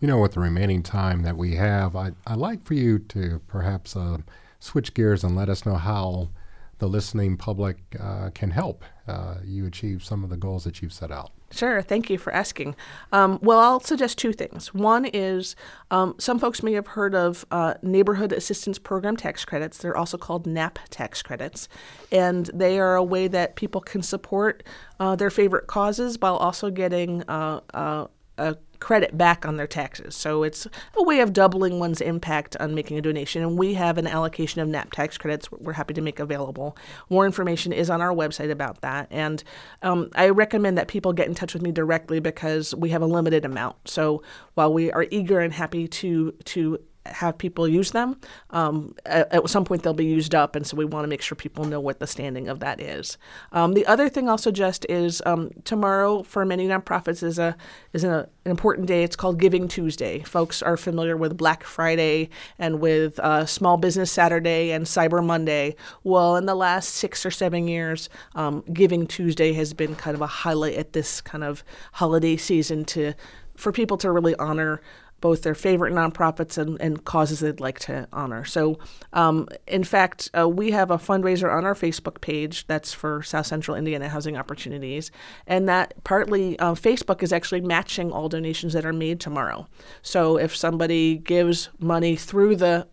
You 0.00 0.08
know, 0.08 0.18
with 0.18 0.32
the 0.32 0.40
remaining 0.40 0.82
time 0.82 1.22
that 1.22 1.36
we 1.36 1.54
have, 1.56 1.96
I, 1.96 2.12
I'd 2.26 2.38
like 2.38 2.64
for 2.64 2.74
you 2.74 2.98
to 2.98 3.40
perhaps 3.46 3.96
uh, 3.96 4.18
switch 4.58 4.94
gears 4.94 5.24
and 5.24 5.36
let 5.36 5.48
us 5.48 5.64
know 5.64 5.76
how 5.76 6.30
the 6.78 6.88
listening 6.88 7.36
public 7.36 7.78
uh, 7.98 8.30
can 8.34 8.50
help 8.50 8.84
uh, 9.08 9.36
you 9.44 9.66
achieve 9.66 10.04
some 10.04 10.22
of 10.22 10.30
the 10.30 10.36
goals 10.36 10.64
that 10.64 10.82
you've 10.82 10.92
set 10.92 11.10
out. 11.10 11.30
Sure, 11.52 11.80
thank 11.80 12.10
you 12.10 12.18
for 12.18 12.32
asking. 12.32 12.74
Um, 13.12 13.38
well, 13.40 13.60
I'll 13.60 13.80
suggest 13.80 14.18
two 14.18 14.32
things. 14.32 14.74
One 14.74 15.04
is 15.04 15.54
um, 15.90 16.16
some 16.18 16.38
folks 16.38 16.62
may 16.62 16.72
have 16.72 16.88
heard 16.88 17.14
of 17.14 17.46
uh, 17.50 17.74
Neighborhood 17.82 18.32
Assistance 18.32 18.78
Program 18.78 19.16
tax 19.16 19.44
credits. 19.44 19.78
They're 19.78 19.96
also 19.96 20.18
called 20.18 20.46
NAP 20.46 20.80
tax 20.90 21.22
credits. 21.22 21.68
And 22.10 22.50
they 22.52 22.80
are 22.80 22.96
a 22.96 23.04
way 23.04 23.28
that 23.28 23.54
people 23.54 23.80
can 23.80 24.02
support 24.02 24.64
uh, 24.98 25.14
their 25.14 25.30
favorite 25.30 25.68
causes 25.68 26.18
while 26.20 26.36
also 26.36 26.70
getting 26.70 27.22
uh, 27.28 27.60
uh 27.72 28.06
a 28.38 28.56
credit 28.80 29.16
back 29.16 29.46
on 29.46 29.56
their 29.56 29.66
taxes. 29.66 30.14
So 30.14 30.42
it's 30.42 30.66
a 30.96 31.02
way 31.02 31.20
of 31.20 31.32
doubling 31.32 31.78
one's 31.78 32.00
impact 32.00 32.56
on 32.58 32.74
making 32.74 32.98
a 32.98 33.02
donation. 33.02 33.42
And 33.42 33.58
we 33.58 33.74
have 33.74 33.98
an 33.98 34.06
allocation 34.06 34.60
of 34.60 34.68
NAP 34.68 34.92
tax 34.92 35.18
credits 35.18 35.50
we're 35.50 35.72
happy 35.72 35.94
to 35.94 36.00
make 36.00 36.18
available. 36.20 36.76
More 37.10 37.26
information 37.26 37.72
is 37.72 37.90
on 37.90 38.00
our 38.00 38.14
website 38.14 38.50
about 38.50 38.80
that. 38.82 39.08
And 39.10 39.42
um, 39.82 40.10
I 40.14 40.28
recommend 40.28 40.78
that 40.78 40.88
people 40.88 41.12
get 41.12 41.28
in 41.28 41.34
touch 41.34 41.54
with 41.54 41.62
me 41.62 41.72
directly 41.72 42.20
because 42.20 42.74
we 42.74 42.90
have 42.90 43.02
a 43.02 43.06
limited 43.06 43.44
amount. 43.44 43.76
So 43.88 44.22
while 44.54 44.72
we 44.72 44.92
are 44.92 45.06
eager 45.10 45.40
and 45.40 45.52
happy 45.52 45.88
to 45.88 46.32
to 46.32 46.78
have 47.12 47.38
people 47.38 47.66
use 47.68 47.90
them. 47.90 48.20
Um, 48.50 48.94
at, 49.04 49.32
at, 49.32 49.48
some 49.48 49.64
point, 49.64 49.82
they'll 49.82 49.94
be 49.94 50.04
used 50.04 50.34
up, 50.34 50.56
and 50.56 50.66
so 50.66 50.76
we 50.76 50.84
want 50.84 51.04
to 51.04 51.08
make 51.08 51.22
sure 51.22 51.36
people 51.36 51.64
know 51.64 51.80
what 51.80 51.98
the 51.98 52.06
standing 52.06 52.48
of 52.48 52.60
that 52.60 52.80
is. 52.80 53.18
Um, 53.52 53.74
the 53.74 53.86
other 53.86 54.08
thing 54.08 54.28
I'll 54.28 54.38
suggest 54.38 54.86
is 54.88 55.22
um, 55.26 55.50
tomorrow 55.64 56.22
for 56.22 56.44
many 56.44 56.66
nonprofits 56.66 57.22
is 57.22 57.38
a 57.38 57.56
is 57.92 58.04
a, 58.04 58.28
an 58.44 58.50
important 58.50 58.86
day. 58.86 59.02
It's 59.02 59.16
called 59.16 59.38
Giving 59.38 59.68
Tuesday. 59.68 60.20
Folks 60.20 60.62
are 60.62 60.76
familiar 60.76 61.16
with 61.16 61.36
Black 61.36 61.64
Friday 61.64 62.30
and 62.58 62.80
with 62.80 63.18
uh, 63.20 63.46
Small 63.46 63.76
Business 63.76 64.10
Saturday 64.10 64.72
and 64.72 64.86
Cyber 64.86 65.24
Monday. 65.24 65.76
Well, 66.04 66.36
in 66.36 66.46
the 66.46 66.54
last 66.54 66.90
six 66.90 67.24
or 67.24 67.30
seven 67.30 67.68
years, 67.68 68.08
um, 68.34 68.64
Giving 68.72 69.06
Tuesday 69.06 69.52
has 69.54 69.72
been 69.72 69.94
kind 69.94 70.14
of 70.14 70.20
a 70.20 70.26
highlight 70.26 70.74
at 70.74 70.92
this 70.92 71.20
kind 71.20 71.44
of 71.44 71.64
holiday 71.92 72.36
season 72.36 72.84
to 72.86 73.14
for 73.56 73.72
people 73.72 73.96
to 73.98 74.10
really 74.10 74.34
honor 74.36 74.80
both 75.26 75.42
their 75.42 75.56
favorite 75.56 75.92
nonprofits 75.92 76.56
and, 76.56 76.80
and 76.80 77.04
causes 77.04 77.40
they'd 77.40 77.58
like 77.58 77.80
to 77.80 78.06
honor. 78.12 78.44
So, 78.44 78.78
um, 79.12 79.48
in 79.66 79.82
fact, 79.82 80.30
uh, 80.38 80.48
we 80.48 80.70
have 80.70 80.92
a 80.92 80.98
fundraiser 80.98 81.52
on 81.52 81.64
our 81.64 81.74
Facebook 81.74 82.20
page 82.20 82.64
that's 82.68 82.92
for 82.92 83.24
South 83.24 83.46
Central 83.46 83.76
Indiana 83.76 84.08
Housing 84.08 84.36
Opportunities, 84.36 85.10
and 85.48 85.68
that 85.68 85.94
partly 86.04 86.56
uh, 86.60 86.74
Facebook 86.74 87.24
is 87.24 87.32
actually 87.32 87.60
matching 87.60 88.12
all 88.12 88.28
donations 88.28 88.72
that 88.74 88.86
are 88.86 88.92
made 88.92 89.18
tomorrow. 89.18 89.66
So, 90.00 90.38
if 90.38 90.54
somebody 90.54 91.16
gives 91.16 91.70
money 91.80 92.14
through 92.14 92.54
the 92.54 92.86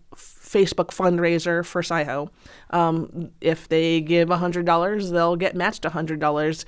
Facebook 0.53 0.89
fundraiser 0.89 1.65
for 1.65 1.81
SIHO. 1.81 2.29
Um, 2.69 3.31
if 3.41 3.67
they 3.67 4.01
give 4.01 4.29
$100, 4.29 5.11
they'll 5.11 5.35
get 5.35 5.55
matched 5.55 5.83
$100. 5.83 6.65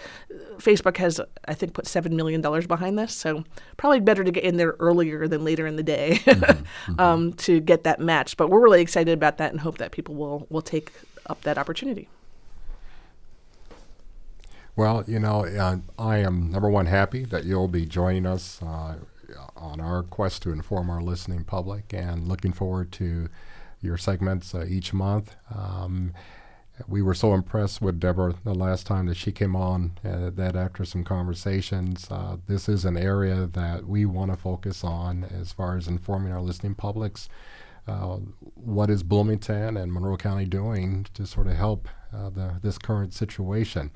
Facebook 0.58 0.98
has, 0.98 1.22
I 1.48 1.54
think, 1.54 1.74
put 1.74 1.86
$7 1.86 2.12
million 2.12 2.42
behind 2.42 2.98
this, 2.98 3.14
so 3.14 3.44
probably 3.78 4.00
better 4.00 4.24
to 4.24 4.32
get 4.32 4.44
in 4.44 4.58
there 4.58 4.76
earlier 4.80 5.28
than 5.28 5.44
later 5.44 5.68
in 5.68 5.76
the 5.76 5.84
day 5.84 6.22
mm-hmm, 6.26 6.42
mm-hmm. 6.42 7.00
um, 7.00 7.34
to 7.34 7.60
get 7.60 7.84
that 7.84 8.00
match. 8.00 8.36
But 8.38 8.50
we're 8.50 8.64
really 8.64 8.82
excited 8.82 9.14
about 9.14 9.38
that 9.38 9.52
and 9.52 9.62
hope 9.62 9.78
that 9.78 9.92
people 9.92 10.16
will, 10.16 10.48
will 10.50 10.64
take 10.64 10.92
up 11.28 11.42
that 11.42 11.58
opportunity. 11.58 12.10
Well, 14.76 15.06
you 15.08 15.20
know, 15.20 15.46
uh, 15.46 15.78
I 15.98 16.18
am 16.18 16.52
number 16.52 16.70
one 16.70 16.88
happy 16.88 17.24
that 17.26 17.46
you'll 17.46 17.70
be 17.70 17.86
joining 17.86 18.26
us 18.26 18.62
uh, 18.62 18.96
on 19.56 19.80
our 19.80 20.04
quest 20.04 20.42
to 20.44 20.52
inform 20.52 20.90
our 20.90 21.02
listening 21.02 21.44
public 21.46 21.94
and 21.94 22.28
looking 22.28 22.52
forward 22.52 22.92
to 22.94 23.30
your 23.82 23.98
segments 23.98 24.56
uh, 24.56 24.66
each 24.68 24.94
month. 24.94 25.36
Um, 25.54 26.14
we 26.88 27.02
were 27.02 27.14
so 27.14 27.34
impressed 27.34 27.82
with 27.82 28.00
Deborah 28.00 28.36
the 28.44 28.54
last 28.54 28.86
time 28.86 29.06
that 29.06 29.16
she 29.16 29.32
came 29.32 29.56
on 29.56 29.98
uh, 30.04 30.30
that 30.32 30.56
after 30.56 30.84
some 30.84 31.04
conversations, 31.04 32.08
uh, 32.12 32.38
this 32.48 32.68
is 32.68 32.84
an 32.84 32.98
area 32.98 33.48
that 33.54 33.86
we 33.86 34.06
want 34.06 34.32
to 34.32 34.38
focus 34.38 34.84
on 34.84 35.24
as 35.24 35.54
far 35.54 35.78
as 35.78 35.88
informing 35.88 36.34
our 36.34 36.42
listening 36.42 36.76
publics. 36.76 37.30
Uh, 37.88 38.18
what 38.56 38.90
is 38.90 39.04
Bloomington 39.04 39.78
and 39.78 39.94
Monroe 39.94 40.18
County 40.18 40.46
doing 40.46 41.06
to 41.14 41.26
sort 41.26 41.48
of 41.48 41.54
help 41.54 41.88
uh, 42.14 42.30
the, 42.30 42.60
this 42.62 42.78
current 42.78 43.14
situation? 43.14 43.92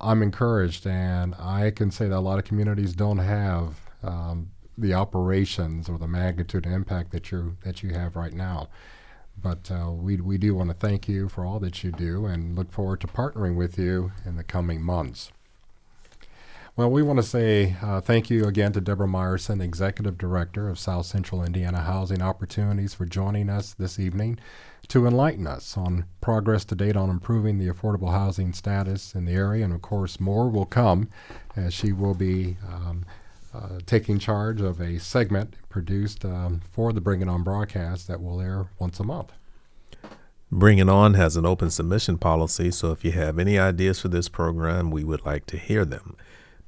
I'm 0.00 0.22
encouraged, 0.22 0.86
and 0.86 1.34
I 1.36 1.70
can 1.70 1.90
say 1.90 2.08
that 2.08 2.16
a 2.16 2.20
lot 2.20 2.38
of 2.38 2.44
communities 2.44 2.94
don't 2.94 3.18
have 3.18 3.80
um, 4.02 4.50
the 4.76 4.94
operations 4.94 5.88
or 5.88 5.98
the 5.98 6.08
magnitude 6.08 6.66
impact 6.66 7.12
that 7.12 7.30
you 7.30 7.56
that 7.64 7.82
you 7.82 7.90
have 7.90 8.16
right 8.16 8.32
now. 8.32 8.68
But 9.40 9.70
uh, 9.70 9.90
we, 9.90 10.16
we 10.16 10.38
do 10.38 10.54
want 10.54 10.70
to 10.70 10.74
thank 10.74 11.08
you 11.08 11.28
for 11.28 11.44
all 11.44 11.60
that 11.60 11.84
you 11.84 11.92
do 11.92 12.26
and 12.26 12.56
look 12.56 12.72
forward 12.72 13.00
to 13.02 13.06
partnering 13.06 13.56
with 13.56 13.78
you 13.78 14.12
in 14.24 14.36
the 14.36 14.44
coming 14.44 14.80
months. 14.82 15.30
Well, 16.76 16.90
we 16.90 17.02
want 17.02 17.18
to 17.18 17.22
say 17.22 17.76
uh, 17.80 18.00
thank 18.00 18.30
you 18.30 18.46
again 18.46 18.72
to 18.72 18.80
Deborah 18.80 19.06
Myerson, 19.06 19.62
Executive 19.62 20.18
Director 20.18 20.68
of 20.68 20.76
South 20.76 21.06
Central 21.06 21.44
Indiana 21.44 21.82
Housing 21.82 22.20
Opportunities, 22.20 22.94
for 22.94 23.04
joining 23.04 23.48
us 23.48 23.72
this 23.74 24.00
evening 24.00 24.40
to 24.88 25.06
enlighten 25.06 25.46
us 25.46 25.76
on 25.76 26.06
progress 26.20 26.64
to 26.64 26.74
date 26.74 26.96
on 26.96 27.10
improving 27.10 27.58
the 27.58 27.68
affordable 27.68 28.10
housing 28.10 28.52
status 28.52 29.14
in 29.14 29.24
the 29.24 29.34
area. 29.34 29.64
And 29.64 29.72
of 29.72 29.82
course, 29.82 30.18
more 30.18 30.48
will 30.48 30.66
come 30.66 31.10
as 31.54 31.72
she 31.72 31.92
will 31.92 32.14
be 32.14 32.56
um, 32.66 33.04
uh, 33.54 33.78
taking 33.86 34.18
charge 34.18 34.60
of 34.60 34.80
a 34.80 34.98
segment 34.98 35.54
produced 35.68 36.24
um, 36.24 36.60
for 36.70 36.92
the 36.92 37.00
Bring 37.00 37.22
It 37.22 37.28
On 37.28 37.42
broadcast 37.42 38.08
that 38.08 38.20
will 38.22 38.40
air 38.40 38.66
once 38.78 38.98
a 38.98 39.04
month. 39.04 39.32
Bring 40.50 40.78
It 40.78 40.88
On 40.88 41.14
has 41.14 41.36
an 41.36 41.46
open 41.46 41.70
submission 41.70 42.18
policy, 42.18 42.70
so 42.70 42.90
if 42.90 43.04
you 43.04 43.12
have 43.12 43.38
any 43.38 43.58
ideas 43.58 44.00
for 44.00 44.08
this 44.08 44.28
program, 44.28 44.90
we 44.90 45.04
would 45.04 45.24
like 45.24 45.46
to 45.46 45.56
hear 45.56 45.84
them. 45.84 46.16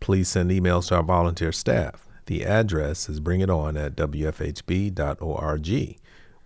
Please 0.01 0.29
send 0.29 0.51
emails 0.51 0.89
to 0.89 0.97
our 0.97 1.03
volunteer 1.03 1.53
staff. 1.53 2.07
The 2.27 2.45
address 2.45 3.09
is 3.09 3.21
bringiton 3.21 3.81
at 3.81 3.95
wfhb.org. 3.97 5.69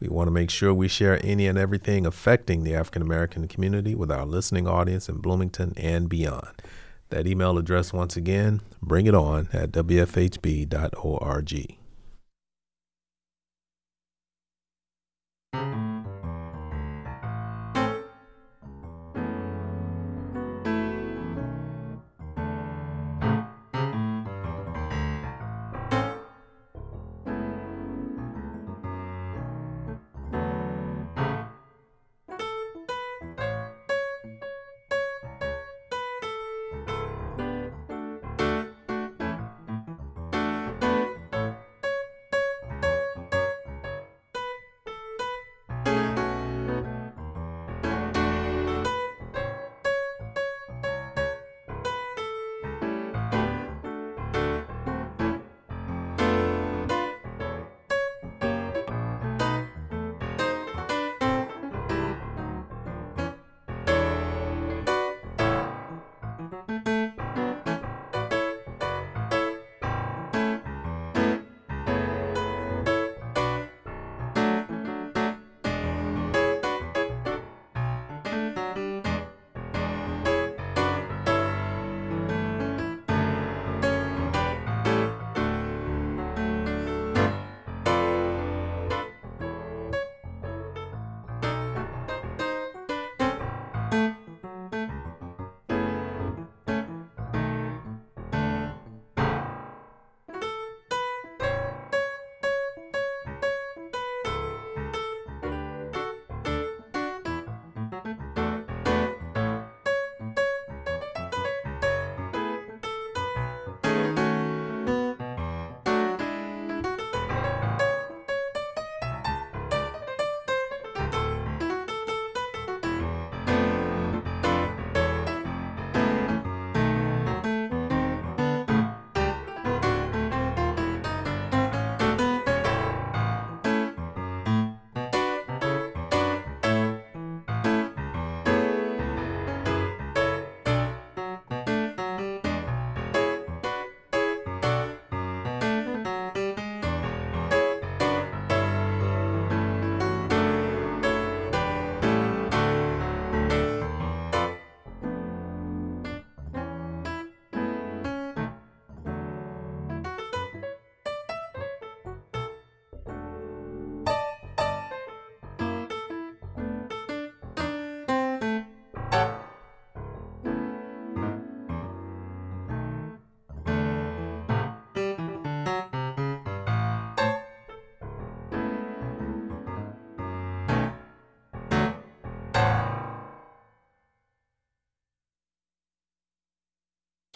We 0.00 0.08
want 0.08 0.28
to 0.28 0.32
make 0.32 0.50
sure 0.50 0.72
we 0.72 0.88
share 0.88 1.20
any 1.24 1.46
and 1.46 1.58
everything 1.58 2.06
affecting 2.06 2.64
the 2.64 2.74
African 2.74 3.02
American 3.02 3.48
community 3.48 3.94
with 3.94 4.10
our 4.10 4.24
listening 4.24 4.66
audience 4.66 5.08
in 5.08 5.18
Bloomington 5.18 5.74
and 5.76 6.08
beyond. 6.08 6.62
That 7.10 7.26
email 7.26 7.58
address, 7.58 7.92
once 7.92 8.16
again, 8.16 8.60
bring 8.80 9.06
it 9.06 9.14
on 9.14 9.48
at 9.52 9.72
wfhb.org. 9.72 10.70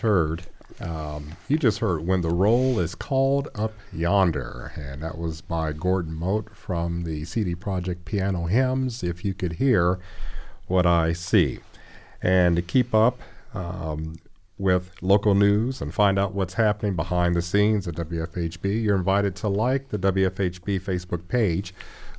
heard, 0.04 0.42
um, 0.80 1.32
you 1.48 1.56
just 1.56 1.78
heard 1.78 2.06
When 2.06 2.20
the 2.20 2.28
Roll 2.28 2.78
is 2.78 2.94
Called 2.94 3.48
Up 3.54 3.72
Yonder. 3.90 4.70
And 4.76 5.02
that 5.02 5.16
was 5.16 5.40
by 5.40 5.72
Gordon 5.72 6.12
Mote 6.12 6.54
from 6.54 7.04
the 7.04 7.24
CD 7.24 7.54
Project 7.54 8.04
Piano 8.04 8.44
Hymns. 8.44 9.02
If 9.02 9.24
you 9.24 9.32
could 9.32 9.54
hear 9.54 9.98
what 10.66 10.84
I 10.84 11.14
see. 11.14 11.60
And 12.22 12.54
to 12.56 12.62
keep 12.62 12.94
up 12.94 13.20
um, 13.54 14.16
with 14.58 14.90
local 15.00 15.34
news 15.34 15.80
and 15.80 15.92
find 15.92 16.18
out 16.18 16.34
what's 16.34 16.54
happening 16.54 16.96
behind 16.96 17.34
the 17.34 17.42
scenes 17.42 17.88
at 17.88 17.94
WFHB, 17.94 18.82
you're 18.82 18.96
invited 18.96 19.34
to 19.36 19.48
like 19.48 19.88
the 19.88 19.98
WFHB 19.98 20.80
Facebook 20.80 21.28
page. 21.28 21.74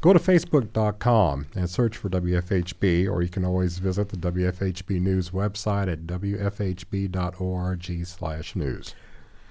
Go 0.06 0.14
to 0.14 0.20
facebook.com 0.20 1.48
and 1.56 1.68
search 1.68 1.98
for 1.98 2.10
WFHB, 2.10 3.10
or 3.10 3.24
you 3.24 3.28
can 3.28 3.44
always 3.44 3.80
visit 3.80 4.10
the 4.10 4.18
WFHB 4.18 5.02
News 5.02 5.32
website 5.32 5.92
at 5.92 6.02
wfhb.org 6.06 7.26
slash 8.06 8.56
news. 8.56 8.94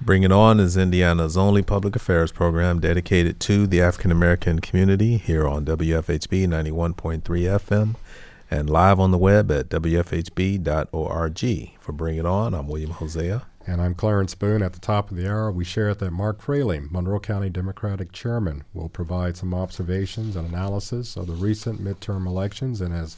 Bring 0.00 0.22
It 0.22 0.30
On 0.30 0.60
is 0.60 0.76
Indiana's 0.76 1.36
only 1.36 1.62
public 1.62 1.96
affairs 1.96 2.30
program 2.30 2.78
dedicated 2.78 3.40
to 3.40 3.66
the 3.66 3.82
African 3.82 4.12
American 4.12 4.60
community 4.60 5.16
here 5.16 5.48
on 5.48 5.64
WFHB 5.64 6.46
91.3 6.46 7.22
FM 7.24 7.96
and 8.48 8.70
live 8.70 9.00
on 9.00 9.10
the 9.10 9.18
web 9.18 9.50
at 9.50 9.68
WFHB.org. 9.70 11.40
For 11.80 11.92
Bring 11.92 12.16
It 12.16 12.26
On, 12.26 12.54
I'm 12.54 12.68
William 12.68 12.92
Hosea. 12.92 13.44
And 13.66 13.80
I'm 13.80 13.94
Clarence 13.94 14.34
Boone. 14.34 14.62
At 14.62 14.74
the 14.74 14.78
top 14.78 15.10
of 15.10 15.16
the 15.16 15.28
hour, 15.28 15.50
we 15.50 15.64
share 15.64 15.94
that 15.94 16.10
Mark 16.10 16.42
Fraley, 16.42 16.80
Monroe 16.90 17.18
County 17.18 17.48
Democratic 17.48 18.12
Chairman, 18.12 18.64
will 18.74 18.90
provide 18.90 19.36
some 19.38 19.54
observations 19.54 20.36
and 20.36 20.46
analysis 20.46 21.16
of 21.16 21.26
the 21.26 21.32
recent 21.32 21.82
midterm 21.82 22.26
elections 22.26 22.82
and 22.82 22.94
as 22.94 23.16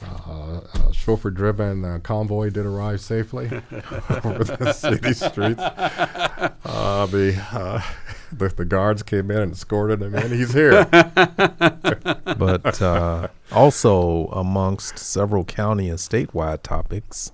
uh, 0.00 0.60
a 0.88 0.94
chauffeur 0.94 1.30
driven 1.30 1.84
uh, 1.84 1.98
convoy 2.02 2.50
did 2.50 2.64
arrive 2.64 3.00
safely 3.00 3.46
over 4.24 4.44
the 4.44 4.72
city 4.72 5.12
streets. 5.12 5.60
Uh, 5.60 7.06
the, 7.06 7.44
uh, 7.52 7.82
the, 8.32 8.48
the 8.48 8.64
guards 8.64 9.02
came 9.02 9.30
in 9.30 9.38
and 9.38 9.52
escorted 9.52 10.00
him 10.00 10.14
in. 10.14 10.30
He's 10.30 10.54
here. 10.54 10.84
but 10.90 12.80
uh, 12.80 13.28
also, 13.52 14.26
amongst 14.28 14.98
several 14.98 15.44
county 15.44 15.88
and 15.90 15.98
statewide 15.98 16.62
topics, 16.62 17.32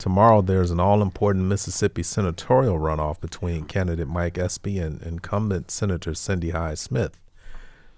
tomorrow 0.00 0.40
there's 0.40 0.70
an 0.70 0.80
all 0.80 1.02
important 1.02 1.44
Mississippi 1.44 2.02
senatorial 2.02 2.78
runoff 2.78 3.20
between 3.20 3.66
candidate 3.66 4.08
Mike 4.08 4.38
Espy 4.38 4.78
and 4.78 5.00
incumbent 5.02 5.70
Senator 5.70 6.14
Cindy 6.14 6.50
Hyde 6.50 6.78
Smith. 6.78 7.22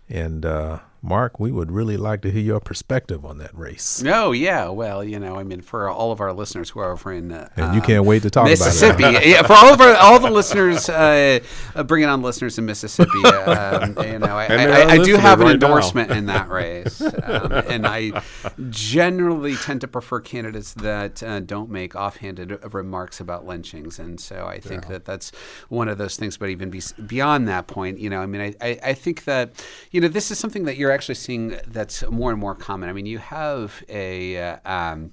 And 0.09 0.45
uh, 0.45 0.81
Mark, 1.05 1.41
we 1.41 1.51
would 1.51 1.73
really 1.73 1.97
like 1.97 2.23
to 2.23 2.31
hear 2.31 2.41
your 2.41 2.61
perspective 2.61 3.25
on 3.25 3.39
that 3.39 3.57
race. 3.59 4.05
Oh 4.07 4.31
yeah, 4.31 4.69
well, 4.69 5.03
you 5.03 5.19
know, 5.19 5.37
I 5.37 5.43
mean, 5.43 5.61
for 5.61 5.89
all 5.89 6.13
of 6.13 6.21
our 6.21 6.33
listeners 6.33 6.71
who 6.71 6.79
are 6.79 6.93
over 6.93 7.13
in 7.13 7.33
uh, 7.33 7.49
and 7.57 7.75
you 7.75 7.81
can't 7.81 8.05
wait 8.05 8.23
to 8.23 8.31
talk 8.31 8.45
Mississippi, 8.45 9.03
about 9.03 9.15
it. 9.15 9.27
yeah, 9.27 9.43
for 9.43 9.55
all 9.55 9.75
of 9.75 9.81
our, 9.81 9.97
all 9.97 10.21
the 10.21 10.31
listeners, 10.31 10.89
uh, 10.89 11.41
uh, 11.75 11.83
bringing 11.83 12.09
on 12.09 12.23
listeners 12.23 12.57
in 12.57 12.67
Mississippi, 12.67 13.25
um, 13.27 13.97
you 13.99 14.21
know, 14.21 14.37
I, 14.37 14.47
I, 14.47 14.85
I 14.91 14.99
do 14.99 15.17
have 15.17 15.41
an 15.41 15.47
right 15.47 15.55
endorsement 15.55 16.13
in 16.13 16.27
that 16.27 16.49
race, 16.51 17.01
um, 17.01 17.53
and 17.53 17.85
I 17.85 18.23
generally 18.71 19.57
tend 19.57 19.81
to 19.81 19.89
prefer 19.89 20.21
candidates 20.21 20.73
that 20.75 21.21
uh, 21.25 21.41
don't 21.41 21.69
make 21.69 21.97
offhanded 21.97 22.73
remarks 22.73 23.19
about 23.19 23.45
lynchings, 23.45 23.99
and 23.99 24.21
so 24.21 24.47
I 24.47 24.61
think 24.61 24.85
yeah. 24.85 24.91
that 24.91 25.05
that's 25.05 25.33
one 25.69 25.89
of 25.89 25.99
those 25.99 26.17
things. 26.17 26.37
But 26.37 26.51
even 26.51 26.71
be, 26.71 26.81
beyond 27.05 27.49
that 27.49 27.67
point, 27.67 27.99
you 27.99 28.09
know, 28.09 28.21
I 28.21 28.27
mean, 28.27 28.41
I, 28.41 28.55
I, 28.65 28.79
I 28.85 28.95
think 28.95 29.25
that 29.25 29.51
you 29.91 30.01
know 30.01 30.07
this 30.07 30.31
is 30.31 30.39
something 30.39 30.65
that 30.67 30.77
you're 30.77 30.92
actually 30.93 31.17
seeing 31.17 31.59
that's 31.67 32.09
more 32.11 32.31
and 32.31 32.41
more 32.41 32.55
common. 32.55 32.89
I 32.89 32.93
mean, 32.93 33.07
you 33.07 33.19
have 33.19 33.83
a 33.89 34.37
uh, 34.37 34.59
um, 34.65 35.13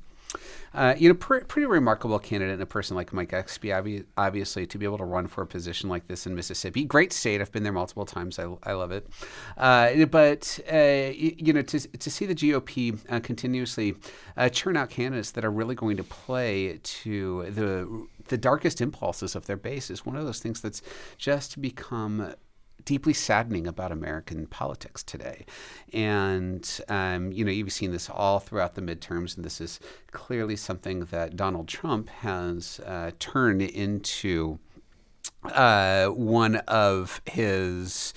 uh, 0.74 0.94
you 0.98 1.10
know, 1.10 1.16
pr- 1.16 1.40
pretty 1.40 1.66
remarkable 1.66 2.20
candidate 2.20 2.54
and 2.54 2.62
a 2.62 2.66
person 2.66 2.96
like 2.96 3.12
Mike 3.12 3.34
Espy, 3.34 4.04
obviously, 4.18 4.68
to 4.68 4.78
be 4.78 4.86
able 4.86 4.98
to 5.00 5.06
run 5.06 5.28
for 5.28 5.42
a 5.42 5.48
position 5.48 5.90
like 5.90 6.08
this 6.08 6.28
in 6.28 6.36
Mississippi. 6.36 6.84
Great 6.84 7.12
state. 7.12 7.42
I've 7.42 7.52
been 7.52 7.64
there 7.64 7.74
multiple 7.74 8.06
times. 8.06 8.38
I, 8.38 8.56
I 8.64 8.74
love 8.74 8.92
it. 8.92 9.08
Uh, 9.58 10.06
but, 10.06 10.60
uh, 10.72 11.12
you, 11.14 11.54
know, 11.54 11.64
to, 11.64 11.80
to 11.80 12.12
see 12.12 12.26
the 12.26 12.36
GOP 12.36 13.00
uh, 13.10 13.20
continuously 13.20 13.96
uh, 14.38 14.50
churn 14.50 14.78
out 14.78 14.90
candidates 14.90 15.32
that 15.32 15.44
are 15.44 15.52
really 15.52 15.76
going 15.76 15.98
to 15.98 16.04
play 16.04 16.80
to 16.84 17.50
the 17.50 18.08
the 18.28 18.38
darkest 18.38 18.80
impulses 18.80 19.36
of 19.36 19.48
their 19.48 19.58
base 19.58 19.90
is 19.90 20.06
one 20.06 20.16
of 20.16 20.24
those 20.24 20.40
things 20.40 20.62
that's 20.62 20.84
just 21.18 21.60
become 21.60 22.36
deeply 22.86 23.14
saddening 23.14 23.68
about 23.68 23.92
American 23.92 24.48
politics 24.48 25.04
today. 25.04 25.46
And, 25.94 26.68
um, 26.90 27.32
you 27.32 27.46
know, 27.46 27.52
you've 27.52 27.72
seen 27.72 27.92
this 27.92 28.10
all 28.10 28.40
throughout 28.40 28.76
the 28.76 28.82
midterms, 28.82 29.36
and 29.36 29.46
this 29.46 29.62
is 29.62 29.80
clearly 30.12 30.56
something 30.56 31.02
that 31.06 31.36
Donald 31.36 31.68
Trump 31.68 32.10
has 32.10 32.80
uh, 32.86 33.12
turned 33.20 33.62
into 33.62 34.60
uh, 35.44 36.08
one 36.08 36.58
of 36.68 37.22
his. 37.26 38.14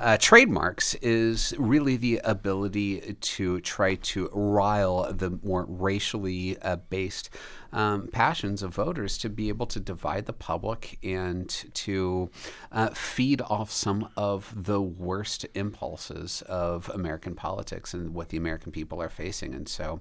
Uh, 0.00 0.16
trademarks 0.16 0.94
is 0.96 1.54
really 1.58 1.96
the 1.96 2.20
ability 2.22 3.16
to 3.20 3.60
try 3.62 3.96
to 3.96 4.30
rile 4.32 5.12
the 5.12 5.30
more 5.42 5.64
racially 5.68 6.56
uh, 6.62 6.76
based 6.88 7.30
um, 7.72 8.06
passions 8.08 8.62
of 8.62 8.72
voters 8.72 9.18
to 9.18 9.28
be 9.28 9.48
able 9.48 9.66
to 9.66 9.80
divide 9.80 10.26
the 10.26 10.32
public 10.32 10.98
and 11.02 11.64
to 11.74 12.30
uh, 12.70 12.88
feed 12.90 13.42
off 13.42 13.72
some 13.72 14.08
of 14.16 14.52
the 14.56 14.80
worst 14.80 15.44
impulses 15.54 16.42
of 16.42 16.88
American 16.90 17.34
politics 17.34 17.92
and 17.92 18.14
what 18.14 18.28
the 18.28 18.36
American 18.36 18.70
people 18.70 19.02
are 19.02 19.10
facing. 19.10 19.52
And 19.52 19.68
so 19.68 20.00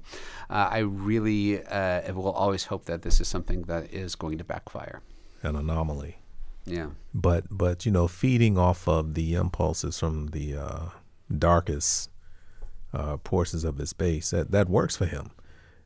uh, 0.49 0.69
I 0.71 0.79
really 0.79 1.63
uh, 1.65 2.13
will 2.13 2.31
always 2.31 2.65
hope 2.65 2.85
that 2.85 3.01
this 3.01 3.19
is 3.19 3.27
something 3.27 3.63
that 3.63 3.91
is 3.91 4.15
going 4.15 4.37
to 4.37 4.43
backfire. 4.43 5.01
An 5.41 5.55
anomaly. 5.55 6.17
Yeah. 6.67 6.89
But 7.13 7.45
but 7.49 7.85
you 7.85 7.91
know, 7.91 8.07
feeding 8.07 8.57
off 8.57 8.87
of 8.87 9.13
the 9.13 9.33
impulses 9.33 9.99
from 9.99 10.27
the 10.27 10.57
uh, 10.57 10.85
darkest 11.35 12.09
uh, 12.93 13.17
portions 13.17 13.63
of 13.63 13.77
his 13.77 13.93
base 13.93 14.31
that 14.31 14.51
that 14.51 14.69
works 14.69 14.97
for 14.97 15.05
him, 15.05 15.31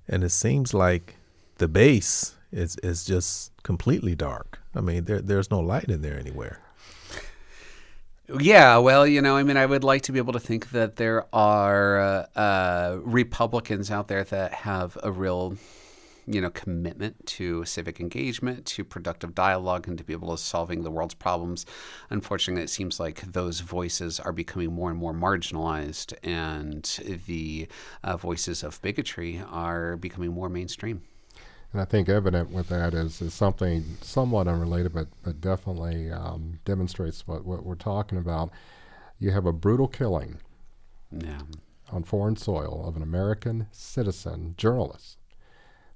and 0.08 0.24
it 0.24 0.32
seems 0.32 0.74
like 0.74 1.16
the 1.58 1.68
base 1.68 2.36
is 2.52 2.76
is 2.78 3.06
just 3.06 3.52
completely 3.64 4.16
dark. 4.16 4.60
I 4.76 4.82
mean, 4.82 5.06
there 5.06 5.22
there's 5.22 5.52
no 5.52 5.60
light 5.60 5.86
in 5.86 6.02
there 6.02 6.18
anywhere. 6.18 6.60
Yeah, 8.40 8.78
well, 8.78 9.06
you 9.06 9.22
know, 9.22 9.36
I 9.36 9.44
mean, 9.44 9.58
I 9.58 9.66
would 9.66 9.84
like 9.84 10.04
to 10.04 10.12
be 10.14 10.20
able 10.20 10.34
to 10.34 10.40
think 10.40 10.72
that 10.72 10.96
there 10.96 11.26
are 11.34 12.00
uh, 12.00 12.40
uh, 12.40 13.00
Republicans 13.04 13.92
out 13.92 14.08
there 14.08 14.24
that 14.24 14.54
have 14.54 14.98
a 15.04 15.12
real, 15.12 15.58
you 16.26 16.42
know, 16.42 16.50
commitment 16.50 17.26
to 17.26 17.66
civic 17.66 18.00
engagement, 18.00 18.66
to 18.66 18.84
productive 18.84 19.34
dialogue, 19.34 19.88
and 19.88 19.98
to 19.98 20.04
be 20.04 20.14
able 20.14 20.32
to 20.32 20.38
solving 20.38 20.84
the 20.84 20.92
world's 20.92 21.14
problems. 21.14 21.66
Unfortunately, 22.10 22.64
it 22.64 22.70
seems 22.70 23.00
like 23.00 23.22
those 23.22 23.62
voices 23.62 24.20
are 24.20 24.32
becoming 24.32 24.72
more 24.72 24.90
and 24.90 25.00
more 25.00 25.14
marginalized, 25.14 26.14
and 26.24 26.84
the 27.26 27.68
uh, 28.04 28.18
voices 28.18 28.64
of 28.64 28.82
bigotry 28.82 29.44
are 29.50 29.98
becoming 29.98 30.32
more 30.32 30.50
mainstream. 30.50 31.02
And 31.74 31.82
I 31.82 31.86
think 31.86 32.10
evident 32.10 32.52
with 32.52 32.68
that 32.70 32.94
is, 32.94 33.22
is 33.22 33.34
something 33.34 33.84
somewhat 34.02 34.48
unrelated, 34.48 34.94
but, 34.94 35.08
but 35.24 35.40
definitely 35.40 36.12
um, 36.12 36.60
demonstrates 36.66 37.26
what, 37.26 37.46
what 37.46 37.66
we're 37.66 37.76
talking 37.76 38.18
about. 38.18 38.52
You 39.20 39.32
have 39.32 39.46
a 39.46 39.54
brutal 39.54 39.88
killing 39.88 40.40
yeah. 41.12 41.40
on 41.92 42.04
foreign 42.04 42.36
soil 42.36 42.84
of 42.86 42.98
an 42.98 43.02
American 43.02 43.68
citizen 43.72 44.56
journalist. 44.58 45.18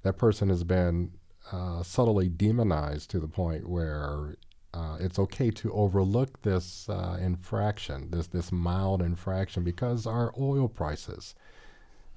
That 0.05 0.17
person 0.17 0.49
has 0.49 0.63
been 0.63 1.11
uh, 1.51 1.81
subtly 1.81 2.29
demonized 2.29 3.09
to 3.09 3.19
the 3.19 3.27
point 3.27 3.67
where 3.67 4.35
uh, 4.71 4.97
it's 4.99 5.17
okay 5.17 5.49
to 5.49 5.73
overlook 5.73 6.41
this 6.43 6.87
uh, 6.89 7.17
infraction, 7.19 8.11
this 8.11 8.27
this 8.27 8.51
mild 8.51 9.01
infraction, 9.01 9.63
because 9.63 10.05
our 10.05 10.31
oil 10.39 10.67
prices 10.67 11.33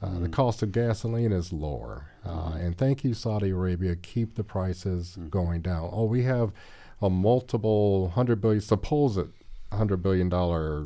mm. 0.03 0.23
The 0.23 0.29
cost 0.29 0.63
of 0.63 0.71
gasoline 0.73 1.33
is 1.33 1.53
lower. 1.53 2.11
Uh, 2.25 2.53
mm. 2.53 2.67
And 2.67 2.79
thank 2.79 3.05
you, 3.05 3.15
Saudi 3.15 3.51
Arabia. 3.51 3.97
Keep 3.97 4.35
the 4.35 4.45
prices 4.45 5.17
mm. 5.19 5.31
going 5.31 5.63
down. 5.63 5.89
Oh, 5.91 6.05
we 6.05 6.25
have 6.25 6.53
a 7.01 7.09
multiple 7.09 8.11
hundred 8.11 8.41
billion, 8.43 8.61
supposed 8.61 9.29
hundred 9.73 10.03
billion 10.03 10.29
dollar 10.29 10.85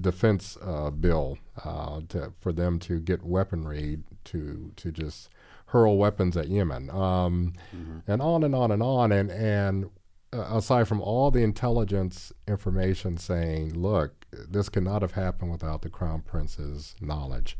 defense 0.00 0.58
uh, 0.62 0.90
bill 0.90 1.38
uh, 1.64 2.00
to, 2.10 2.32
for 2.40 2.52
them 2.52 2.78
to 2.80 3.00
get 3.00 3.22
weaponry 3.22 3.98
to 4.24 4.72
to 4.76 4.92
just 4.92 5.30
hurl 5.74 5.98
weapons 5.98 6.36
at 6.36 6.48
Yemen, 6.48 6.88
um, 6.90 7.52
mm-hmm. 7.76 7.98
and 8.06 8.22
on 8.22 8.44
and 8.44 8.54
on 8.54 8.70
and 8.70 8.82
on. 8.82 9.12
And 9.12 9.30
and 9.30 9.90
uh, 10.32 10.56
aside 10.56 10.88
from 10.88 11.00
all 11.00 11.30
the 11.30 11.42
intelligence 11.42 12.32
information 12.48 13.18
saying, 13.18 13.74
look, 13.74 14.26
this 14.32 14.68
could 14.68 14.84
not 14.84 15.02
have 15.02 15.12
happened 15.12 15.52
without 15.52 15.82
the 15.82 15.90
crown 15.90 16.22
prince's 16.22 16.96
knowledge 17.00 17.58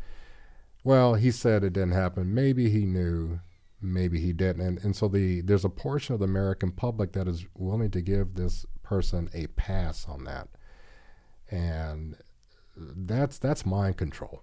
well, 0.85 1.15
he 1.15 1.31
said 1.31 1.65
it 1.65 1.73
didn't 1.73 1.93
happen. 1.93 2.35
Maybe 2.35 2.69
he 2.69 2.85
knew, 2.85 3.41
maybe 3.81 4.21
he 4.21 4.33
didn't. 4.35 4.61
And, 4.61 4.79
and 4.85 4.95
so 4.95 5.09
the 5.09 5.41
there's 5.41 5.65
a 5.65 5.71
portion 5.71 6.13
of 6.13 6.21
the 6.21 6.27
American 6.27 6.71
public 6.71 7.13
that 7.13 7.27
is 7.27 7.47
willing 7.57 7.91
to 7.93 8.03
give 8.03 8.35
this 8.35 8.67
person 8.83 9.31
a 9.33 9.47
pass 9.49 10.07
on 10.07 10.25
that. 10.25 10.49
And 11.51 12.17
that's 12.77 13.39
that's 13.39 13.65
mind 13.65 13.97
control. 13.97 14.43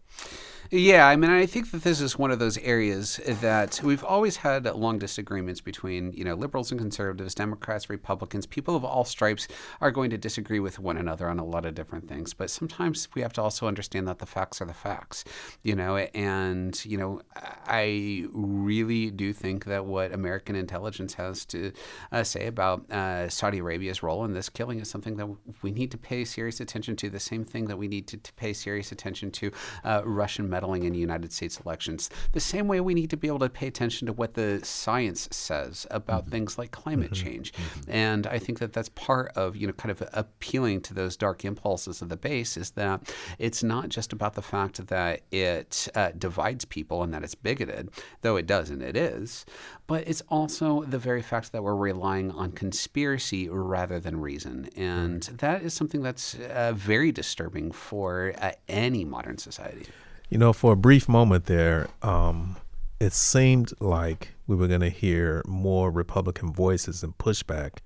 Yeah, 0.74 1.06
I 1.06 1.18
mean, 1.18 1.30
I 1.30 1.48
think 1.48 1.70
that 1.72 1.84
this 1.84 2.00
is 2.00 2.18
one 2.18 2.32
of 2.32 2.40
those 2.40 2.58
areas 2.60 3.20
that 3.26 3.82
we've 3.84 4.06
always 4.06 4.38
had 4.38 4.64
long 4.64 5.00
disagreements 5.00 5.60
between, 5.60 6.14
you 6.14 6.24
know, 6.24 6.34
liberals 6.34 6.72
and 6.72 6.80
conservatives, 6.80 7.36
Democrats, 7.36 7.90
Republicans. 7.90 8.46
People 8.46 8.78
of 8.78 8.86
all 8.86 9.04
stripes 9.04 9.50
are 9.82 9.92
going 9.92 10.10
to 10.12 10.18
disagree 10.18 10.62
with 10.62 10.80
one 10.80 10.96
another 10.96 11.28
on 11.28 11.40
a 11.40 11.44
lot 11.44 11.66
of 11.66 11.76
different 11.76 12.08
things. 12.08 12.34
But 12.34 12.50
sometimes 12.50 13.10
we 13.14 13.22
have 13.22 13.34
to 13.34 13.42
also 13.42 13.68
understand 13.68 14.08
that 14.08 14.20
the 14.20 14.26
facts 14.26 14.62
are 14.62 14.66
the 14.66 14.74
facts, 14.74 15.26
you 15.62 15.76
know. 15.76 15.98
And 15.98 16.82
you 16.86 16.98
know, 16.98 17.22
I 17.68 18.28
really 18.32 19.12
do 19.12 19.34
think 19.34 19.66
that 19.66 19.86
what 19.86 20.14
American 20.14 20.56
intelligence 20.56 21.16
has 21.16 21.44
to 21.48 21.74
uh, 22.14 22.24
say 22.24 22.48
about 22.48 22.90
uh, 22.90 23.28
Saudi 23.28 23.58
Arabia's 23.58 24.04
role 24.04 24.24
in 24.24 24.34
this 24.34 24.48
killing 24.48 24.80
is 24.80 24.90
something 24.90 25.18
that 25.18 25.28
we 25.64 25.72
need 25.72 25.92
to 25.92 25.98
pay 25.98 26.24
serious 26.24 26.62
attention 26.62 26.96
to. 26.96 27.10
The 27.10 27.20
same 27.20 27.44
thing 27.44 27.66
that 27.66 27.78
we 27.78 27.90
need 27.90 28.08
to, 28.08 28.16
to 28.16 28.32
pay 28.36 28.54
serious 28.54 28.94
attention 28.94 29.32
to 29.32 29.52
uh, 29.84 30.04
Russian 30.06 30.48
meddling 30.62 30.84
in 30.84 30.94
United 30.94 31.34
States 31.34 31.60
elections. 31.60 32.10
The 32.34 32.40
same 32.40 32.68
way 32.68 32.80
we 32.82 32.94
need 32.94 33.10
to 33.10 33.18
be 33.18 33.28
able 33.28 33.40
to 33.40 33.50
pay 33.50 33.68
attention 33.68 34.06
to 34.06 34.14
what 34.14 34.36
the 34.36 34.60
science 34.64 35.28
says 35.32 35.88
about 35.90 36.22
mm-hmm. 36.22 36.32
things 36.32 36.58
like 36.58 36.72
climate 36.72 37.12
mm-hmm. 37.12 37.26
change. 37.26 37.54
Mm-hmm. 37.54 37.92
And 37.92 38.28
I 38.28 38.38
think 38.38 38.60
that 38.60 38.74
that's 38.74 38.90
part 38.90 39.32
of, 39.36 39.56
you 39.56 39.66
know, 39.66 39.74
kind 39.74 39.92
of 39.92 40.04
appealing 40.14 40.82
to 40.82 40.94
those 40.94 41.18
dark 41.18 41.44
impulses 41.44 42.02
of 42.02 42.10
the 42.10 42.18
base 42.18 42.58
is 42.58 42.72
that 42.72 43.14
it's 43.40 43.64
not 43.64 43.90
just 43.90 44.14
about 44.14 44.36
the 44.36 44.42
fact 44.42 44.86
that 44.88 45.22
it 45.32 45.88
uh, 45.96 46.12
divides 46.18 46.66
people 46.66 47.02
and 47.04 47.14
that 47.14 47.24
it's 47.24 47.36
bigoted, 47.36 47.90
though 48.22 48.36
it 48.36 48.46
does 48.46 48.70
and 48.70 48.84
it 48.84 48.96
is, 48.96 49.46
but 49.88 50.08
it's 50.08 50.22
also 50.30 50.84
the 50.84 51.00
very 51.00 51.22
fact 51.22 51.52
that 51.52 51.64
we're 51.64 51.76
relying 51.76 52.30
on 52.32 52.52
conspiracy 52.52 53.50
rather 53.50 54.00
than 54.00 54.22
reason. 54.22 54.70
And 54.76 55.24
that 55.24 55.64
is 55.64 55.74
something 55.74 56.04
that's 56.04 56.36
uh, 56.36 56.74
very 56.76 57.12
disturbing 57.12 57.72
for 57.72 58.34
uh, 58.38 58.52
any 58.68 59.04
modern 59.04 59.38
society. 59.38 59.88
You 60.32 60.38
know, 60.38 60.54
for 60.54 60.72
a 60.72 60.78
brief 60.78 61.10
moment 61.10 61.46
there, 61.46 61.90
um, 62.02 62.56
it 63.02 63.12
seemed 63.12 63.74
like 63.82 64.30
we 64.48 64.56
were 64.56 64.70
going 64.70 64.80
to 64.80 64.90
hear 64.90 65.44
more 65.46 65.92
Republican 65.92 66.54
voices 66.54 67.04
and 67.04 67.18
pushback 67.18 67.80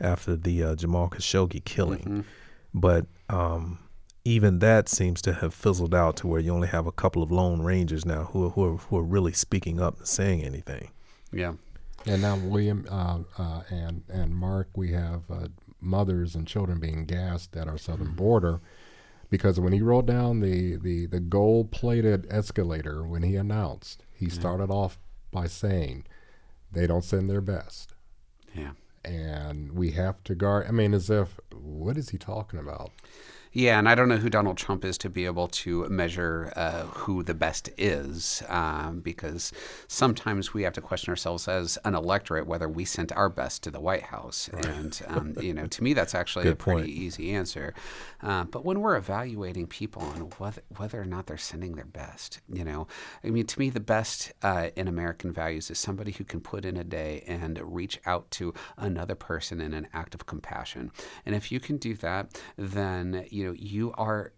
after 0.00 0.34
the 0.34 0.64
uh, 0.64 0.74
Jamal 0.74 1.08
Khashoggi 1.08 1.64
killing. 1.64 2.00
Mm-hmm. 2.00 2.20
But 2.74 3.06
um, 3.28 3.78
even 4.24 4.58
that 4.58 4.88
seems 4.88 5.22
to 5.22 5.32
have 5.34 5.54
fizzled 5.54 5.94
out 5.94 6.16
to 6.16 6.26
where 6.26 6.40
you 6.40 6.52
only 6.52 6.66
have 6.66 6.88
a 6.88 6.92
couple 6.92 7.22
of 7.22 7.30
lone 7.30 7.62
rangers 7.62 8.04
now 8.04 8.24
who 8.24 8.46
are, 8.46 8.50
who 8.50 8.64
are, 8.64 8.76
who 8.78 8.96
are 8.96 9.04
really 9.04 9.32
speaking 9.32 9.80
up 9.80 9.98
and 9.98 10.08
saying 10.08 10.42
anything. 10.42 10.90
Yeah. 11.32 11.52
And 12.04 12.20
now 12.20 12.36
William 12.36 12.84
uh, 12.90 13.20
uh, 13.38 13.62
and 13.70 14.02
and 14.08 14.34
Mark, 14.34 14.70
we 14.74 14.90
have 14.90 15.22
uh, 15.30 15.46
mothers 15.80 16.34
and 16.34 16.48
children 16.48 16.80
being 16.80 17.04
gassed 17.04 17.56
at 17.56 17.68
our 17.68 17.78
southern 17.78 18.08
mm-hmm. 18.08 18.16
border 18.16 18.60
because 19.32 19.58
when 19.58 19.72
he 19.72 19.80
rolled 19.80 20.06
down 20.06 20.40
the, 20.40 20.76
the, 20.76 21.06
the 21.06 21.18
gold 21.18 21.70
plated 21.70 22.26
escalator, 22.30 23.02
when 23.02 23.22
he 23.22 23.34
announced, 23.34 24.04
he 24.12 24.26
yeah. 24.26 24.32
started 24.32 24.70
off 24.70 24.98
by 25.30 25.46
saying, 25.46 26.04
they 26.70 26.86
don't 26.86 27.02
send 27.02 27.30
their 27.30 27.40
best. 27.40 27.94
Yeah. 28.54 28.72
And 29.02 29.72
we 29.72 29.92
have 29.92 30.22
to 30.24 30.34
guard. 30.34 30.66
I 30.68 30.72
mean, 30.72 30.92
as 30.92 31.08
if, 31.08 31.40
what 31.50 31.96
is 31.96 32.10
he 32.10 32.18
talking 32.18 32.58
about? 32.58 32.90
Yeah, 33.54 33.78
and 33.78 33.86
I 33.86 33.94
don't 33.94 34.08
know 34.08 34.16
who 34.16 34.30
Donald 34.30 34.56
Trump 34.56 34.82
is 34.82 34.96
to 34.98 35.10
be 35.10 35.26
able 35.26 35.48
to 35.48 35.86
measure 35.90 36.52
uh, 36.56 36.84
who 36.84 37.22
the 37.22 37.34
best 37.34 37.68
is, 37.76 38.42
um, 38.48 39.00
because 39.00 39.52
sometimes 39.88 40.54
we 40.54 40.62
have 40.62 40.72
to 40.72 40.80
question 40.80 41.10
ourselves 41.10 41.46
as 41.48 41.76
an 41.84 41.94
electorate 41.94 42.46
whether 42.46 42.66
we 42.66 42.86
sent 42.86 43.12
our 43.12 43.28
best 43.28 43.62
to 43.64 43.70
the 43.70 43.80
White 43.80 44.04
House. 44.04 44.48
Right. 44.52 44.66
And 44.66 45.02
um, 45.06 45.34
you 45.40 45.52
know, 45.52 45.66
to 45.66 45.84
me, 45.84 45.92
that's 45.92 46.14
actually 46.14 46.44
Good 46.44 46.54
a 46.54 46.56
pretty 46.56 46.82
point. 46.82 46.92
easy 46.92 47.32
answer. 47.32 47.74
Uh, 48.22 48.44
but 48.44 48.64
when 48.64 48.80
we're 48.80 48.96
evaluating 48.96 49.66
people 49.66 50.00
on 50.00 50.30
whether, 50.38 50.62
whether 50.76 51.00
or 51.00 51.04
not 51.04 51.26
they're 51.26 51.36
sending 51.36 51.74
their 51.74 51.84
best, 51.84 52.40
you 52.50 52.64
know, 52.64 52.86
I 53.22 53.28
mean, 53.28 53.46
to 53.46 53.58
me, 53.58 53.68
the 53.68 53.80
best 53.80 54.32
uh, 54.42 54.68
in 54.76 54.88
American 54.88 55.30
values 55.30 55.70
is 55.70 55.78
somebody 55.78 56.12
who 56.12 56.24
can 56.24 56.40
put 56.40 56.64
in 56.64 56.78
a 56.78 56.84
day 56.84 57.22
and 57.26 57.60
reach 57.62 58.00
out 58.06 58.30
to 58.32 58.54
another 58.78 59.14
person 59.14 59.60
in 59.60 59.74
an 59.74 59.88
act 59.92 60.14
of 60.14 60.24
compassion. 60.24 60.90
And 61.26 61.34
if 61.34 61.52
you 61.52 61.60
can 61.60 61.76
do 61.76 61.94
that, 61.96 62.40
then 62.56 63.26
you 63.28 63.41
you 63.42 63.48
know, 63.48 63.54
you 63.58 63.92
are 63.98 64.32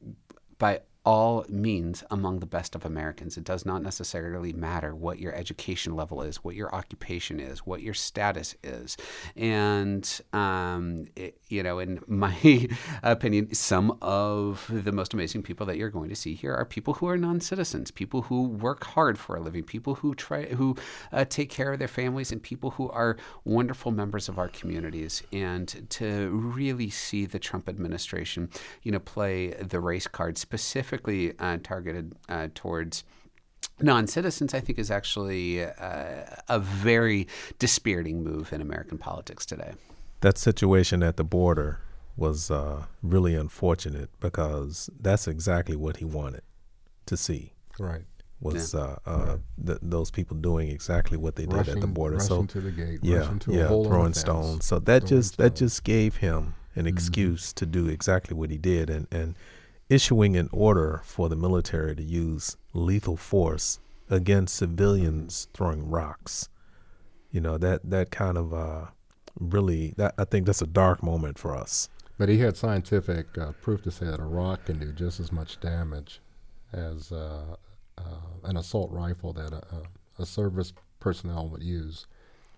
by 0.59 0.81
all 1.05 1.45
means 1.49 2.03
among 2.11 2.41
the 2.41 2.47
best 2.47 2.75
of 2.75 2.85
Americans. 2.85 3.37
It 3.37 3.45
does 3.45 3.67
not 3.67 3.83
necessarily 3.83 4.53
matter 4.53 4.95
what 4.95 5.19
your 5.19 5.35
education 5.35 5.95
level 5.95 6.23
is, 6.23 6.39
what 6.39 6.55
your 6.55 6.75
occupation 6.75 7.41
is, 7.41 7.61
what 7.61 7.83
your 7.83 7.93
status 7.93 8.55
is. 8.63 8.97
And, 9.37 10.21
um, 10.33 11.07
it, 11.15 11.39
you 11.49 11.63
know, 11.63 11.79
in 11.79 12.01
my 12.07 12.69
opinion, 13.03 13.55
some 13.55 13.99
of 14.01 14.67
the 14.71 14.93
most 14.93 15.13
amazing 15.13 15.43
people 15.43 15.67
that 15.67 15.77
you're 15.77 15.91
going 15.91 16.09
to 16.09 16.17
see 16.17 16.35
here 16.35 16.55
are 16.55 16.65
people 16.65 16.95
who 16.95 17.09
are 17.09 17.19
non 17.19 17.41
citizens, 17.41 17.91
people 17.91 18.23
who 18.23 18.49
work 18.49 18.85
hard 18.85 19.19
for 19.19 19.37
a 19.37 19.41
living, 19.41 19.63
people 19.63 19.97
who 19.97 20.15
try, 20.15 20.45
who 20.47 20.75
uh, 21.13 21.25
take 21.27 21.51
care 21.51 21.73
of 21.73 21.79
their 21.79 21.89
families, 21.89 22.33
and 22.33 22.43
people 22.43 22.71
who 22.71 22.89
are 22.91 23.19
wonderful 23.45 23.93
members 23.93 24.29
of 24.29 24.39
our 24.39 24.49
communities. 24.49 25.23
And 25.33 25.87
to 25.91 26.31
really 26.31 26.89
see 26.89 27.27
the 27.27 27.39
Trump 27.39 27.69
administration, 27.69 28.49
you 28.83 28.93
know, 28.93 28.99
play 28.99 29.49
the 29.51 29.81
race 29.81 30.07
card 30.07 30.39
specifically 30.39 30.94
specifically 30.95 31.35
uh, 31.39 31.59
targeted 31.63 32.15
uh, 32.29 32.49
towards 32.55 33.05
non 33.81 34.07
citizens, 34.07 34.55
I 34.55 34.61
think, 34.61 34.79
is 34.79 34.91
actually 34.91 35.65
uh, 35.65 36.25
a 36.49 36.59
very 36.59 37.27
dispiriting 37.59 38.23
move 38.23 38.53
in 38.53 38.61
American 38.61 38.99
politics 38.99 39.45
today. 39.47 39.73
That 40.21 40.39
situation 40.39 41.03
at 41.03 41.17
the 41.17 41.25
border 41.25 41.81
was 42.17 42.51
uh, 42.51 42.85
really 43.03 43.35
unfortunate 43.35 44.09
because 44.21 44.89
that's 45.01 45.27
exactly 45.27 45.77
what 45.77 45.97
he 45.97 46.05
wanted 46.05 46.43
to 47.07 47.17
see. 47.17 47.53
Right. 47.79 48.05
Was 48.41 48.75
yeah. 48.75 48.81
uh, 48.81 48.97
uh, 49.07 49.27
right. 49.27 49.39
th- 49.67 49.79
those 49.83 50.11
people 50.11 50.37
doing 50.37 50.69
exactly 50.69 51.17
what 51.17 51.37
they 51.37 51.47
rushing, 51.47 51.65
did 51.65 51.77
at 51.77 51.81
the 51.81 51.87
border? 51.87 52.21
so 52.21 52.45
to 52.45 52.61
the 52.61 52.71
gate, 52.71 52.99
yeah, 53.03 53.33
yeah, 53.49 53.69
throwing 53.69 54.13
stones. 54.13 54.67
So 54.67 54.79
that 54.81 55.07
just 55.07 55.39
that 55.39 55.55
just 55.55 55.83
gave 55.83 56.17
him 56.17 56.55
an 56.75 56.81
mm-hmm. 56.81 56.89
excuse 56.89 57.49
mm-hmm. 57.49 57.59
to 57.59 57.67
do 57.67 57.89
exactly 57.89 58.37
what 58.37 58.51
he 58.51 58.59
did, 58.59 58.91
and 58.91 59.07
and 59.11 59.35
issuing 59.89 60.37
an 60.37 60.49
order 60.53 61.03
for 61.05 61.29
the 61.29 61.37
military 61.37 61.95
to 61.97 62.03
use 62.03 62.57
lethal 62.73 63.17
force 63.17 63.81
against 64.11 64.57
civilians 64.57 65.49
throwing 65.55 65.89
rocks. 65.89 66.49
You 67.31 67.41
know 67.41 67.59
that 67.59 67.91
that 67.91 68.11
kind 68.11 68.39
of 68.39 68.55
uh, 68.55 68.87
really 69.39 69.95
that 69.97 70.15
I 70.19 70.25
think 70.25 70.47
that's 70.47 70.63
a 70.63 70.67
dark 70.67 71.03
moment 71.03 71.39
for 71.39 71.57
us. 71.57 71.89
But 72.17 72.29
he 72.29 72.39
had 72.39 72.57
scientific 72.57 73.37
uh, 73.37 73.53
proof 73.61 73.83
to 73.83 73.91
say 73.91 74.07
that 74.07 74.21
a 74.21 74.25
rock 74.25 74.67
can 74.67 74.79
do 74.79 74.93
just 74.93 75.19
as 75.19 75.33
much 75.33 75.59
damage 75.61 76.21
as 76.73 77.11
uh, 77.11 77.57
uh 77.99 78.03
an 78.45 78.57
assault 78.57 78.91
rifle 78.93 79.33
that 79.33 79.53
a, 79.53 79.83
a 80.19 80.27
service 80.27 80.73
personnel 81.01 81.49
would 81.49 81.63
use. 81.63 82.07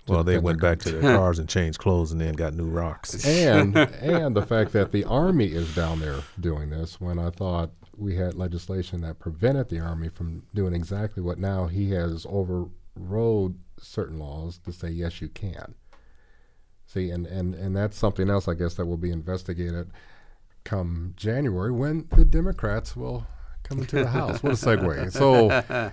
Well, 0.08 0.24
they 0.24 0.38
went 0.38 0.60
back 0.60 0.78
to 0.80 0.92
their 0.92 1.00
cars 1.16 1.38
and 1.38 1.48
changed 1.48 1.78
clothes 1.78 2.12
and 2.12 2.20
then 2.20 2.34
got 2.34 2.54
new 2.54 2.66
rocks. 2.66 3.26
And 3.26 3.76
and 4.00 4.36
the 4.36 4.46
fact 4.46 4.72
that 4.72 4.92
the 4.92 5.04
army 5.04 5.46
is 5.46 5.74
down 5.74 6.00
there 6.00 6.20
doing 6.38 6.70
this 6.70 7.00
when 7.00 7.18
I 7.18 7.30
thought 7.30 7.70
we 7.96 8.16
had 8.16 8.34
legislation 8.34 9.00
that 9.00 9.18
prevented 9.18 9.68
the 9.68 9.80
army 9.80 10.08
from 10.08 10.42
doing 10.54 10.74
exactly 10.74 11.22
what 11.22 11.38
now 11.38 11.66
he 11.66 11.90
has 11.92 12.26
overrode 12.28 13.58
certain 13.80 14.18
laws 14.18 14.58
to 14.58 14.72
say 14.72 14.88
yes 14.88 15.20
you 15.20 15.28
can. 15.28 15.74
See, 16.86 17.10
and, 17.10 17.26
and, 17.26 17.54
and 17.54 17.76
that's 17.76 17.96
something 17.96 18.30
else 18.30 18.46
I 18.46 18.54
guess 18.54 18.74
that 18.74 18.86
will 18.86 18.96
be 18.96 19.10
investigated 19.10 19.90
come 20.64 21.14
January 21.16 21.72
when 21.72 22.06
the 22.14 22.24
Democrats 22.24 22.96
will 22.96 23.26
coming 23.68 23.86
to 23.86 23.96
the 23.96 24.08
house. 24.08 24.42
What 24.42 24.52
a 24.52 24.56
segue. 24.56 24.96
So, 25.16 25.50
uh, 25.50 25.90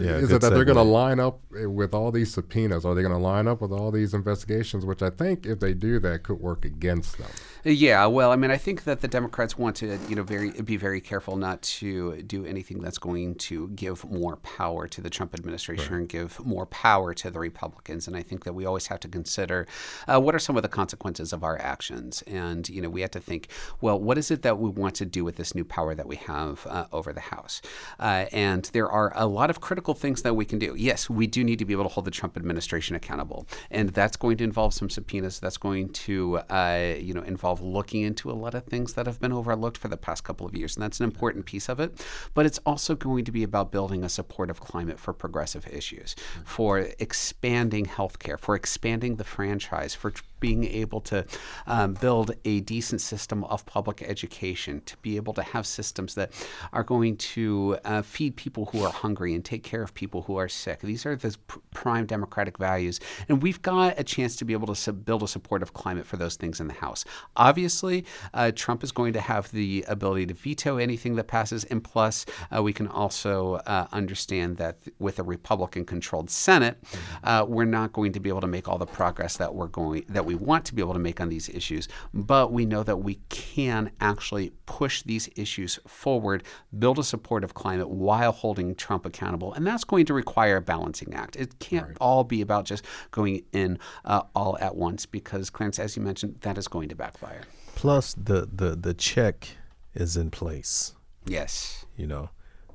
yeah, 0.00 0.16
is 0.16 0.32
it 0.32 0.40
that 0.40 0.50
segue. 0.50 0.54
they're 0.54 0.64
going 0.64 0.76
to 0.76 0.82
line 0.82 1.20
up 1.20 1.40
with 1.50 1.94
all 1.94 2.10
these 2.10 2.32
subpoenas? 2.32 2.84
Are 2.84 2.94
they 2.94 3.02
going 3.02 3.14
to 3.14 3.18
line 3.18 3.46
up 3.46 3.60
with 3.60 3.72
all 3.72 3.90
these 3.90 4.14
investigations? 4.14 4.84
Which 4.84 5.02
I 5.02 5.10
think, 5.10 5.46
if 5.46 5.60
they 5.60 5.74
do 5.74 5.98
that, 6.00 6.22
could 6.22 6.40
work 6.40 6.64
against 6.64 7.18
them. 7.18 7.28
Yeah, 7.68 8.06
well, 8.06 8.30
I 8.30 8.36
mean, 8.36 8.52
I 8.52 8.58
think 8.58 8.84
that 8.84 9.00
the 9.00 9.08
Democrats 9.08 9.58
want 9.58 9.74
to, 9.76 9.98
you 10.08 10.14
know, 10.14 10.22
very 10.22 10.50
be 10.50 10.76
very 10.76 11.00
careful 11.00 11.36
not 11.36 11.62
to 11.62 12.22
do 12.22 12.46
anything 12.46 12.80
that's 12.80 12.98
going 12.98 13.34
to 13.34 13.68
give 13.70 14.04
more 14.04 14.36
power 14.36 14.86
to 14.86 15.00
the 15.00 15.10
Trump 15.10 15.34
administration 15.34 15.92
right. 15.92 15.98
and 16.00 16.08
give 16.08 16.38
more 16.46 16.66
power 16.66 17.12
to 17.14 17.28
the 17.28 17.40
Republicans. 17.40 18.06
And 18.06 18.16
I 18.16 18.22
think 18.22 18.44
that 18.44 18.52
we 18.52 18.64
always 18.66 18.86
have 18.86 19.00
to 19.00 19.08
consider 19.08 19.66
uh, 20.06 20.20
what 20.20 20.34
are 20.34 20.38
some 20.38 20.56
of 20.56 20.62
the 20.62 20.68
consequences 20.68 21.32
of 21.32 21.42
our 21.42 21.58
actions. 21.60 22.22
And 22.28 22.68
you 22.68 22.80
know, 22.80 22.88
we 22.88 23.00
have 23.00 23.10
to 23.12 23.20
think, 23.20 23.48
well, 23.80 23.98
what 23.98 24.16
is 24.16 24.30
it 24.30 24.42
that 24.42 24.58
we 24.58 24.70
want 24.70 24.94
to 24.96 25.04
do 25.04 25.24
with 25.24 25.34
this 25.34 25.52
new 25.52 25.64
power 25.64 25.96
that 25.96 26.06
we 26.06 26.16
have 26.16 26.64
uh, 26.68 26.86
over 26.96 27.12
the 27.12 27.20
House? 27.20 27.62
Uh, 28.00 28.26
and 28.32 28.64
there 28.72 28.90
are 28.90 29.12
a 29.14 29.26
lot 29.26 29.50
of 29.50 29.60
critical 29.60 29.94
things 29.94 30.22
that 30.22 30.34
we 30.34 30.44
can 30.44 30.58
do. 30.58 30.74
Yes, 30.76 31.08
we 31.08 31.26
do 31.26 31.44
need 31.44 31.58
to 31.58 31.64
be 31.64 31.72
able 31.72 31.84
to 31.84 31.90
hold 31.90 32.06
the 32.06 32.10
Trump 32.10 32.36
administration 32.36 32.96
accountable, 32.96 33.46
and 33.70 33.90
that's 33.90 34.16
going 34.16 34.36
to 34.38 34.44
involve 34.44 34.74
some 34.74 34.90
subpoenas. 34.90 35.40
That's 35.40 35.56
going 35.56 35.90
to, 35.90 36.38
uh, 36.50 36.94
you 36.98 37.14
know, 37.14 37.22
involve 37.22 37.60
looking 37.60 38.02
into 38.02 38.30
a 38.30 38.34
lot 38.34 38.54
of 38.54 38.64
things 38.64 38.94
that 38.94 39.06
have 39.06 39.20
been 39.20 39.32
overlooked 39.32 39.78
for 39.78 39.88
the 39.88 39.96
past 39.96 40.24
couple 40.24 40.46
of 40.46 40.54
years, 40.54 40.76
and 40.76 40.82
that's 40.82 41.00
an 41.00 41.04
important 41.04 41.46
piece 41.46 41.68
of 41.68 41.80
it. 41.80 42.04
But 42.34 42.46
it's 42.46 42.58
also 42.66 42.94
going 42.94 43.24
to 43.24 43.32
be 43.32 43.42
about 43.42 43.70
building 43.70 44.02
a 44.02 44.08
supportive 44.08 44.60
climate 44.60 44.98
for 44.98 45.12
progressive 45.12 45.66
issues, 45.68 46.16
for 46.44 46.88
expanding 46.98 47.86
healthcare, 47.86 48.38
for 48.38 48.54
expanding 48.54 49.16
the 49.16 49.24
franchise, 49.24 49.94
for 49.94 50.12
being 50.40 50.64
able 50.64 51.00
to 51.00 51.24
um, 51.66 51.94
build 51.94 52.32
a 52.44 52.60
decent 52.60 53.00
system 53.00 53.44
of 53.44 53.64
public 53.66 54.02
education, 54.02 54.82
to 54.86 54.96
be 54.98 55.16
able 55.16 55.32
to 55.34 55.42
have 55.42 55.66
systems 55.66 56.14
that 56.14 56.32
are 56.72 56.84
going 56.84 57.16
to 57.16 57.78
uh, 57.84 58.02
feed 58.02 58.36
people 58.36 58.66
who 58.66 58.82
are 58.82 58.92
hungry 58.92 59.34
and 59.34 59.44
take 59.44 59.62
care 59.62 59.82
of 59.82 59.94
people 59.94 60.22
who 60.22 60.36
are 60.36 60.48
sick. 60.48 60.80
These 60.80 61.06
are 61.06 61.16
the 61.16 61.36
pr- 61.46 61.58
prime 61.72 62.06
democratic 62.06 62.58
values. 62.58 63.00
And 63.28 63.42
we've 63.42 63.62
got 63.62 63.98
a 63.98 64.04
chance 64.04 64.36
to 64.36 64.44
be 64.44 64.52
able 64.52 64.66
to 64.68 64.74
sub- 64.74 65.04
build 65.04 65.22
a 65.22 65.28
supportive 65.28 65.72
climate 65.72 66.06
for 66.06 66.16
those 66.16 66.36
things 66.36 66.60
in 66.60 66.68
the 66.68 66.74
House. 66.74 67.04
Obviously, 67.36 68.04
uh, 68.34 68.52
Trump 68.54 68.84
is 68.84 68.92
going 68.92 69.12
to 69.14 69.20
have 69.20 69.50
the 69.52 69.84
ability 69.88 70.26
to 70.26 70.34
veto 70.34 70.76
anything 70.76 71.16
that 71.16 71.26
passes. 71.26 71.64
And 71.64 71.82
plus, 71.82 72.26
uh, 72.54 72.62
we 72.62 72.72
can 72.72 72.88
also 72.88 73.54
uh, 73.66 73.86
understand 73.92 74.58
that 74.58 74.78
with 74.98 75.18
a 75.18 75.22
Republican 75.22 75.84
controlled 75.84 76.30
Senate, 76.30 76.82
uh, 77.24 77.44
we're 77.48 77.64
not 77.64 77.92
going 77.92 78.12
to 78.12 78.20
be 78.20 78.28
able 78.28 78.40
to 78.42 78.46
make 78.46 78.68
all 78.68 78.78
the 78.78 78.86
progress 78.86 79.36
that 79.38 79.54
we're 79.54 79.66
going 79.68 80.04
that 80.08 80.25
we 80.26 80.34
want 80.34 80.64
to 80.66 80.74
be 80.74 80.82
able 80.82 80.92
to 80.92 80.98
make 80.98 81.20
on 81.20 81.28
these 81.28 81.48
issues, 81.48 81.88
but 82.12 82.52
we 82.52 82.66
know 82.66 82.82
that 82.82 82.98
we 82.98 83.20
can 83.28 83.90
actually 84.00 84.50
push 84.66 85.02
these 85.02 85.28
issues 85.36 85.78
forward, 85.86 86.42
build 86.78 86.98
a 86.98 87.04
supportive 87.04 87.54
climate 87.54 87.88
while 87.88 88.32
holding 88.32 88.74
Trump 88.74 89.06
accountable. 89.06 89.54
And 89.54 89.66
that's 89.66 89.84
going 89.84 90.06
to 90.06 90.14
require 90.14 90.56
a 90.56 90.60
balancing 90.60 91.14
act. 91.14 91.36
It 91.36 91.58
can't 91.58 91.88
right. 91.88 91.96
all 92.00 92.24
be 92.24 92.42
about 92.42 92.64
just 92.66 92.84
going 93.10 93.44
in 93.52 93.78
uh, 94.04 94.22
all 94.34 94.58
at 94.60 94.76
once 94.76 95.06
because, 95.06 95.48
Clarence, 95.48 95.78
as 95.78 95.96
you 95.96 96.02
mentioned, 96.02 96.38
that 96.42 96.58
is 96.58 96.68
going 96.68 96.88
to 96.90 96.96
backfire. 96.96 97.42
Plus, 97.74 98.14
the, 98.14 98.48
the, 98.52 98.74
the 98.74 98.94
check 98.94 99.48
is 99.94 100.16
in 100.16 100.30
place. 100.30 100.94
Yes. 101.26 101.86
You 101.96 102.06
know, 102.06 102.30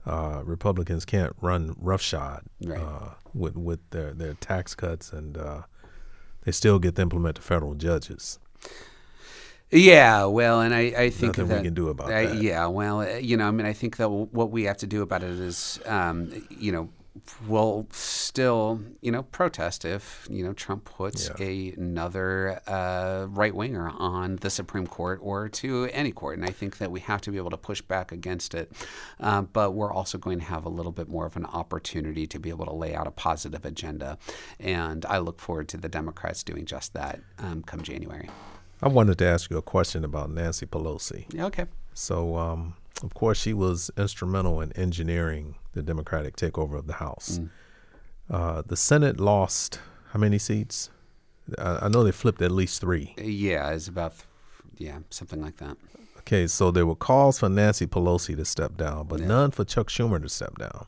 uh, 0.05 0.41
Republicans 0.43 1.05
can't 1.05 1.33
run 1.41 1.75
roughshod 1.77 2.43
right. 2.65 2.79
uh, 2.79 3.09
with 3.33 3.55
with 3.55 3.79
their, 3.91 4.13
their 4.13 4.33
tax 4.35 4.75
cuts 4.75 5.13
and 5.13 5.37
uh, 5.37 5.61
they 6.43 6.51
still 6.51 6.79
get 6.79 6.95
to 6.95 7.01
implement 7.01 7.35
the 7.35 7.41
federal 7.41 7.75
judges. 7.75 8.39
Yeah, 9.71 10.25
well, 10.25 10.59
and 10.59 10.73
I, 10.73 10.79
I 10.79 11.09
think 11.09 11.37
Nothing 11.37 11.47
that 11.47 11.57
we 11.59 11.63
can 11.63 11.73
do 11.73 11.87
about 11.87 12.09
that. 12.09 12.35
Yeah, 12.35 12.67
well, 12.67 13.01
uh, 13.01 13.15
you 13.15 13.37
know, 13.37 13.47
I 13.47 13.51
mean, 13.51 13.65
I 13.65 13.71
think 13.71 13.97
that 13.97 14.09
what 14.09 14.51
we 14.51 14.63
have 14.63 14.77
to 14.77 14.87
do 14.87 15.01
about 15.01 15.23
it 15.23 15.29
is, 15.29 15.79
um, 15.85 16.45
you 16.49 16.73
know, 16.73 16.89
we'll 17.47 17.87
still, 17.91 18.79
you 19.01 19.11
know, 19.11 19.23
protest 19.23 19.83
if 19.83 20.27
you 20.29 20.43
know 20.43 20.53
Trump 20.53 20.85
puts 20.85 21.29
yeah. 21.39 21.45
a, 21.45 21.73
another 21.77 22.61
uh, 22.67 23.25
right 23.29 23.53
winger 23.53 23.89
on 23.89 24.37
the 24.37 24.49
Supreme 24.49 24.87
Court 24.87 25.19
or 25.21 25.49
to 25.49 25.89
any 25.91 26.11
court, 26.11 26.37
and 26.37 26.45
I 26.47 26.51
think 26.51 26.77
that 26.77 26.91
we 26.91 27.01
have 27.01 27.21
to 27.21 27.31
be 27.31 27.37
able 27.37 27.49
to 27.49 27.57
push 27.57 27.81
back 27.81 28.11
against 28.11 28.53
it. 28.53 28.71
Uh, 29.19 29.41
but 29.41 29.71
we're 29.71 29.91
also 29.91 30.17
going 30.17 30.39
to 30.39 30.45
have 30.45 30.65
a 30.65 30.69
little 30.69 30.91
bit 30.91 31.09
more 31.09 31.25
of 31.25 31.35
an 31.35 31.45
opportunity 31.45 32.25
to 32.27 32.39
be 32.39 32.49
able 32.49 32.65
to 32.65 32.73
lay 32.73 32.95
out 32.95 33.07
a 33.07 33.11
positive 33.11 33.65
agenda, 33.65 34.17
and 34.59 35.05
I 35.05 35.17
look 35.17 35.39
forward 35.39 35.67
to 35.69 35.77
the 35.77 35.89
Democrats 35.89 36.43
doing 36.43 36.65
just 36.65 36.93
that 36.93 37.19
um, 37.39 37.63
come 37.63 37.81
January. 37.81 38.29
I 38.81 38.87
wanted 38.87 39.17
to 39.19 39.25
ask 39.25 39.51
you 39.51 39.57
a 39.57 39.61
question 39.61 40.03
about 40.03 40.31
Nancy 40.31 40.65
Pelosi. 40.65 41.25
Yeah, 41.33 41.45
okay. 41.45 41.65
So, 41.93 42.37
um, 42.37 42.75
of 43.03 43.13
course, 43.13 43.39
she 43.39 43.53
was 43.53 43.91
instrumental 43.97 44.61
in 44.61 44.71
engineering 44.73 45.55
the 45.73 45.81
Democratic 45.81 46.35
takeover 46.35 46.77
of 46.77 46.87
the 46.87 46.93
House. 46.93 47.39
Mm. 47.39 47.49
Uh, 48.29 48.61
the 48.65 48.77
Senate 48.77 49.19
lost 49.19 49.79
how 50.11 50.19
many 50.19 50.37
seats? 50.37 50.89
I, 51.57 51.79
I, 51.83 51.87
know 51.87 52.03
they 52.03 52.11
flipped 52.11 52.41
at 52.41 52.51
least 52.51 52.81
three. 52.81 53.13
Yeah, 53.17 53.71
it's 53.71 53.87
about, 53.87 54.13
yeah, 54.77 54.99
something 55.09 55.41
like 55.41 55.57
that. 55.57 55.77
Okay, 56.19 56.47
so 56.47 56.71
there 56.71 56.85
were 56.85 56.95
calls 56.95 57.39
for 57.39 57.49
Nancy 57.49 57.87
Pelosi 57.87 58.35
to 58.35 58.45
step 58.45 58.77
down, 58.77 59.07
but 59.07 59.19
yeah. 59.19 59.27
none 59.27 59.51
for 59.51 59.65
Chuck 59.65 59.87
Schumer 59.87 60.21
to 60.21 60.29
step 60.29 60.57
down. 60.57 60.85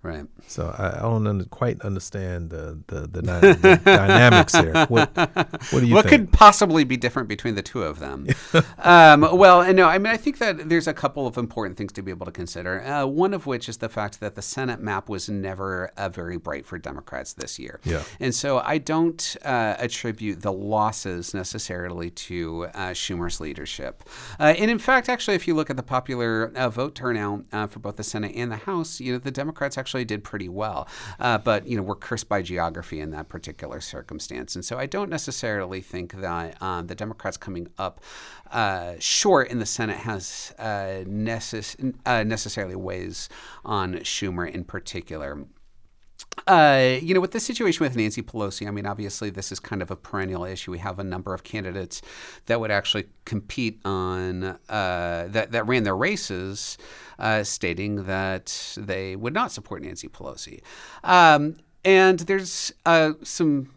Right. 0.00 0.26
So 0.46 0.72
I, 0.78 0.98
I 0.98 1.02
don't 1.02 1.26
under, 1.26 1.44
quite 1.46 1.80
understand 1.82 2.50
the 2.50 2.78
the, 2.86 3.00
the, 3.00 3.20
the 3.20 3.80
dynamics 3.84 4.54
here. 4.54 4.86
What, 4.86 5.10
what 5.16 5.70
do 5.72 5.86
you 5.86 5.94
what 5.94 6.08
think? 6.08 6.30
could 6.30 6.32
possibly 6.32 6.84
be 6.84 6.96
different 6.96 7.28
between 7.28 7.56
the 7.56 7.62
two 7.62 7.82
of 7.82 7.98
them? 7.98 8.28
um, 8.78 9.22
well, 9.36 9.72
no, 9.74 9.86
I 9.88 9.98
mean 9.98 10.12
I 10.12 10.16
think 10.16 10.38
that 10.38 10.68
there's 10.68 10.86
a 10.86 10.94
couple 10.94 11.26
of 11.26 11.36
important 11.36 11.76
things 11.76 11.92
to 11.94 12.02
be 12.02 12.12
able 12.12 12.26
to 12.26 12.32
consider. 12.32 12.80
Uh, 12.80 13.06
one 13.06 13.34
of 13.34 13.46
which 13.46 13.68
is 13.68 13.78
the 13.78 13.88
fact 13.88 14.20
that 14.20 14.36
the 14.36 14.42
Senate 14.42 14.80
map 14.80 15.08
was 15.08 15.28
never 15.28 15.90
uh, 15.96 16.08
very 16.08 16.36
bright 16.36 16.64
for 16.64 16.78
Democrats 16.78 17.32
this 17.32 17.58
year. 17.58 17.80
Yeah. 17.82 18.04
And 18.20 18.32
so 18.32 18.60
I 18.64 18.78
don't 18.78 19.36
uh, 19.44 19.74
attribute 19.80 20.42
the 20.42 20.52
losses 20.52 21.34
necessarily 21.34 22.10
to 22.10 22.68
uh, 22.72 22.90
Schumer's 22.90 23.40
leadership. 23.40 24.04
Uh, 24.38 24.54
and 24.56 24.70
in 24.70 24.78
fact, 24.78 25.08
actually, 25.08 25.34
if 25.34 25.48
you 25.48 25.56
look 25.56 25.70
at 25.70 25.76
the 25.76 25.82
popular 25.82 26.52
uh, 26.54 26.70
vote 26.70 26.94
turnout 26.94 27.44
for 27.70 27.80
both 27.80 27.96
the 27.96 28.04
Senate 28.04 28.32
and 28.36 28.52
the 28.52 28.56
House, 28.56 29.00
you 29.00 29.12
know 29.12 29.18
the 29.18 29.32
Democrats 29.32 29.76
actually 29.76 29.87
actually 29.88 30.04
did 30.04 30.22
pretty 30.22 30.50
well. 30.50 30.86
Uh, 31.18 31.38
but 31.38 31.66
you 31.66 31.74
know, 31.74 31.82
we're 31.82 31.94
cursed 31.94 32.28
by 32.28 32.42
geography 32.42 33.00
in 33.00 33.10
that 33.10 33.30
particular 33.30 33.80
circumstance, 33.80 34.54
and 34.54 34.62
so 34.62 34.78
I 34.78 34.84
don't 34.84 35.08
necessarily 35.08 35.80
think 35.80 36.12
that 36.20 36.60
um, 36.60 36.88
the 36.88 36.94
Democrats 36.94 37.38
coming 37.38 37.68
up 37.78 38.02
uh, 38.52 38.94
short 38.98 39.48
in 39.48 39.60
the 39.60 39.66
Senate 39.66 39.96
has 39.96 40.52
uh, 40.58 41.04
necess- 41.06 41.94
uh, 42.04 42.22
necessarily 42.22 42.76
weighs 42.76 43.30
on 43.64 43.94
Schumer 44.00 44.46
in 44.50 44.64
particular. 44.64 45.46
Uh, 46.46 46.98
you 47.02 47.14
know, 47.14 47.20
with 47.20 47.32
the 47.32 47.40
situation 47.40 47.84
with 47.84 47.94
Nancy 47.96 48.22
Pelosi, 48.22 48.66
I 48.66 48.70
mean, 48.70 48.86
obviously 48.86 49.28
this 49.28 49.52
is 49.52 49.60
kind 49.60 49.82
of 49.82 49.90
a 49.90 49.96
perennial 49.96 50.44
issue. 50.44 50.70
We 50.70 50.78
have 50.78 50.98
a 50.98 51.04
number 51.04 51.34
of 51.34 51.42
candidates 51.42 52.00
that 52.46 52.58
would 52.58 52.70
actually 52.70 53.04
compete 53.24 53.80
on 53.84 54.44
uh, 54.44 55.26
that 55.28 55.52
that 55.52 55.66
ran 55.66 55.82
their 55.82 55.96
races, 55.96 56.78
uh, 57.18 57.42
stating 57.44 58.04
that 58.04 58.76
they 58.78 59.16
would 59.16 59.34
not 59.34 59.52
support 59.52 59.82
Nancy 59.82 60.08
Pelosi, 60.08 60.62
um, 61.04 61.56
and 61.84 62.20
there's 62.20 62.72
uh, 62.86 63.12
some. 63.22 63.70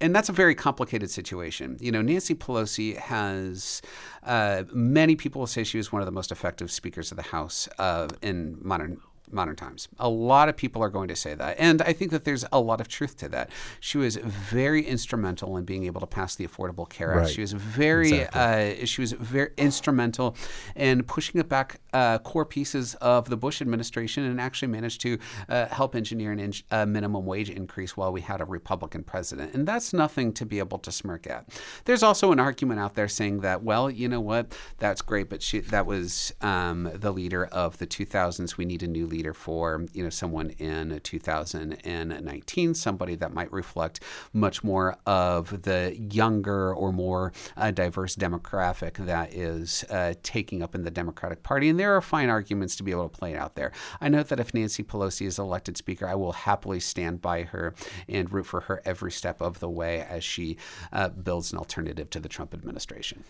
And 0.00 0.14
that's 0.14 0.28
a 0.28 0.32
very 0.32 0.54
complicated 0.54 1.10
situation. 1.10 1.76
You 1.80 1.90
know, 1.90 2.02
Nancy 2.02 2.32
Pelosi 2.32 2.96
has 2.96 3.82
uh, 4.22 4.62
many 4.72 5.16
people 5.16 5.44
say 5.48 5.64
she 5.64 5.76
was 5.76 5.90
one 5.90 6.00
of 6.00 6.06
the 6.06 6.12
most 6.12 6.30
effective 6.30 6.70
speakers 6.70 7.10
of 7.10 7.16
the 7.16 7.24
House 7.24 7.68
uh, 7.80 8.06
in 8.22 8.58
modern 8.62 9.00
modern 9.32 9.56
times. 9.56 9.88
A 9.98 10.08
lot 10.08 10.48
of 10.48 10.56
people 10.56 10.82
are 10.82 10.88
going 10.88 11.08
to 11.08 11.16
say 11.16 11.34
that. 11.34 11.56
And 11.58 11.82
I 11.82 11.92
think 11.92 12.10
that 12.10 12.24
there's 12.24 12.44
a 12.52 12.60
lot 12.60 12.80
of 12.80 12.88
truth 12.88 13.16
to 13.18 13.28
that. 13.30 13.50
She 13.80 13.98
was 13.98 14.16
very 14.16 14.82
instrumental 14.82 15.56
in 15.56 15.64
being 15.64 15.84
able 15.84 16.00
to 16.00 16.06
pass 16.06 16.34
the 16.34 16.46
Affordable 16.46 16.88
Care 16.88 17.12
Act. 17.12 17.20
Right. 17.20 17.30
She 17.30 17.40
was 17.40 17.52
very 17.52 18.12
exactly. 18.12 18.82
uh, 18.82 18.86
she 18.86 19.00
was 19.00 19.12
very 19.12 19.50
instrumental 19.56 20.36
in 20.76 21.02
pushing 21.02 21.40
it 21.40 21.48
back 21.48 21.80
uh, 21.92 22.18
core 22.18 22.44
pieces 22.44 22.94
of 22.96 23.28
the 23.28 23.36
Bush 23.36 23.60
administration 23.60 24.24
and 24.24 24.40
actually 24.40 24.68
managed 24.68 25.00
to 25.02 25.18
uh, 25.48 25.66
help 25.66 25.94
engineer 25.94 26.32
an 26.32 26.40
in- 26.40 26.92
minimum 26.92 27.26
wage 27.26 27.50
increase 27.50 27.96
while 27.96 28.12
we 28.12 28.20
had 28.20 28.40
a 28.40 28.44
Republican 28.44 29.02
president. 29.02 29.54
And 29.54 29.66
that's 29.66 29.92
nothing 29.92 30.32
to 30.34 30.46
be 30.46 30.58
able 30.58 30.78
to 30.78 30.92
smirk 30.92 31.26
at. 31.26 31.48
There's 31.84 32.02
also 32.02 32.32
an 32.32 32.40
argument 32.40 32.80
out 32.80 32.94
there 32.94 33.08
saying 33.08 33.40
that, 33.40 33.62
well, 33.62 33.90
you 33.90 34.08
know 34.08 34.20
what, 34.20 34.56
that's 34.78 35.02
great, 35.02 35.28
but 35.28 35.42
she, 35.42 35.60
that 35.60 35.86
was 35.86 36.32
um, 36.40 36.90
the 36.94 37.12
leader 37.12 37.46
of 37.46 37.78
the 37.78 37.86
2000s. 37.86 38.56
We 38.56 38.64
need 38.64 38.82
a 38.82 38.88
new 38.88 39.06
leader 39.06 39.17
leader 39.18 39.34
for 39.34 39.84
you 39.92 40.04
know 40.04 40.10
someone 40.10 40.50
in 40.58 41.00
2019, 41.02 42.74
somebody 42.74 43.16
that 43.16 43.34
might 43.34 43.52
reflect 43.52 44.00
much 44.32 44.62
more 44.62 44.96
of 45.06 45.62
the 45.62 45.96
younger 46.12 46.72
or 46.72 46.92
more 46.92 47.32
uh, 47.56 47.72
diverse 47.72 48.14
demographic 48.14 48.94
that 49.04 49.34
is 49.34 49.84
uh, 49.90 50.14
taking 50.22 50.62
up 50.62 50.76
in 50.76 50.84
the 50.84 50.90
Democratic 50.90 51.42
Party. 51.42 51.68
And 51.68 51.80
there 51.80 51.96
are 51.96 52.00
fine 52.00 52.28
arguments 52.28 52.76
to 52.76 52.84
be 52.84 52.92
able 52.92 53.08
to 53.08 53.18
play 53.18 53.34
out 53.34 53.56
there. 53.56 53.72
I 54.00 54.08
note 54.08 54.28
that 54.28 54.38
if 54.38 54.54
Nancy 54.54 54.84
Pelosi 54.84 55.26
is 55.26 55.38
elected 55.38 55.76
Speaker, 55.76 56.06
I 56.06 56.14
will 56.14 56.32
happily 56.32 56.78
stand 56.78 57.20
by 57.20 57.42
her 57.42 57.74
and 58.08 58.32
root 58.32 58.46
for 58.46 58.60
her 58.60 58.80
every 58.84 59.10
step 59.10 59.40
of 59.40 59.58
the 59.58 59.68
way 59.68 60.06
as 60.08 60.22
she 60.22 60.58
uh, 60.92 61.08
builds 61.08 61.52
an 61.52 61.58
alternative 61.58 62.08
to 62.10 62.20
the 62.20 62.28
Trump 62.28 62.54
administration 62.54 63.24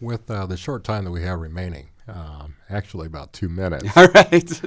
with 0.00 0.30
uh, 0.30 0.46
the 0.46 0.56
short 0.56 0.84
time 0.84 1.04
that 1.04 1.10
we 1.10 1.22
have 1.22 1.38
remaining, 1.38 1.88
um, 2.08 2.56
actually 2.68 3.06
about 3.06 3.32
two 3.32 3.48
minutes. 3.48 3.84
All 3.96 4.08
right. 4.08 4.62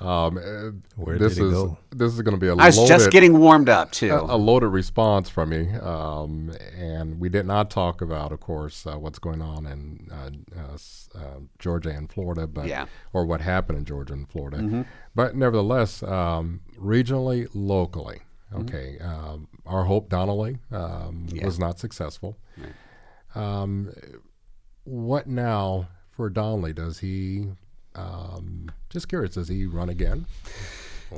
Um, 0.00 0.38
uh, 0.38 0.70
Where 0.96 1.18
this 1.18 1.34
did 1.34 1.44
is 1.44 1.52
go? 1.52 1.78
this 1.90 2.12
is 2.14 2.22
going 2.22 2.34
to 2.34 2.40
be 2.40 2.46
a 2.48 2.54
I 2.54 2.66
was 2.66 2.78
loaded, 2.78 2.88
just 2.88 3.10
getting 3.10 3.38
warmed 3.38 3.68
up 3.68 3.92
too. 3.92 4.10
A, 4.10 4.34
a 4.34 4.38
loaded 4.38 4.68
response 4.68 5.28
from 5.28 5.50
me, 5.50 5.70
um, 5.78 6.54
and 6.74 7.20
we 7.20 7.28
did 7.28 7.44
not 7.46 7.70
talk 7.70 8.00
about, 8.00 8.32
of 8.32 8.40
course, 8.40 8.86
uh, 8.86 8.98
what's 8.98 9.18
going 9.18 9.42
on 9.42 9.66
in 9.66 10.08
uh, 10.10 10.30
uh, 10.58 11.18
uh, 11.18 11.40
Georgia 11.58 11.90
and 11.90 12.10
Florida, 12.10 12.46
but 12.46 12.66
yeah. 12.66 12.86
or 13.12 13.26
what 13.26 13.42
happened 13.42 13.78
in 13.78 13.84
Georgia 13.84 14.14
and 14.14 14.28
Florida. 14.30 14.56
Mm-hmm. 14.56 14.82
But 15.14 15.36
nevertheless, 15.36 16.02
um, 16.02 16.60
regionally, 16.78 17.48
locally, 17.54 18.22
Mm-hmm. 18.52 18.62
okay. 18.62 18.98
Um, 18.98 19.46
our 19.64 19.84
hope 19.84 20.08
Donnelly 20.08 20.58
um, 20.72 21.26
Yeah. 21.30 21.44
was 21.44 21.58
not 21.58 21.78
successful. 21.78 22.36
Right. 22.56 22.72
Um, 23.36 23.92
what 24.84 25.28
now 25.28 25.88
for 26.10 26.28
Donnelly? 26.30 26.72
Does 26.72 26.98
he? 26.98 27.46
Um, 27.94 28.70
just 28.88 29.08
curious. 29.08 29.34
Does 29.34 29.48
he 29.48 29.66
run 29.66 29.88
again? 29.88 30.26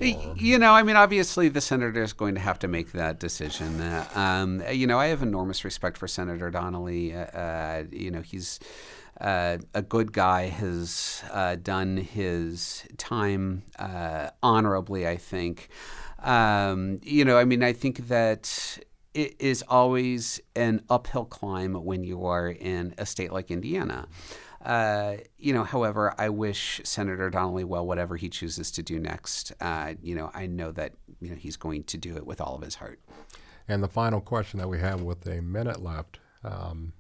Y- 0.00 0.32
You 0.36 0.58
know, 0.58 0.72
I 0.72 0.82
mean, 0.82 0.96
obviously, 0.96 1.48
the 1.48 1.60
senator 1.60 2.02
is 2.02 2.12
going 2.14 2.34
to 2.34 2.40
have 2.40 2.58
to 2.60 2.68
make 2.68 2.92
that 2.92 3.20
decision. 3.20 3.80
Uh, 3.80 4.08
um, 4.14 4.62
you 4.72 4.86
know, 4.86 4.98
I 4.98 5.08
have 5.08 5.22
enormous 5.22 5.64
respect 5.64 5.98
for 5.98 6.08
Senator 6.08 6.50
Donnelly. 6.50 7.14
Uh, 7.14 7.18
uh, 7.24 7.84
you 7.92 8.10
know, 8.10 8.22
he's 8.22 8.58
uh, 9.20 9.58
a 9.74 9.82
good 9.82 10.12
guy, 10.12 10.46
has 10.48 11.22
uh, 11.30 11.56
done 11.56 11.98
his 11.98 12.84
time 12.96 13.64
uh, 13.78 14.30
honorably, 14.42 15.06
I 15.06 15.16
think. 15.18 15.68
Um, 16.20 17.00
you 17.02 17.24
know, 17.24 17.36
I 17.36 17.44
mean, 17.44 17.62
I 17.62 17.72
think 17.74 18.08
that 18.08 18.78
it 19.12 19.36
is 19.38 19.62
always 19.68 20.40
an 20.56 20.82
uphill 20.88 21.26
climb 21.26 21.74
when 21.74 22.02
you 22.02 22.24
are 22.24 22.48
in 22.48 22.94
a 22.96 23.04
state 23.04 23.30
like 23.30 23.50
Indiana. 23.50 24.06
Uh, 24.64 25.16
you 25.38 25.52
know, 25.52 25.64
however, 25.64 26.14
I 26.18 26.28
wish 26.28 26.80
Senator 26.84 27.30
Donnelly 27.30 27.64
well, 27.64 27.86
whatever 27.86 28.16
he 28.16 28.28
chooses 28.28 28.70
to 28.72 28.82
do 28.82 28.98
next. 28.98 29.52
Uh, 29.60 29.94
you 30.02 30.14
know, 30.14 30.30
I 30.34 30.46
know 30.46 30.70
that 30.72 30.92
you 31.20 31.30
know 31.30 31.36
he's 31.36 31.56
going 31.56 31.84
to 31.84 31.98
do 31.98 32.16
it 32.16 32.26
with 32.26 32.40
all 32.40 32.54
of 32.54 32.62
his 32.62 32.76
heart. 32.76 33.00
And 33.68 33.82
the 33.82 33.88
final 33.88 34.20
question 34.20 34.58
that 34.58 34.68
we 34.68 34.78
have 34.78 35.02
with 35.02 35.26
a 35.26 35.40
minute 35.40 35.82
left. 35.82 36.18
Um, 36.44 36.92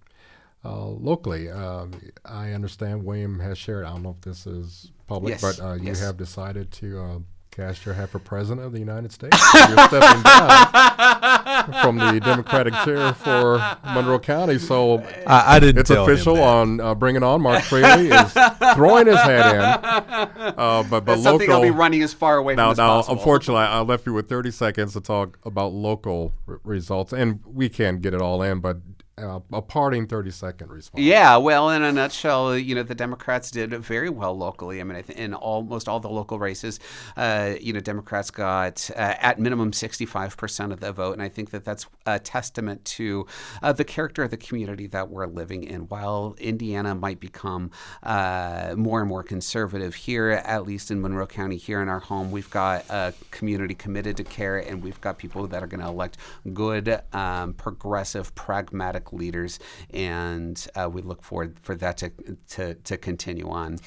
uh, 0.64 0.86
locally, 0.86 1.50
um, 1.50 1.90
I 2.24 2.52
understand 2.52 3.04
William 3.04 3.40
has 3.40 3.58
shared. 3.58 3.84
I 3.84 3.90
don't 3.90 4.02
know 4.04 4.14
if 4.16 4.20
this 4.20 4.46
is 4.46 4.92
public, 5.08 5.32
Yes, 5.32 5.40
but 5.40 5.64
uh, 5.64 5.72
you 5.74 5.86
yes. 5.86 6.00
have 6.00 6.16
decided 6.16 6.70
to 6.72 7.24
cast 7.52 7.84
your 7.84 7.94
hat 7.94 8.08
for 8.08 8.18
president 8.18 8.66
of 8.66 8.72
the 8.72 8.78
United 8.78 9.12
States. 9.12 9.36
You're 9.54 9.86
stepping 9.86 10.22
down 10.22 11.82
from 11.82 11.98
the 11.98 12.18
Democratic 12.18 12.72
chair 12.84 13.12
for 13.12 13.58
Monroe 13.84 14.18
County, 14.18 14.58
so 14.58 14.98
I, 15.26 15.56
I 15.56 15.60
didn't 15.60 15.80
it's 15.80 15.88
tell 15.90 16.04
him 16.06 16.10
official 16.10 16.34
that. 16.36 16.42
on 16.42 16.80
uh, 16.80 16.94
bringing 16.94 17.22
on. 17.22 17.42
Mark 17.42 17.62
Fraley 17.64 18.08
is 18.08 18.32
throwing 18.74 19.06
his 19.06 19.16
hat 19.16 19.54
in, 19.54 19.60
uh, 19.60 20.82
but 20.88 21.04
but 21.04 21.04
That's 21.04 21.18
local. 21.24 21.38
something 21.40 21.50
I'll 21.52 21.62
be 21.62 21.70
running 21.70 22.02
as 22.02 22.12
far 22.14 22.38
away 22.38 22.54
Now, 22.54 22.66
from 22.66 22.70
as 22.72 22.78
now, 22.78 22.86
possible. 22.88 23.16
unfortunately, 23.18 23.62
I 23.64 23.80
left 23.80 24.06
you 24.06 24.14
with 24.14 24.28
30 24.28 24.50
seconds 24.50 24.94
to 24.94 25.00
talk 25.02 25.38
about 25.44 25.72
local 25.72 26.32
r- 26.48 26.58
results, 26.64 27.12
and 27.12 27.40
we 27.44 27.68
can't 27.68 28.00
get 28.00 28.14
it 28.14 28.22
all 28.22 28.42
in, 28.42 28.60
but 28.60 28.78
uh, 29.18 29.40
a 29.52 29.60
parting 29.60 30.06
30 30.06 30.30
second 30.30 30.70
response. 30.70 31.02
Yeah, 31.02 31.36
well, 31.36 31.70
in 31.70 31.82
a 31.82 31.92
nutshell, 31.92 32.56
you 32.56 32.74
know, 32.74 32.82
the 32.82 32.94
Democrats 32.94 33.50
did 33.50 33.70
very 33.70 34.08
well 34.08 34.36
locally. 34.36 34.80
I 34.80 34.84
mean, 34.84 35.04
in 35.08 35.34
almost 35.34 35.88
all 35.88 36.00
the 36.00 36.08
local 36.08 36.38
races, 36.38 36.80
uh, 37.16 37.54
you 37.60 37.72
know, 37.72 37.80
Democrats 37.80 38.30
got 38.30 38.90
uh, 38.96 39.14
at 39.20 39.38
minimum 39.38 39.72
65% 39.72 40.72
of 40.72 40.80
the 40.80 40.92
vote. 40.92 41.12
And 41.12 41.22
I 41.22 41.28
think 41.28 41.50
that 41.50 41.64
that's 41.64 41.86
a 42.06 42.18
testament 42.18 42.84
to 42.86 43.26
uh, 43.62 43.72
the 43.72 43.84
character 43.84 44.22
of 44.22 44.30
the 44.30 44.36
community 44.38 44.86
that 44.88 45.10
we're 45.10 45.26
living 45.26 45.64
in. 45.64 45.82
While 45.82 46.34
Indiana 46.38 46.94
might 46.94 47.20
become 47.20 47.70
uh, 48.02 48.74
more 48.76 49.00
and 49.00 49.08
more 49.08 49.22
conservative 49.22 49.94
here, 49.94 50.30
at 50.30 50.66
least 50.66 50.90
in 50.90 51.02
Monroe 51.02 51.26
County, 51.26 51.56
here 51.56 51.82
in 51.82 51.88
our 51.88 52.00
home, 52.00 52.30
we've 52.30 52.50
got 52.50 52.88
a 52.88 53.12
community 53.30 53.74
committed 53.74 54.16
to 54.16 54.24
care, 54.24 54.58
and 54.58 54.82
we've 54.82 55.00
got 55.00 55.18
people 55.18 55.46
that 55.46 55.62
are 55.62 55.66
going 55.66 55.80
to 55.80 55.86
elect 55.86 56.16
good, 56.54 57.00
um, 57.12 57.52
progressive, 57.52 58.34
pragmatic 58.34 59.01
leaders, 59.10 59.58
and 59.94 60.66
uh, 60.74 60.90
we 60.92 61.00
look 61.00 61.22
forward 61.22 61.58
for 61.62 61.74
that 61.76 61.96
to, 61.96 62.12
to, 62.50 62.74
to 62.74 62.96
continue 62.98 63.48
on. 63.48 63.78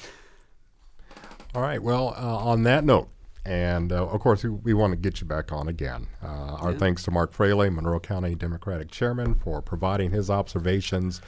All 1.54 1.62
right. 1.62 1.80
Well, 1.80 2.14
uh, 2.18 2.36
on 2.38 2.64
that 2.64 2.82
note, 2.82 3.08
and 3.46 3.92
uh, 3.92 4.06
of 4.06 4.20
course, 4.20 4.42
we, 4.42 4.50
we 4.50 4.74
want 4.74 4.90
to 4.90 4.96
get 4.96 5.20
you 5.20 5.26
back 5.26 5.52
on 5.52 5.68
again. 5.68 6.08
Uh, 6.22 6.56
our 6.60 6.74
thanks 6.74 7.04
to 7.04 7.10
Mark 7.10 7.32
Fraley, 7.32 7.70
Monroe 7.70 8.00
County 8.00 8.34
Democratic 8.34 8.90
Chairman, 8.90 9.34
for 9.36 9.62
providing 9.62 10.10
his 10.10 10.28
observations 10.28 11.20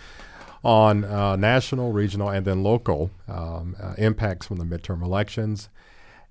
on 0.64 1.04
uh, 1.04 1.36
national, 1.36 1.92
regional, 1.92 2.28
and 2.28 2.44
then 2.44 2.62
local 2.62 3.10
um, 3.28 3.76
uh, 3.80 3.94
impacts 3.98 4.46
from 4.46 4.56
the 4.56 4.64
midterm 4.64 5.02
elections, 5.02 5.68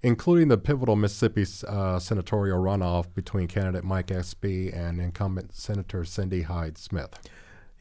including 0.02 0.50
the 0.50 0.58
pivotal 0.58 0.98
Mississippi 0.98 1.46
uh, 1.68 1.98
senatorial 2.00 2.62
runoff 2.62 3.14
between 3.16 3.48
candidate 3.48 3.86
Mike 3.86 4.12
Espy 4.12 4.72
and 4.72 5.00
incumbent 5.00 5.56
Senator 5.56 6.04
Cindy 6.04 6.42
Hyde 6.42 6.78
Smith. 6.78 7.18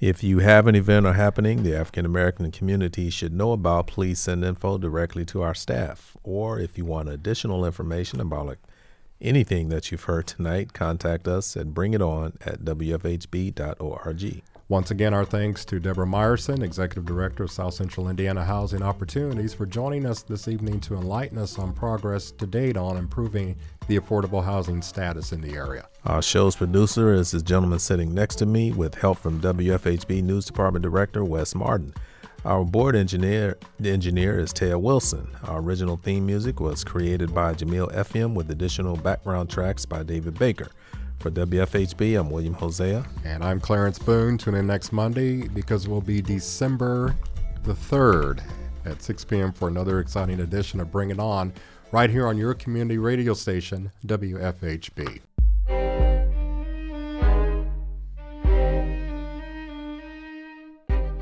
If 0.00 0.22
you 0.22 0.40
have 0.40 0.66
an 0.66 0.74
event 0.74 1.06
or 1.06 1.14
happening 1.14 1.62
the 1.62 1.74
African 1.74 2.04
American 2.04 2.50
community 2.50 3.08
should 3.08 3.32
know 3.32 3.52
about, 3.52 3.86
please 3.86 4.20
send 4.20 4.44
info 4.44 4.76
directly 4.76 5.24
to 5.24 5.40
our 5.40 5.54
staff. 5.54 6.18
Or 6.22 6.60
if 6.60 6.76
you 6.76 6.84
want 6.84 7.08
additional 7.08 7.64
information 7.64 8.20
about 8.20 8.46
like 8.46 8.58
anything 9.22 9.70
that 9.70 9.90
you've 9.90 10.04
heard 10.04 10.26
tonight, 10.26 10.74
contact 10.74 11.26
us 11.26 11.56
at 11.56 11.68
bringiton 11.68 12.34
at 12.46 12.60
wfhb.org. 12.62 14.42
Once 14.68 14.90
again, 14.90 15.14
our 15.14 15.24
thanks 15.24 15.64
to 15.64 15.80
Deborah 15.80 16.04
Myerson, 16.04 16.62
Executive 16.62 17.06
Director 17.06 17.44
of 17.44 17.50
South 17.50 17.72
Central 17.72 18.10
Indiana 18.10 18.44
Housing 18.44 18.82
Opportunities, 18.82 19.54
for 19.54 19.64
joining 19.64 20.04
us 20.04 20.20
this 20.22 20.46
evening 20.46 20.78
to 20.80 20.96
enlighten 20.96 21.38
us 21.38 21.58
on 21.58 21.72
progress 21.72 22.32
to 22.32 22.46
date 22.46 22.76
on 22.76 22.98
improving 22.98 23.56
the 23.86 23.98
affordable 23.98 24.44
housing 24.44 24.82
status 24.82 25.32
in 25.32 25.40
the 25.40 25.54
area. 25.54 25.88
Our 26.04 26.22
show's 26.22 26.56
producer 26.56 27.12
is 27.14 27.30
this 27.30 27.42
gentleman 27.42 27.78
sitting 27.78 28.14
next 28.14 28.36
to 28.36 28.46
me 28.46 28.72
with 28.72 28.94
help 28.94 29.18
from 29.18 29.40
WFHB 29.40 30.22
News 30.22 30.44
Department 30.44 30.82
Director 30.82 31.24
Wes 31.24 31.54
Martin. 31.54 31.94
Our 32.44 32.64
board 32.64 32.94
engineer 32.94 33.58
engineer 33.82 34.38
is 34.38 34.52
Ted 34.52 34.76
Wilson. 34.76 35.28
Our 35.44 35.60
original 35.60 35.96
theme 35.96 36.24
music 36.26 36.60
was 36.60 36.84
created 36.84 37.34
by 37.34 37.54
Jamil 37.54 37.92
FM 37.92 38.34
with 38.34 38.50
additional 38.50 38.96
background 38.96 39.50
tracks 39.50 39.84
by 39.84 40.04
David 40.04 40.38
Baker. 40.38 40.68
For 41.18 41.30
WFHB, 41.30 42.20
I'm 42.20 42.30
William 42.30 42.54
Hosea. 42.54 43.04
And 43.24 43.42
I'm 43.42 43.58
Clarence 43.58 43.98
Boone. 43.98 44.38
Tune 44.38 44.54
in 44.54 44.66
next 44.66 44.92
Monday 44.92 45.48
because 45.48 45.88
we'll 45.88 46.00
be 46.00 46.22
December 46.22 47.16
the 47.64 47.72
3rd 47.72 48.42
at 48.84 49.02
6 49.02 49.24
p.m. 49.24 49.52
for 49.52 49.66
another 49.66 49.98
exciting 49.98 50.40
edition 50.40 50.78
of 50.78 50.92
Bring 50.92 51.10
It 51.10 51.18
On 51.18 51.52
right 51.92 52.10
here 52.10 52.26
on 52.26 52.36
your 52.36 52.54
community 52.54 52.98
radio 52.98 53.34
station, 53.34 53.92
WFHB. 54.06 55.20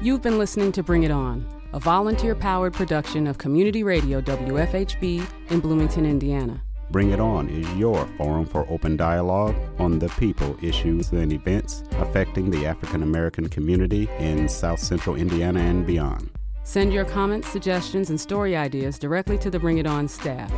You've 0.03 0.21
been 0.21 0.39
listening 0.39 0.71
to 0.73 0.83
Bring 0.83 1.05
It 1.05 1.11
On, 1.11 1.47
a 1.73 1.81
volunteer 1.81 2.35
powered 2.35 2.75
production 2.75 3.27
of 3.27 3.39
Community 3.39 3.83
Radio 3.83 4.21
WFHB 4.21 5.27
in 5.51 5.61
Bloomington, 5.61 6.05
Indiana. 6.05 6.62
Bring 6.91 7.11
It 7.11 7.21
On 7.21 7.49
is 7.49 7.67
your 7.75 8.07
forum 8.19 8.45
for 8.45 8.69
open 8.69 8.99
dialogue 8.99 9.57
on 9.79 9.99
the 9.99 10.11
people, 10.11 10.59
issues, 10.62 11.11
and 11.12 11.33
events 11.33 11.83
affecting 11.93 12.51
the 12.51 12.67
African 12.67 13.03
American 13.03 13.49
community 13.49 14.09
in 14.19 14.49
South 14.49 14.79
Central 14.79 15.17
Indiana 15.17 15.61
and 15.61 15.87
beyond. 15.87 16.31
Send 16.65 16.93
your 16.93 17.05
comments, 17.05 17.49
suggestions, 17.49 18.11
and 18.11 18.21
story 18.21 18.57
ideas 18.57 18.99
directly 18.99 19.39
to 19.39 19.51
the 19.51 19.59
Bring 19.59 19.79
It 19.79 19.87
On 19.87 20.09
staff. 20.09 20.53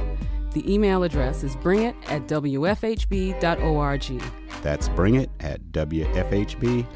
The 0.54 0.72
email 0.72 1.02
address 1.02 1.42
is 1.44 1.54
bringit 1.57 1.94
at 2.09 2.26
wfhb.org. 2.28 3.42
That's 4.62 4.88
bring 4.88 5.16
it 5.16 5.30
at 5.40 5.61
wfhb.org. 5.72 6.86